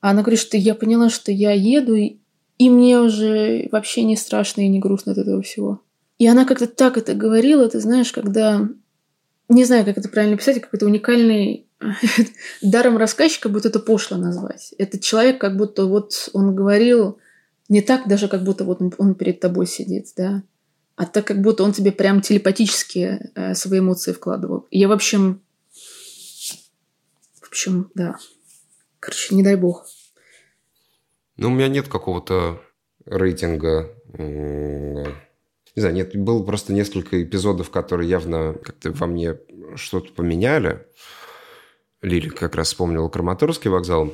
Она 0.01 0.23
говорит, 0.23 0.41
что 0.41 0.57
я 0.57 0.75
поняла, 0.75 1.09
что 1.09 1.31
я 1.31 1.53
еду, 1.53 1.95
и 1.95 2.69
мне 2.69 2.99
уже 2.99 3.69
вообще 3.71 4.03
не 4.03 4.17
страшно 4.17 4.59
и 4.59 4.67
не 4.67 4.79
грустно 4.79 5.13
от 5.13 5.19
этого 5.19 5.41
всего. 5.41 5.81
И 6.17 6.27
она 6.27 6.43
как-то 6.43 6.67
так 6.67 6.97
это 6.97 7.13
говорила, 7.13 7.69
ты 7.69 7.79
знаешь, 7.79 8.11
когда 8.11 8.67
не 9.49 9.63
знаю, 9.65 9.85
как 9.85 9.97
это 9.97 10.09
правильно 10.09 10.37
писать, 10.37 10.61
какой-то 10.61 10.85
уникальный 10.85 11.67
даром 12.61 12.97
рассказчика 12.97 13.49
будет 13.49 13.65
это 13.65 13.79
пошло 13.79 14.17
назвать. 14.17 14.73
Этот 14.77 15.01
человек 15.01 15.39
как 15.39 15.57
будто 15.57 15.85
вот 15.85 16.29
он 16.33 16.55
говорил 16.55 17.19
не 17.69 17.81
так 17.81 18.07
даже, 18.07 18.27
как 18.27 18.43
будто 18.43 18.63
вот 18.63 18.81
он 18.97 19.15
перед 19.15 19.39
тобой 19.39 19.67
сидит, 19.67 20.07
да, 20.15 20.43
а 20.95 21.05
так, 21.05 21.25
как 21.25 21.41
будто 21.41 21.63
он 21.63 21.73
тебе 21.73 21.91
прям 21.91 22.21
телепатически 22.21 23.31
э, 23.35 23.53
свои 23.53 23.79
эмоции 23.79 24.13
вкладывал. 24.13 24.65
Я, 24.71 24.87
в 24.87 24.93
общем, 24.93 25.41
в 27.41 27.47
общем, 27.47 27.91
да. 27.95 28.17
Короче, 28.99 29.35
не 29.35 29.43
дай 29.43 29.55
бог. 29.55 29.85
Ну, 31.37 31.49
у 31.49 31.51
меня 31.51 31.67
нет 31.67 31.89
какого-то 31.89 32.61
рейтинга 33.05 33.91
не 35.75 35.81
знаю, 35.81 35.95
нет, 35.95 36.15
было 36.15 36.41
просто 36.43 36.73
несколько 36.73 37.21
эпизодов, 37.21 37.69
которые 37.69 38.09
явно 38.09 38.55
как-то 38.63 38.91
во 38.91 39.07
мне 39.07 39.37
что-то 39.75 40.13
поменяли. 40.13 40.85
Лили 42.01 42.29
как 42.29 42.55
раз 42.55 42.67
вспомнила 42.67 43.09
Краматорский 43.09 43.69
вокзал. 43.69 44.13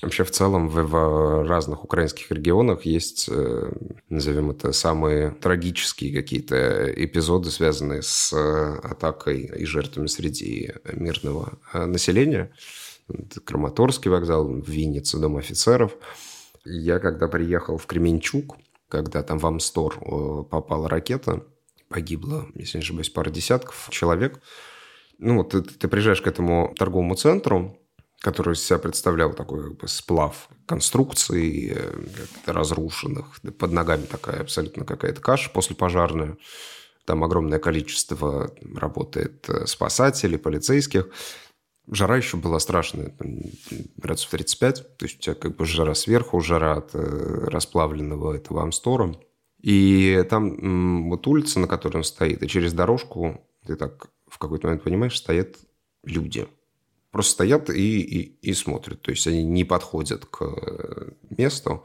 Вообще, 0.00 0.22
в 0.22 0.30
целом, 0.30 0.68
в, 0.68 0.80
в 0.82 1.48
разных 1.48 1.82
украинских 1.82 2.30
регионах 2.30 2.84
есть, 2.84 3.28
э, 3.28 3.72
назовем 4.08 4.50
это, 4.52 4.72
самые 4.72 5.32
трагические 5.32 6.14
какие-то 6.14 6.92
эпизоды, 6.92 7.50
связанные 7.50 8.02
с 8.02 8.32
э, 8.32 8.78
атакой 8.86 9.40
и 9.42 9.64
жертвами 9.64 10.06
среди 10.06 10.72
мирного 10.92 11.58
э, 11.72 11.84
населения. 11.86 12.52
Это 13.08 13.40
Краматорский 13.40 14.08
вокзал, 14.08 14.46
в 14.46 14.68
Виннице, 14.68 15.18
Дом 15.18 15.36
офицеров. 15.36 15.92
Я, 16.64 17.00
когда 17.00 17.26
приехал 17.26 17.76
в 17.76 17.86
Кременчук, 17.86 18.56
когда 18.88 19.22
там 19.22 19.38
в 19.38 19.46
Амстор 19.46 19.98
э, 20.00 20.44
попала 20.50 20.88
ракета, 20.88 21.44
погибло, 21.88 22.46
если 22.54 22.78
не 22.78 22.82
ошибаюсь, 22.82 23.10
пара 23.10 23.30
десятков 23.30 23.88
человек. 23.90 24.40
Ну 25.18 25.36
вот 25.36 25.50
ты, 25.50 25.62
ты 25.62 25.88
приезжаешь 25.88 26.22
к 26.22 26.26
этому 26.26 26.74
торговому 26.78 27.14
центру, 27.14 27.78
который 28.20 28.54
из 28.54 28.64
себя 28.64 28.78
представлял 28.78 29.32
такой 29.32 29.62
как 29.64 29.76
бы 29.78 29.88
сплав 29.88 30.48
конструкций 30.66 31.72
э, 31.74 31.92
разрушенных. 32.46 33.40
Под 33.58 33.72
ногами 33.72 34.06
такая 34.06 34.40
абсолютно 34.40 34.84
какая-то 34.84 35.20
каша 35.20 35.50
послепожарная. 35.50 36.36
Там 37.04 37.24
огромное 37.24 37.58
количество 37.58 38.52
работает 38.74 39.48
э, 39.48 39.66
спасателей, 39.66 40.38
полицейских. 40.38 41.08
Жара 41.90 42.16
еще 42.16 42.36
была 42.36 42.58
страшная, 42.58 43.10
там, 43.10 43.38
градусов 43.96 44.30
35, 44.30 44.98
то 44.98 45.04
есть 45.06 45.18
у 45.18 45.20
тебя 45.20 45.34
как 45.34 45.56
бы 45.56 45.64
жара 45.64 45.94
сверху, 45.94 46.40
жара 46.40 46.76
от 46.76 46.94
э, 46.94 46.98
расплавленного 47.46 48.34
этого 48.34 48.62
амстора. 48.62 49.16
И 49.60 50.24
там 50.28 51.08
вот 51.08 51.26
улица, 51.26 51.58
на 51.60 51.66
которой 51.66 51.98
он 51.98 52.04
стоит, 52.04 52.42
и 52.42 52.48
через 52.48 52.72
дорожку, 52.72 53.40
ты 53.66 53.76
так 53.76 54.08
в 54.26 54.38
какой-то 54.38 54.66
момент 54.66 54.84
понимаешь, 54.84 55.16
стоят 55.16 55.56
люди. 56.04 56.46
Просто 57.10 57.32
стоят 57.32 57.70
и, 57.70 58.00
и, 58.00 58.50
и 58.50 58.52
смотрят. 58.52 59.00
То 59.02 59.10
есть 59.10 59.26
они 59.26 59.42
не 59.42 59.64
подходят 59.64 60.26
к 60.26 60.42
э, 60.42 61.10
месту. 61.30 61.84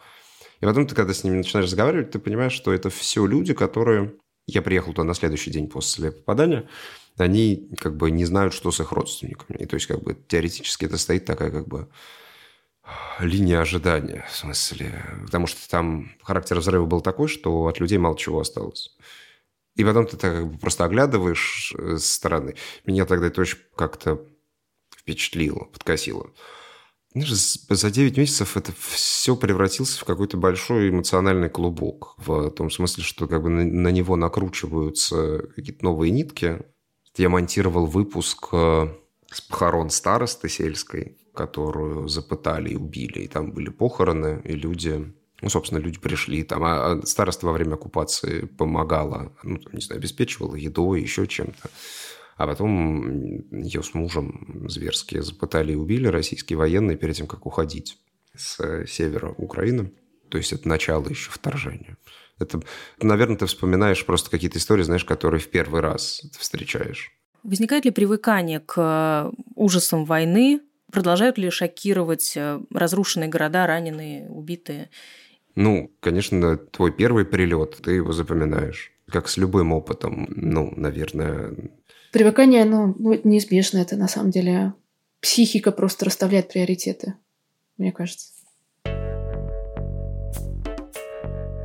И 0.59 0.65
потом 0.65 0.85
ты, 0.85 0.95
когда 0.95 1.13
с 1.13 1.23
ними 1.23 1.37
начинаешь 1.37 1.69
разговаривать, 1.69 2.11
ты 2.11 2.19
понимаешь, 2.19 2.53
что 2.53 2.73
это 2.73 2.89
все 2.89 3.25
люди, 3.25 3.53
которые 3.53 4.13
я 4.47 4.61
приехал 4.61 4.91
туда 4.91 5.05
на 5.05 5.13
следующий 5.13 5.51
день 5.51 5.69
после 5.69 6.11
попадания, 6.11 6.67
они 7.17 7.69
как 7.79 7.97
бы 7.97 8.11
не 8.11 8.25
знают, 8.25 8.53
что 8.53 8.71
с 8.71 8.79
их 8.79 8.91
родственниками. 8.91 9.57
И 9.57 9.65
то 9.65 9.75
есть 9.75 9.87
как 9.87 10.01
бы 10.01 10.17
теоретически 10.27 10.85
это 10.85 10.97
стоит 10.97 11.25
такая 11.25 11.51
как 11.51 11.67
бы 11.67 11.89
линия 13.19 13.61
ожидания, 13.61 14.25
в 14.29 14.35
смысле, 14.35 15.05
потому 15.25 15.47
что 15.47 15.69
там 15.69 16.11
характер 16.21 16.59
взрыва 16.59 16.85
был 16.85 17.01
такой, 17.01 17.27
что 17.27 17.67
от 17.67 17.79
людей 17.79 17.97
мало 17.97 18.17
чего 18.17 18.39
осталось. 18.39 18.95
И 19.75 19.83
потом 19.83 20.05
ты 20.05 20.17
так 20.17 20.33
как 20.33 20.51
бы 20.51 20.57
просто 20.57 20.85
оглядываешь 20.85 21.73
э, 21.77 21.97
с 21.97 22.05
стороны. 22.13 22.55
Меня 22.85 23.05
тогда 23.05 23.27
это 23.27 23.41
очень 23.41 23.57
как-то 23.75 24.23
впечатлило, 24.95 25.65
подкосило. 25.65 26.31
Знаешь, 27.13 27.31
за 27.31 27.91
9 27.91 28.17
месяцев 28.17 28.57
это 28.57 28.73
все 28.79 29.35
превратилось 29.35 29.97
в 29.97 30.03
какой-то 30.03 30.37
большой 30.37 30.89
эмоциональный 30.89 31.49
клубок. 31.49 32.15
В 32.17 32.49
том 32.51 32.71
смысле, 32.71 33.03
что 33.03 33.27
как 33.27 33.43
бы 33.43 33.49
на 33.49 33.89
него 33.89 34.15
накручиваются 34.15 35.39
какие-то 35.55 35.83
новые 35.83 36.11
нитки. 36.11 36.63
Я 37.15 37.29
монтировал 37.29 37.85
выпуск 37.85 38.49
э, 38.51 38.87
с 39.31 39.41
похорон 39.41 39.89
старосты 39.89 40.49
сельской, 40.49 41.17
которую 41.33 42.07
запытали 42.07 42.69
и 42.69 42.75
убили. 42.75 43.19
И 43.19 43.27
там 43.27 43.51
были 43.51 43.69
похороны, 43.69 44.41
и 44.43 44.53
люди 44.53 45.13
ну, 45.43 45.49
собственно, 45.49 45.79
люди 45.79 45.99
пришли 45.99 46.43
там, 46.43 46.63
а, 46.63 46.93
а 46.93 47.05
староста 47.05 47.45
во 47.45 47.51
время 47.51 47.73
оккупации 47.73 48.45
помогала, 48.45 49.33
ну, 49.43 49.57
там, 49.57 49.73
не 49.73 49.81
знаю, 49.81 49.99
обеспечивала 49.99 50.55
едой, 50.55 51.01
еще 51.01 51.27
чем-то. 51.27 51.69
А 52.37 52.47
потом 52.47 53.51
ее 53.51 53.83
с 53.83 53.93
мужем 53.93 54.65
зверски 54.69 55.19
запытали 55.19 55.73
и 55.73 55.75
убили 55.75 56.07
российские 56.07 56.57
военные 56.57 56.95
перед 56.95 57.17
тем, 57.17 57.27
как 57.27 57.45
уходить 57.45 57.97
с 58.33 58.57
э, 58.61 58.87
севера 58.87 59.35
Украины. 59.37 59.91
То 60.29 60.37
есть 60.37 60.53
это 60.53 60.67
начало 60.69 61.09
еще 61.09 61.29
вторжения. 61.29 61.97
Это, 62.39 62.61
наверное, 63.01 63.37
ты 63.37 63.45
вспоминаешь 63.45 64.05
просто 64.05 64.29
какие-то 64.29 64.57
истории, 64.57 64.83
знаешь, 64.83 65.05
которые 65.05 65.39
в 65.39 65.49
первый 65.49 65.81
раз 65.81 66.21
ты 66.21 66.39
встречаешь. 66.39 67.11
Возникает 67.43 67.85
ли 67.85 67.91
привыкание 67.91 68.59
к 68.59 68.75
э, 68.77 69.31
ужасам 69.55 70.05
войны? 70.05 70.61
Продолжают 70.91 71.37
ли 71.37 71.49
шокировать 71.49 72.33
э, 72.35 72.61
разрушенные 72.71 73.29
города, 73.29 73.67
раненые, 73.67 74.29
убитые? 74.29 74.89
Ну, 75.55 75.91
конечно, 75.99 76.57
твой 76.57 76.91
первый 76.91 77.25
прилет, 77.25 77.77
ты 77.83 77.91
его 77.91 78.11
запоминаешь. 78.11 78.91
Как 79.07 79.27
с 79.27 79.37
любым 79.37 79.73
опытом, 79.73 80.27
ну, 80.29 80.73
наверное. 80.75 81.53
Привыкание, 82.11 82.63
ну, 82.65 82.95
ну 82.97 83.13
это 83.13 83.27
неизбежно. 83.27 83.79
Это 83.79 83.97
на 83.97 84.07
самом 84.07 84.31
деле 84.31 84.73
психика 85.19 85.71
просто 85.71 86.05
расставляет 86.05 86.49
приоритеты, 86.49 87.15
мне 87.77 87.91
кажется. 87.91 88.32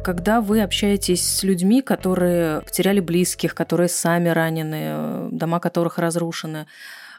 Когда 0.05 0.41
вы 0.41 0.63
общаетесь 0.63 1.23
с 1.23 1.43
людьми, 1.43 1.83
которые 1.83 2.63
потеряли 2.63 3.01
близких, 3.01 3.55
которые 3.55 3.89
сами 3.89 4.29
ранены, 4.29 5.29
дома 5.31 5.61
которых 5.61 5.99
разрушены, 5.99 6.67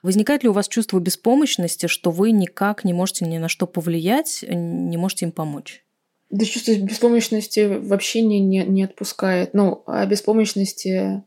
возникает 0.01 0.43
ли 0.43 0.49
у 0.49 0.53
вас 0.53 0.67
чувство 0.67 0.99
беспомощности, 0.99 1.87
что 1.87 2.11
вы 2.11 2.31
никак 2.31 2.83
не 2.83 2.93
можете 2.93 3.25
ни 3.25 3.37
на 3.37 3.47
что 3.47 3.67
повлиять, 3.67 4.43
не 4.47 4.97
можете 4.97 5.25
им 5.25 5.31
помочь? 5.31 5.83
Да 6.29 6.45
чувство 6.45 6.73
беспомощности 6.73 7.79
вообще 7.79 8.21
не, 8.21 8.39
не, 8.39 8.63
не 8.63 8.83
отпускает. 8.83 9.53
Ну, 9.53 9.83
о 9.85 10.05
беспомощности 10.05 11.23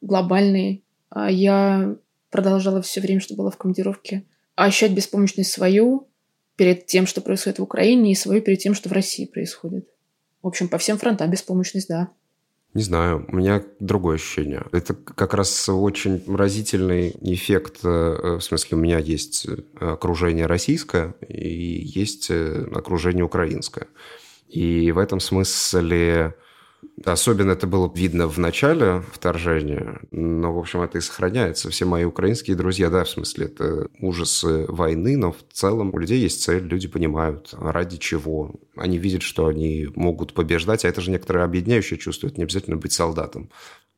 глобальной 0.00 0.82
а 1.08 1.30
я 1.30 1.96
продолжала 2.30 2.82
все 2.82 3.00
время, 3.00 3.20
что 3.20 3.34
была 3.34 3.50
в 3.50 3.56
командировке, 3.56 4.24
ощущать 4.54 4.92
беспомощность 4.92 5.52
свою 5.52 6.08
перед 6.56 6.86
тем, 6.86 7.06
что 7.06 7.20
происходит 7.20 7.58
в 7.58 7.62
Украине, 7.62 8.12
и 8.12 8.16
свою 8.16 8.42
перед 8.42 8.58
тем, 8.58 8.74
что 8.74 8.88
в 8.88 8.92
России 8.92 9.24
происходит. 9.26 9.88
В 10.46 10.48
общем, 10.48 10.68
по 10.68 10.78
всем 10.78 10.96
фронтам 10.96 11.28
беспомощность, 11.28 11.88
да. 11.88 12.10
Не 12.72 12.84
знаю, 12.84 13.26
у 13.26 13.34
меня 13.34 13.64
другое 13.80 14.14
ощущение. 14.14 14.62
Это 14.70 14.94
как 14.94 15.34
раз 15.34 15.68
очень 15.68 16.22
разительный 16.28 17.16
эффект. 17.20 17.78
Э, 17.82 18.36
в 18.36 18.40
смысле, 18.40 18.78
у 18.78 18.80
меня 18.80 19.00
есть 19.00 19.48
окружение 19.80 20.46
российское 20.46 21.16
и 21.28 21.48
есть 21.48 22.30
э, 22.30 22.64
окружение 22.72 23.24
украинское. 23.24 23.88
И 24.48 24.92
в 24.92 24.98
этом 24.98 25.18
смысле 25.18 26.36
Особенно 27.04 27.52
это 27.52 27.66
было 27.66 27.92
видно 27.94 28.26
в 28.26 28.38
начале 28.38 29.02
вторжения, 29.12 30.00
но, 30.10 30.54
в 30.54 30.58
общем, 30.58 30.80
это 30.80 30.96
и 30.98 31.02
сохраняется. 31.02 31.70
Все 31.70 31.84
мои 31.84 32.04
украинские 32.04 32.56
друзья, 32.56 32.88
да, 32.88 33.04
в 33.04 33.08
смысле, 33.08 33.46
это 33.46 33.88
ужасы 34.00 34.64
войны, 34.66 35.16
но 35.16 35.32
в 35.32 35.44
целом 35.52 35.92
у 35.92 35.98
людей 35.98 36.20
есть 36.20 36.42
цель, 36.42 36.62
люди 36.62 36.88
понимают, 36.88 37.52
ради 37.52 37.98
чего. 37.98 38.54
Они 38.76 38.96
видят, 38.96 39.22
что 39.22 39.46
они 39.46 39.88
могут 39.94 40.32
побеждать, 40.32 40.84
а 40.84 40.88
это 40.88 41.00
же 41.02 41.10
некоторое 41.10 41.44
объединяющее 41.44 41.98
чувство, 41.98 42.28
это 42.28 42.38
не 42.38 42.44
обязательно 42.44 42.76
быть 42.76 42.92
солдатом. 42.92 43.50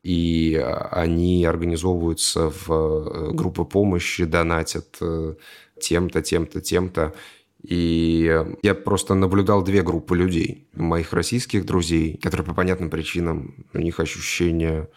И 0.03 0.55
они 0.91 1.45
организовываются 1.45 2.49
в 2.49 2.69
э, 2.69 3.31
группы 3.31 3.65
помощи, 3.65 4.23
донатят 4.23 4.97
э, 5.01 5.35
тем-то, 5.79 6.21
тем-то, 6.21 6.61
тем-то. 6.61 7.13
И 7.61 8.45
я 8.63 8.73
просто 8.73 9.15
наблюдал 9.15 9.63
две 9.63 9.81
группы 9.81 10.15
людей. 10.15 10.67
Моих 10.73 11.11
российских 11.13 11.65
друзей, 11.65 12.17
которые 12.17 12.45
по 12.47 12.53
понятным 12.53 12.89
причинам, 12.89 13.65
у 13.73 13.79
них 13.79 13.99
ощущение 13.99 14.89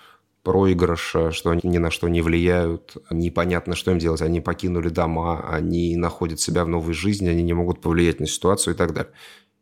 проигрыша, 0.42 1.30
что 1.30 1.50
они 1.50 1.62
ни 1.64 1.78
на 1.78 1.90
что 1.90 2.08
не 2.08 2.20
влияют, 2.20 2.96
непонятно, 3.10 3.74
что 3.74 3.90
им 3.90 3.98
делать. 3.98 4.22
Они 4.22 4.40
покинули 4.40 4.88
дома, 4.88 5.48
они 5.48 5.96
находят 5.96 6.40
себя 6.40 6.64
в 6.64 6.68
новой 6.68 6.94
жизни, 6.94 7.28
они 7.28 7.42
не 7.42 7.52
могут 7.52 7.80
повлиять 7.80 8.20
на 8.20 8.26
ситуацию 8.26 8.74
и 8.74 8.76
так 8.76 8.92
далее. 8.92 9.12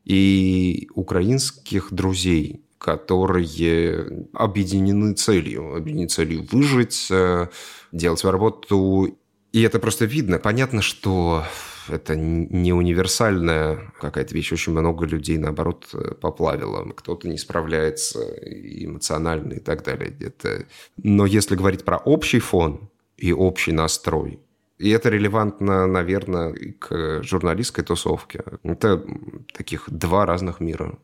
И 0.04 0.88
украинских 0.94 1.92
друзей, 1.92 2.64
которые 2.78 4.26
объединены 4.32 5.14
целью, 5.14 5.76
объединены 5.76 6.08
целью 6.08 6.46
выжить, 6.50 7.08
э, 7.10 7.48
делать 7.92 8.24
работу. 8.24 9.18
И 9.52 9.62
это 9.62 9.78
просто 9.78 10.06
видно. 10.06 10.38
Понятно, 10.38 10.80
что 10.80 11.44
это 11.88 12.16
не 12.16 12.72
универсальная 12.72 13.92
какая-то 14.00 14.34
вещь. 14.34 14.52
Очень 14.52 14.72
много 14.72 15.06
людей, 15.06 15.38
наоборот, 15.38 15.88
э, 15.92 16.14
поплавило. 16.14 16.84
Кто-то 16.92 17.28
не 17.28 17.38
справляется 17.38 18.20
эмоционально 18.20 19.54
и 19.54 19.60
так 19.60 19.84
далее. 19.84 20.14
Это... 20.20 20.66
Но 20.96 21.26
если 21.26 21.56
говорить 21.56 21.84
про 21.84 21.96
общий 21.98 22.40
фон 22.40 22.90
и 23.16 23.32
общий 23.32 23.72
настрой, 23.72 24.40
и 24.78 24.88
это 24.90 25.10
релевантно, 25.10 25.86
наверное, 25.86 26.54
к 26.78 27.22
журналистской 27.22 27.84
тусовке. 27.84 28.42
Это 28.62 29.04
таких 29.52 29.84
два 29.90 30.24
разных 30.24 30.60
мира. 30.60 30.98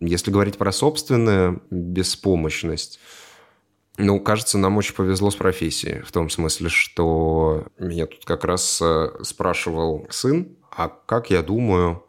Если 0.00 0.30
говорить 0.30 0.58
про 0.58 0.70
собственную 0.70 1.62
беспомощность, 1.70 3.00
ну, 3.98 4.20
кажется, 4.20 4.58
нам 4.58 4.76
очень 4.76 4.94
повезло 4.94 5.30
с 5.30 5.36
профессией, 5.36 6.00
в 6.00 6.12
том 6.12 6.30
смысле, 6.30 6.68
что 6.68 7.66
меня 7.78 8.06
тут 8.06 8.24
как 8.24 8.44
раз 8.44 8.80
э, 8.80 9.10
спрашивал 9.22 10.06
сын, 10.10 10.56
а 10.70 10.88
как 10.88 11.30
я 11.30 11.42
думаю, 11.42 12.04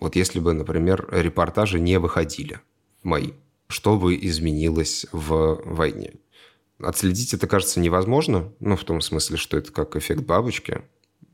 вот 0.00 0.16
если 0.16 0.38
бы, 0.38 0.52
например, 0.52 1.08
репортажи 1.10 1.80
не 1.80 1.98
выходили 1.98 2.60
мои, 3.02 3.32
что 3.68 3.96
бы 3.98 4.14
изменилось 4.16 5.06
в 5.12 5.60
войне? 5.64 6.14
Отследить 6.78 7.34
это, 7.34 7.46
кажется, 7.46 7.80
невозможно, 7.80 8.52
ну, 8.60 8.76
в 8.76 8.84
том 8.84 9.00
смысле, 9.00 9.36
что 9.36 9.56
это 9.56 9.72
как 9.72 9.96
эффект 9.96 10.22
бабочки. 10.22 10.82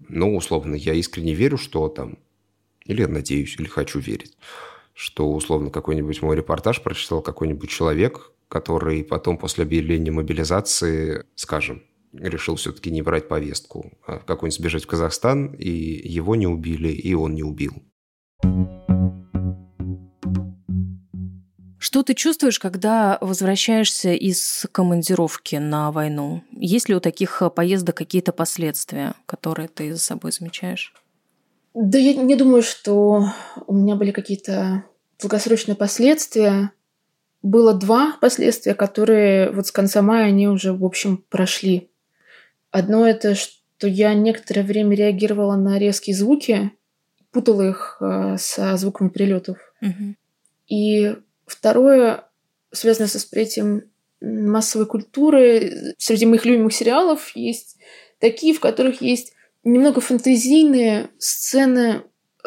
Ну, 0.09 0.37
условно, 0.37 0.75
я 0.75 0.95
искренне 0.95 1.35
верю, 1.35 1.57
что 1.57 1.89
там, 1.89 2.19
или 2.85 3.05
надеюсь, 3.05 3.57
или 3.59 3.67
хочу 3.67 4.01
верить, 4.01 4.37
что, 4.95 5.31
условно, 5.33 5.71
какой-нибудь 5.71 6.23
мой 6.23 6.37
репортаж 6.37 6.83
прочитал 6.83 7.23
какой-нибудь 7.23 7.71
человек, 7.71 8.33
который 8.51 9.05
потом 9.05 9.39
после 9.39 9.65
объявления 9.65 10.11
мобилизации, 10.11 11.25
скажем, 11.37 11.85
решил 12.13 12.57
все-таки 12.57 12.91
не 12.91 13.01
брать 13.01 13.29
повестку, 13.29 13.93
а 14.05 14.19
какой-нибудь 14.19 14.59
сбежать 14.59 14.85
в 14.85 14.89
Казахстан, 14.89 15.55
и 15.55 15.71
его 15.71 16.35
не 16.35 16.49
убили, 16.49 16.89
и 16.89 17.15
он 17.15 17.35
не 17.35 17.45
убил. 17.45 17.73
Что 21.79 22.03
ты 22.03 22.15
чувствуешь, 22.15 22.59
когда 22.59 23.19
возвращаешься 23.21 24.13
из 24.13 24.67
командировки 24.73 25.57
на 25.57 25.93
войну? 25.93 26.43
Есть 26.53 26.89
ли 26.89 26.95
у 26.95 27.01
таких 27.01 27.43
поездок 27.55 27.97
какие-то 27.97 28.33
последствия, 28.33 29.15
которые 29.27 29.69
ты 29.69 29.95
за 29.95 30.01
собой 30.01 30.33
замечаешь? 30.33 30.93
Да 31.73 31.99
я 31.99 32.15
не 32.15 32.35
думаю, 32.35 32.63
что 32.63 33.27
у 33.67 33.75
меня 33.75 33.95
были 33.95 34.11
какие-то 34.11 34.85
долгосрочные 35.21 35.77
последствия 35.77 36.73
было 37.43 37.75
два 37.75 38.17
последствия, 38.21 38.75
которые 38.75 39.51
вот 39.51 39.67
с 39.67 39.73
конца 39.73 40.03
мая 40.03 40.27
они 40.27 40.49
уже, 40.49 40.73
в 40.73 40.85
общем, 40.85 41.25
прошли. 41.29 41.91
Одно 42.71 43.07
это, 43.07 43.35
что 43.35 43.87
я 43.87 44.15
некоторое 44.15 44.63
время 44.63 44.95
реагировала 44.97 45.57
на 45.57 45.79
резкие 45.79 46.15
звуки, 46.15 46.71
путала 47.33 47.69
их 47.69 47.97
э, 48.01 48.37
со 48.39 48.77
звуками 48.77 49.09
прилетов. 49.09 49.59
Угу. 49.81 50.15
И 50.69 51.17
второе, 51.47 52.25
связано 52.73 53.09
со 53.09 53.19
восприятием 53.19 53.85
массовой 54.21 54.87
культуры. 54.87 55.95
Среди 55.99 56.27
моих 56.27 56.45
любимых 56.45 56.75
сериалов 56.75 57.33
есть 57.35 57.79
такие, 58.19 58.55
в 58.55 58.61
которых 58.61 59.01
есть 59.01 59.33
немного 59.65 60.01
фантазийные 60.01 61.09
сцены 61.19 62.03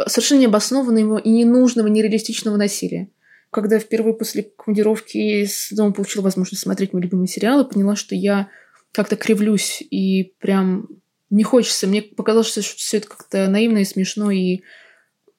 совершенно 0.08 0.42
необоснованного 0.42 1.18
и 1.18 1.30
ненужного, 1.30 1.88
нереалистичного 1.88 2.58
насилия. 2.58 3.10
Когда 3.54 3.80
впервые 3.80 4.16
после 4.16 4.44
командировки 4.44 5.48
дома 5.74 5.94
получила 5.94 6.24
возможность 6.24 6.64
смотреть 6.64 6.92
мои 6.92 7.04
любимые 7.04 7.28
сериалы, 7.28 7.64
поняла, 7.64 7.96
что 7.96 8.16
я 8.16 8.50
как-то 8.92 9.16
кривлюсь 9.16 9.82
и 9.82 10.34
прям 10.40 10.88
не 11.30 11.44
хочется. 11.44 11.88
Мне 11.88 12.02
показалось, 12.02 12.48
что 12.48 12.62
все 12.62 12.98
это 12.98 13.08
как-то 13.08 13.48
наивно 13.48 13.80
и 13.80 13.86
смешно, 13.86 14.32
и 14.32 14.62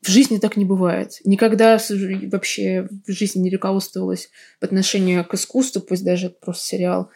в 0.03 0.09
жизни 0.09 0.39
так 0.39 0.57
не 0.57 0.65
бывает. 0.65 1.21
Никогда 1.25 1.79
вообще 2.33 2.89
в 3.07 3.11
жизни 3.11 3.41
не 3.41 3.51
руководствовалась 3.51 4.31
по 4.61 4.67
отношению 4.67 5.25
к 5.25 5.35
искусству, 5.35 5.81
пусть 5.81 6.05
даже 6.05 6.27
это 6.27 6.37
просто 6.41 6.67
сериал, 6.67 7.11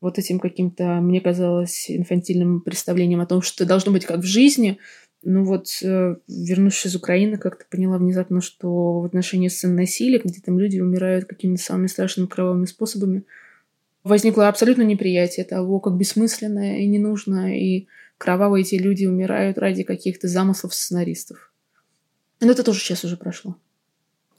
вот 0.00 0.18
этим 0.18 0.38
каким-то, 0.38 1.00
мне 1.00 1.20
казалось, 1.20 1.90
инфантильным 1.90 2.60
представлением 2.60 3.20
о 3.20 3.26
том, 3.26 3.42
что 3.42 3.64
должно 3.64 3.92
быть 3.92 4.06
как 4.06 4.18
в 4.18 4.26
жизни. 4.26 4.78
Ну 5.22 5.44
вот, 5.44 5.66
э, 5.82 6.16
вернувшись 6.28 6.86
из 6.86 6.96
Украины, 6.96 7.38
как-то 7.38 7.64
поняла 7.68 7.98
внезапно, 7.98 8.40
что 8.40 9.00
в 9.00 9.04
отношении 9.04 9.48
сцен 9.48 9.74
насилия, 9.74 10.20
где 10.22 10.40
там 10.40 10.58
люди 10.58 10.78
умирают 10.78 11.24
какими-то 11.24 11.62
самыми 11.62 11.88
страшными 11.88 12.26
кровавыми 12.28 12.66
способами, 12.66 13.24
возникло 14.04 14.48
абсолютно 14.48 14.82
неприятие 14.82 15.44
того, 15.44 15.80
как 15.80 15.96
бессмысленно 15.96 16.80
и 16.80 16.86
не 16.86 16.98
нужно, 16.98 17.58
и 17.58 17.88
кровавые 18.16 18.62
эти 18.62 18.76
люди 18.76 19.06
умирают 19.06 19.58
ради 19.58 19.82
каких-то 19.82 20.28
замыслов 20.28 20.74
сценаристов. 20.74 21.52
Но 22.40 22.52
это 22.52 22.62
тоже 22.62 22.78
сейчас 22.78 23.04
уже 23.04 23.16
прошло. 23.16 23.56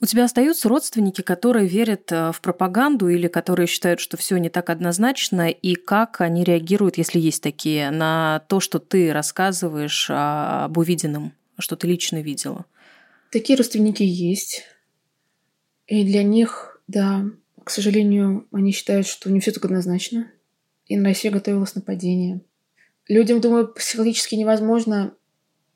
У 0.02 0.06
тебя 0.06 0.24
остаются 0.24 0.68
родственники, 0.68 1.20
которые 1.20 1.68
верят 1.68 2.10
э, 2.10 2.32
в 2.32 2.40
пропаганду 2.40 3.08
или 3.08 3.28
которые 3.28 3.66
считают, 3.66 4.00
что 4.00 4.16
все 4.16 4.38
не 4.38 4.48
так 4.48 4.70
однозначно, 4.70 5.50
и 5.50 5.74
как 5.74 6.22
они 6.22 6.42
реагируют, 6.42 6.96
если 6.96 7.20
есть 7.20 7.42
такие, 7.42 7.90
на 7.90 8.42
то, 8.48 8.60
что 8.60 8.78
ты 8.78 9.12
рассказываешь 9.12 10.06
об 10.08 10.78
увиденном, 10.78 11.34
что 11.58 11.76
ты 11.76 11.86
лично 11.86 12.22
видела? 12.22 12.64
Такие 13.30 13.58
родственники 13.58 14.02
есть. 14.02 14.62
И 15.86 16.02
для 16.02 16.22
них, 16.22 16.80
да, 16.88 17.26
к 17.62 17.68
сожалению, 17.68 18.48
они 18.52 18.72
считают, 18.72 19.06
что 19.06 19.30
не 19.30 19.40
все 19.40 19.52
так 19.52 19.66
однозначно. 19.66 20.30
И 20.86 20.96
на 20.96 21.10
Россию 21.10 21.34
готовилось 21.34 21.74
нападение. 21.74 22.40
Людям, 23.06 23.40
думаю, 23.42 23.68
психологически 23.68 24.34
невозможно 24.34 25.12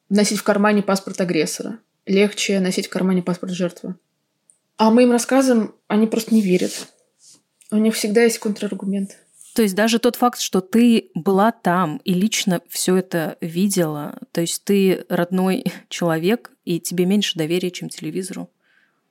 носить 0.09 0.39
в 0.39 0.45
кармане 0.45 0.83
паспорт 0.83 1.21
агрессора. 1.21 1.79
Легче 2.07 2.59
носить 2.61 2.87
в 2.87 2.91
кармане 2.91 3.23
паспорт 3.23 3.53
жертвы. 3.53 3.97
А 4.77 4.91
моим 4.91 5.13
рассказам 5.13 5.75
они 5.89 6.07
просто 6.07 6.35
не 6.35 6.41
верят. 6.41 6.89
У 7.71 7.77
них 7.77 7.95
всегда 7.95 8.23
есть 8.23 8.39
контраргумент. 8.39 9.19
То 9.55 9.63
есть 9.63 9.77
даже 9.77 10.01
тот 10.01 10.17
факт, 10.17 10.41
что 10.41 10.61
ты 10.61 11.11
была 11.15 11.53
там 11.53 12.01
и 12.05 12.13
лично 12.13 12.61
все 12.69 12.97
это 12.97 13.37
видела, 13.41 14.19
то 14.33 14.41
есть 14.41 14.65
ты 14.65 15.07
родной 15.09 15.65
человек, 15.89 16.51
и 16.65 16.81
тебе 16.81 17.07
меньше 17.07 17.39
доверия, 17.39 17.71
чем 17.71 17.89
телевизору. 17.89 18.51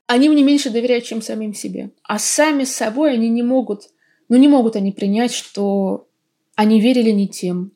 Они 0.06 0.28
мне 0.28 0.42
меньше 0.42 0.68
доверяют, 0.68 1.04
чем 1.04 1.22
самим 1.22 1.54
себе. 1.54 1.90
А 2.02 2.18
сами 2.18 2.64
собой 2.64 3.14
они 3.14 3.30
не 3.30 3.42
могут, 3.42 3.88
ну 4.28 4.36
не 4.36 4.48
могут 4.48 4.76
они 4.76 4.92
принять, 4.92 5.32
что 5.32 6.08
они 6.56 6.78
верили 6.78 7.10
не 7.10 7.26
тем, 7.26 7.72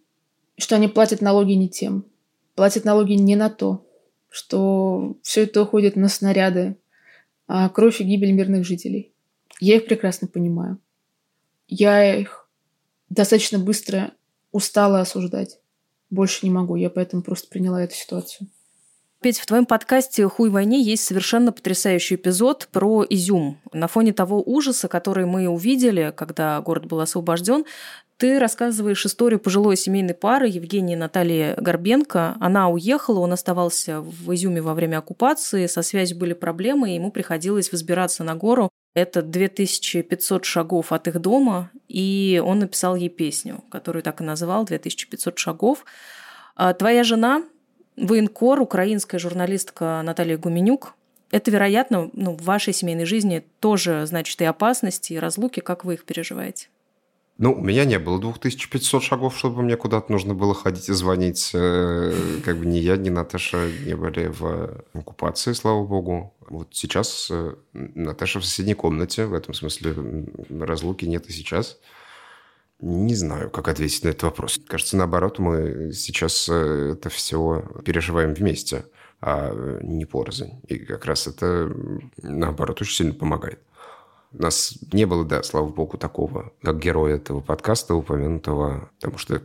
что 0.59 0.77
они 0.77 0.89
платят 0.89 1.23
налоги 1.23 1.53
не 1.53 1.71
тем, 1.71 2.05
платят 2.55 2.85
налоги 2.85 3.15
не 3.15 3.35
на 3.35 3.49
то, 3.49 3.87
что 4.29 5.17
все 5.23 5.45
это 5.45 5.63
уходит 5.63 5.97
на 5.97 6.09
снаряды, 6.09 6.77
кровь 7.75 8.01
и 8.01 8.05
гибель 8.05 8.33
мирных 8.33 8.65
жителей. 8.65 9.13
Я 9.61 9.77
их 9.77 9.87
прекрасно 9.87 10.29
понимаю. 10.29 10.79
Я 11.67 12.15
их 12.15 12.49
достаточно 13.09 13.59
быстро 13.59 14.13
устала 14.53 15.01
осуждать. 15.01 15.59
Больше 16.11 16.47
не 16.47 16.51
могу, 16.51 16.77
я 16.77 16.91
поэтому 16.91 17.23
просто 17.23 17.49
приняла 17.49 17.83
эту 17.83 17.95
ситуацию. 17.95 18.49
Петь, 19.21 19.41
в 19.41 19.47
твоем 19.47 19.67
подкасте 19.67 20.29
«Хуй 20.29 20.49
войне» 20.49 20.81
есть 20.81 21.05
совершенно 21.05 21.51
потрясающий 21.51 22.15
эпизод 22.15 22.69
про 22.71 23.05
Изюм. 23.11 23.61
На 23.73 23.89
фоне 23.89 24.13
того 24.13 24.41
ужаса, 24.41 24.87
который 24.87 25.27
мы 25.27 25.49
увидели, 25.49 26.13
когда 26.17 26.61
город 26.61 26.87
был 26.87 27.01
освобожден, 27.01 27.65
ты 28.19 28.41
рассказываешь 28.41 29.07
историю 29.07 29.39
пожилой 29.39 29.77
семейной 29.77 30.15
пары 30.15 30.49
Евгении 30.49 30.95
и 30.95 30.99
Натальи 30.99 31.55
Горбенко. 31.57 32.37
Она 32.41 32.69
уехала, 32.69 33.21
он 33.21 33.33
оставался 33.33 34.01
в 34.01 34.35
Изюме 34.35 34.61
во 34.61 34.75
время 34.75 34.99
оккупации, 34.99 35.67
со 35.67 35.83
связью 35.83 36.19
были 36.19 36.33
проблемы, 36.33 36.91
и 36.91 36.95
ему 36.97 37.13
приходилось 37.13 37.71
взбираться 37.73 38.25
на 38.25 38.35
гору. 38.35 38.71
Это 38.95 39.23
2500 39.23 40.45
шагов 40.45 40.91
от 40.91 41.07
их 41.07 41.21
дома, 41.21 41.71
и 41.87 42.43
он 42.45 42.59
написал 42.59 42.97
ей 42.97 43.09
песню, 43.09 43.63
которую 43.71 44.03
так 44.03 44.21
и 44.21 44.25
называл 44.25 44.65
«2500 44.65 45.37
шагов». 45.37 45.85
А 46.57 46.75
твоя 46.75 47.05
жена, 47.05 47.45
военкор, 47.97 48.61
украинская 48.61 49.21
журналистка 49.21 50.03
Наталья 50.05 50.37
Гуменюк, 50.37 50.95
это, 51.31 51.53
вероятно, 51.53 52.11
ну, 52.15 52.33
в 52.33 52.43
вашей 52.43 52.73
семейной 52.73 53.05
жизни 53.05 53.45
тоже 53.61 54.07
значит 54.07 54.41
и 54.41 54.45
опасности, 54.45 55.13
и 55.13 55.19
разлуки. 55.19 55.61
Как 55.61 55.85
вы 55.85 55.95
их 55.95 56.05
переживаете? 56.05 56.69
Ну, 57.39 57.53
у 57.53 57.63
меня 57.63 57.85
не 57.85 58.01
было 58.01 58.19
2500 58.19 59.01
шагов, 59.01 59.39
чтобы 59.39 59.63
мне 59.63 59.77
куда-то 59.77 60.11
нужно 60.11 60.35
было 60.35 60.55
ходить 60.55 60.89
и 60.89 60.93
звонить. 60.93 61.53
Э, 61.55 62.13
как 62.45 62.59
бы 62.59 62.67
ни 62.67 62.79
я, 62.79 62.97
ни 62.97 63.11
Наташа 63.11 63.71
не 63.87 63.95
были 63.95 64.27
в 64.27 64.85
оккупации, 64.93 65.53
слава 65.53 65.87
богу. 65.87 66.35
Вот 66.49 66.71
сейчас 66.73 67.29
э, 67.31 67.55
Наташа 67.73 68.41
в 68.41 68.45
соседней 68.45 68.75
комнате, 68.75 69.27
в 69.27 69.35
этом 69.35 69.55
смысле 69.55 69.95
разлуки 70.51 71.05
нет 71.05 71.29
и 71.29 71.33
сейчас. 71.33 71.79
Не 72.81 73.15
знаю, 73.15 73.51
как 73.51 73.69
ответить 73.69 74.03
на 74.03 74.09
этот 74.09 74.25
вопрос. 74.25 74.59
Кажется, 74.67 74.97
наоборот, 74.97 75.39
мы 75.39 75.93
сейчас 75.93 76.49
э, 76.49 76.95
это 76.95 77.09
все 77.09 77.65
переживаем 77.85 78.35
вместе, 78.35 78.87
а 79.21 79.53
не 79.81 80.07
порознь. 80.07 80.61
И 80.67 80.77
как 80.81 81.05
раз 81.05 81.29
это, 81.29 81.73
наоборот, 82.21 82.83
очень 82.83 82.97
сильно 82.97 83.15
помогает. 83.15 83.61
У 84.33 84.43
нас 84.43 84.79
не 84.93 85.07
было, 85.07 85.25
да, 85.25 85.43
слава 85.43 85.69
богу, 85.69 85.97
такого, 85.97 86.53
как 86.63 86.79
героя 86.79 87.17
этого 87.17 87.41
подкаста 87.41 87.95
упомянутого, 87.95 88.91
потому 89.01 89.19
что 89.19 89.43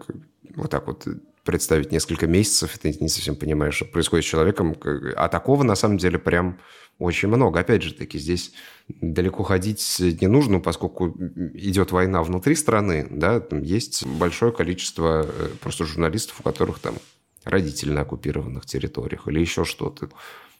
вот 0.55 0.69
так 0.69 0.87
вот 0.87 1.07
представить 1.43 1.91
несколько 1.91 2.27
месяцев, 2.27 2.77
ты 2.77 2.95
не 2.99 3.09
совсем 3.09 3.35
понимаешь, 3.35 3.75
что 3.75 3.85
происходит 3.85 4.25
с 4.25 4.29
человеком. 4.29 4.75
А 5.15 5.27
такого, 5.27 5.63
на 5.63 5.75
самом 5.75 5.97
деле, 5.97 6.17
прям 6.17 6.59
очень 6.99 7.27
много. 7.27 7.59
Опять 7.59 7.83
же 7.83 7.93
таки, 7.93 8.17
здесь 8.17 8.53
далеко 8.87 9.43
ходить 9.43 9.83
не 9.99 10.27
нужно, 10.27 10.59
поскольку 10.59 11.09
идет 11.53 11.91
война 11.91 12.23
внутри 12.23 12.55
страны, 12.55 13.07
да, 13.09 13.39
там 13.39 13.61
есть 13.61 14.05
большое 14.05 14.51
количество 14.51 15.25
э, 15.27 15.49
просто 15.59 15.85
журналистов, 15.85 16.39
у 16.39 16.43
которых 16.43 16.79
там 16.79 16.95
родители 17.43 17.91
на 17.91 18.01
оккупированных 18.01 18.65
территориях 18.65 19.27
или 19.27 19.39
еще 19.39 19.65
что-то. 19.65 20.09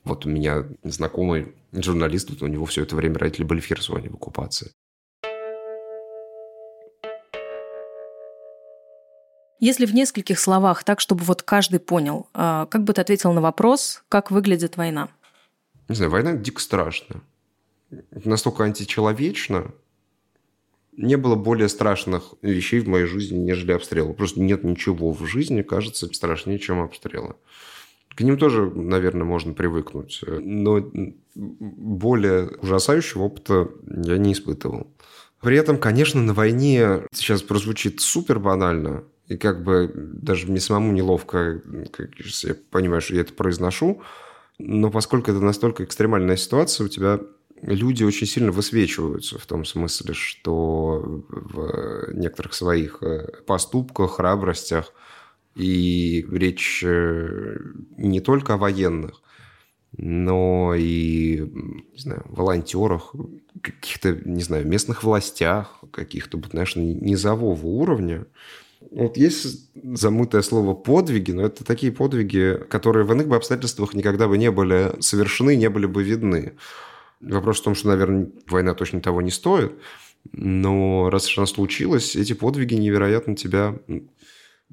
Вот 0.04 0.26
у 0.26 0.30
меня 0.30 0.66
знакомый 0.84 1.54
журналист, 1.72 2.30
у 2.42 2.48
него 2.48 2.66
все 2.66 2.84
это 2.84 2.96
время 2.96 3.18
родители 3.18 3.44
были 3.44 3.62
в 3.62 3.66
Херсоне 3.66 4.10
в 4.10 4.16
оккупации. 4.16 4.72
Если 9.60 9.86
в 9.86 9.94
нескольких 9.94 10.40
словах, 10.40 10.84
так, 10.84 11.00
чтобы 11.00 11.24
вот 11.24 11.42
каждый 11.42 11.80
понял, 11.80 12.28
а, 12.34 12.66
как 12.66 12.84
бы 12.84 12.92
ты 12.92 13.00
ответил 13.00 13.32
на 13.32 13.40
вопрос, 13.40 14.04
как 14.10 14.30
выглядит 14.30 14.76
война? 14.76 15.08
Не 15.88 15.96
знаю, 15.96 16.12
война 16.12 16.34
дико 16.34 16.60
страшная. 16.60 17.22
Настолько 18.12 18.66
античеловечно. 18.66 19.72
Не 20.98 21.16
было 21.16 21.36
более 21.36 21.70
страшных 21.70 22.34
вещей 22.42 22.82
в 22.82 22.90
моей 22.90 23.06
жизни, 23.06 23.38
нежели 23.38 23.72
обстрелы. 23.72 24.14
Просто 24.14 24.42
нет 24.42 24.66
ничего 24.66 25.14
в 25.14 25.26
жизни, 25.26 25.62
кажется, 25.62 26.14
страшнее, 26.14 26.60
чем 26.60 26.82
обстрелы. 26.82 27.36
К 28.16 28.22
ним 28.22 28.38
тоже, 28.38 28.70
наверное, 28.70 29.24
можно 29.24 29.54
привыкнуть. 29.54 30.22
Но 30.28 30.92
более 31.36 32.48
ужасающего 32.62 33.24
опыта 33.24 33.70
я 33.88 34.18
не 34.18 34.34
испытывал. 34.34 34.88
При 35.42 35.58
этом, 35.58 35.78
конечно, 35.78 36.22
на 36.22 36.34
войне 36.34 37.02
сейчас 37.12 37.42
прозвучит 37.42 38.00
супер 38.00 38.40
банально, 38.40 39.04
и 39.28 39.36
как 39.36 39.64
бы 39.64 39.92
даже 39.94 40.48
мне 40.48 40.60
самому 40.60 40.94
неловко, 40.94 41.62
как 41.92 42.12
я 42.20 42.56
понимаю, 42.72 43.02
что 43.02 43.16
я 43.16 43.22
это 43.22 43.34
произношу, 43.34 44.02
но 44.58 44.90
поскольку 44.92 45.32
это 45.32 45.40
настолько 45.42 45.84
экстремальная 45.84 46.38
ситуация, 46.38 46.86
у 46.86 46.88
тебя 46.88 47.20
люди 47.62 48.04
очень 48.04 48.28
сильно 48.28 48.52
высвечиваются 48.52 49.40
в 49.40 49.46
том 49.46 49.66
смысле, 49.66 50.14
что 50.14 51.24
в 51.28 52.14
некоторых 52.14 52.54
своих 52.54 53.02
э, 53.02 53.42
поступках, 53.46 54.16
храбростях 54.16 54.94
и 55.56 56.26
речь 56.32 56.84
э, 56.86 57.58
не 57.98 58.22
только 58.22 58.56
о 58.56 58.58
военных, 58.58 59.22
но 59.96 60.74
и, 60.76 61.40
не 61.94 62.00
знаю, 62.00 62.24
волонтерах, 62.26 63.14
каких-то, 63.62 64.14
не 64.26 64.42
знаю, 64.42 64.68
местных 64.68 65.04
властях, 65.04 65.84
каких-то, 65.92 66.42
знаешь, 66.52 66.76
низового 66.76 67.66
уровня. 67.66 68.26
Вот 68.92 69.18
есть 69.18 69.70
замутое 69.76 70.42
слово 70.42 70.74
«подвиги», 70.74 71.32
но 71.32 71.46
это 71.46 71.64
такие 71.64 71.92
подвиги, 71.92 72.60
которые 72.70 73.06
в 73.06 73.12
иных 73.12 73.28
бы 73.28 73.36
обстоятельствах 73.36 73.94
никогда 73.94 74.28
бы 74.28 74.38
не 74.38 74.52
были 74.52 74.94
совершены, 75.00 75.56
не 75.56 75.70
были 75.70 75.86
бы 75.86 76.04
видны. 76.04 76.54
Вопрос 77.22 77.62
в 77.62 77.64
том, 77.64 77.76
что, 77.76 77.90
наверное, 77.90 78.30
война 78.48 78.74
точно 78.74 79.00
того 79.00 79.22
не 79.22 79.32
стоит, 79.32 79.74
но 80.32 81.10
раз 81.10 81.28
уж 81.28 81.38
она 81.38 81.48
случилась, 81.48 82.16
эти 82.16 82.34
подвиги 82.34 82.74
невероятно 82.74 83.36
тебя 83.36 83.80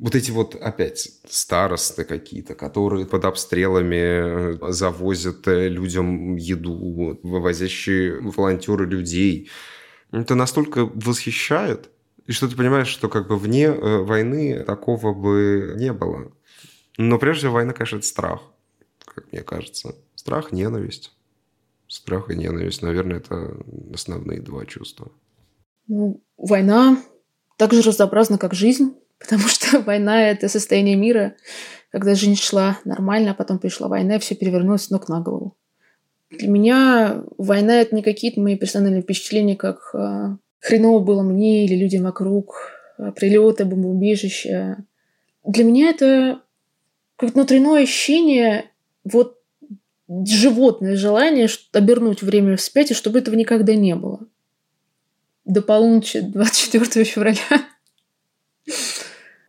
вот 0.01 0.15
эти 0.15 0.31
вот 0.31 0.55
опять 0.55 1.11
старосты 1.29 2.05
какие-то, 2.05 2.55
которые 2.55 3.05
под 3.05 3.27
обстрелами 3.27 4.55
э, 4.65 4.73
завозят 4.73 5.47
э, 5.47 5.69
людям 5.69 6.37
еду, 6.37 7.19
вывозящие 7.23 8.19
волонтеры 8.21 8.87
людей. 8.87 9.51
Это 10.11 10.35
настолько 10.35 10.87
восхищает, 10.87 11.91
и 12.27 12.33
что 12.33 12.49
ты 12.49 12.57
понимаешь, 12.57 12.89
что 12.89 13.11
как 13.11 13.29
бы 13.29 13.37
вне 13.37 13.67
э, 13.67 13.99
войны 13.99 14.65
такого 14.65 15.13
бы 15.13 15.75
не 15.77 15.93
было. 15.93 16.33
Но 16.97 17.19
прежде 17.19 17.49
война, 17.49 17.75
конечно, 17.75 17.97
это 17.97 18.07
страх, 18.07 18.41
как 19.05 19.31
мне 19.33 19.43
кажется. 19.43 19.95
Страх, 20.15 20.51
ненависть. 20.51 21.13
Страх 21.89 22.31
и 22.31 22.37
ненависть, 22.37 22.81
наверное, 22.81 23.19
это 23.19 23.55
основные 23.93 24.41
два 24.41 24.65
чувства. 24.65 25.13
Ну, 25.89 26.23
война 26.39 27.03
так 27.59 27.75
же 27.75 27.83
разнообразна, 27.83 28.39
как 28.39 28.55
жизнь, 28.55 28.95
потому 29.21 29.47
что 29.49 29.81
война— 29.87 30.23
это 30.31 30.49
состояние 30.49 30.97
мира, 30.97 31.37
когда 31.91 32.15
жизнь 32.15 32.37
шла 32.37 32.79
нормально, 32.85 33.33
а 33.33 33.35
потом 33.35 33.59
пришла 33.59 33.89
война, 33.89 34.17
и 34.17 34.19
все 34.19 34.35
перевернулось 34.35 34.85
с 34.85 34.91
ног 34.91 35.09
на 35.09 35.21
голову. 35.21 35.57
Для 36.31 36.49
меня 36.49 37.23
война— 37.39 37.75
это 37.81 37.95
не 37.95 38.03
какие-то 38.03 38.41
мои 38.41 38.57
персональные 38.57 39.03
впечатления, 39.03 39.57
как 39.57 39.91
э, 39.95 40.37
хреново 40.61 41.01
было 41.01 41.23
мне 41.23 41.65
или 41.65 41.75
людям 41.75 42.05
вокруг, 42.05 42.73
э, 42.99 43.13
прилеты, 43.13 43.65
бомбоубежища. 43.65 44.85
Для 45.45 45.65
меня 45.65 45.91
это 45.91 46.43
как 47.17 47.35
внутреннее 47.35 47.83
ощущение, 47.83 48.71
вот 49.05 49.39
животное 50.09 50.97
желание 50.97 51.49
обернуть 51.73 52.23
время 52.23 52.57
вспять, 52.57 52.91
и 52.91 52.95
чтобы 52.95 53.19
этого 53.19 53.35
никогда 53.35 53.75
не 53.75 53.95
было. 53.95 54.21
До 55.45 55.63
полуночи 55.63 56.21
24 56.21 57.05
февраля. 57.05 57.37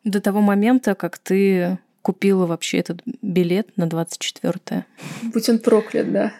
До 0.03 0.19
того 0.19 0.41
момента, 0.41 0.95
как 0.95 1.19
ты 1.19 1.77
купила 2.01 2.47
вообще 2.47 2.79
этот 2.79 3.01
билет 3.21 3.77
на 3.77 3.83
24-е. 3.83 4.85
Будь 5.33 5.49
он 5.49 5.59
проклят, 5.59 6.11
да. 6.11 6.33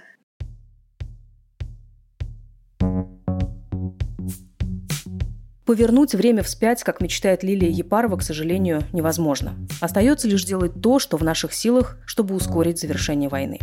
Повернуть 5.66 6.16
время 6.16 6.42
вспять, 6.44 6.84
как 6.84 7.02
мечтает 7.02 7.44
Лилия 7.44 7.70
Епарова, 7.70 8.18
к 8.18 8.24
сожалению, 8.24 8.82
невозможно. 8.92 9.56
Остается 9.80 10.28
лишь 10.28 10.44
делать 10.44 10.82
то, 10.82 10.98
что 11.00 11.18
в 11.18 11.24
наших 11.24 11.54
силах, 11.54 11.98
чтобы 12.06 12.36
ускорить 12.36 12.80
завершение 12.80 13.30
войны. 13.30 13.60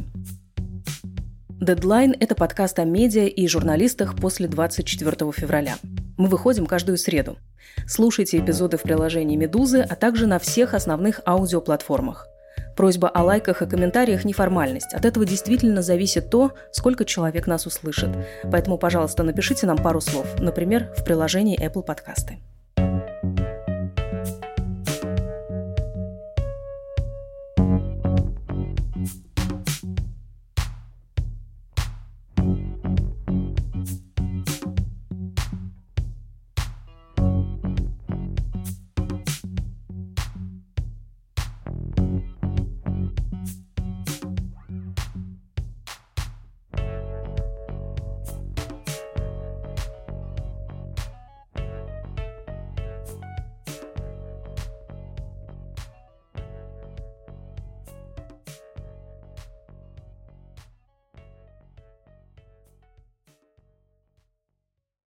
Дедлайн– 1.61 2.14
это 2.20 2.36
подкаст 2.36 2.78
о 2.78 2.84
медиа 2.84 3.26
и 3.26 3.48
журналистах 3.48 4.14
после 4.14 4.46
24 4.46 5.32
февраля. 5.32 5.74
Мы 6.16 6.28
выходим 6.28 6.66
каждую 6.66 6.96
среду. 6.98 7.36
Слушайте 7.84 8.38
эпизоды 8.38 8.76
в 8.76 8.82
приложении 8.82 9.34
«Медузы», 9.34 9.80
а 9.80 9.96
также 9.96 10.28
на 10.28 10.38
всех 10.38 10.72
основных 10.72 11.20
аудиоплатформах. 11.26 12.28
Просьба 12.76 13.09
о 13.09 13.24
лайках 13.24 13.61
и 13.62 13.66
комментариях 13.66 14.24
не 14.24 14.32
формальность. 14.32 14.94
От 14.94 15.04
этого 15.04 15.26
действительно 15.26 15.82
зависит 15.82 16.30
то, 16.30 16.52
сколько 16.70 17.04
человек 17.04 17.48
нас 17.48 17.66
услышит. 17.66 18.11
Поэтому, 18.44 18.78
пожалуйста, 18.78 19.24
напишите 19.24 19.66
нам 19.66 19.78
пару 19.78 20.00
слов, 20.00 20.38
например, 20.38 20.92
в 20.96 21.04
приложении 21.04 21.61
Apple 21.61 21.84
Podcasts. 21.84 22.36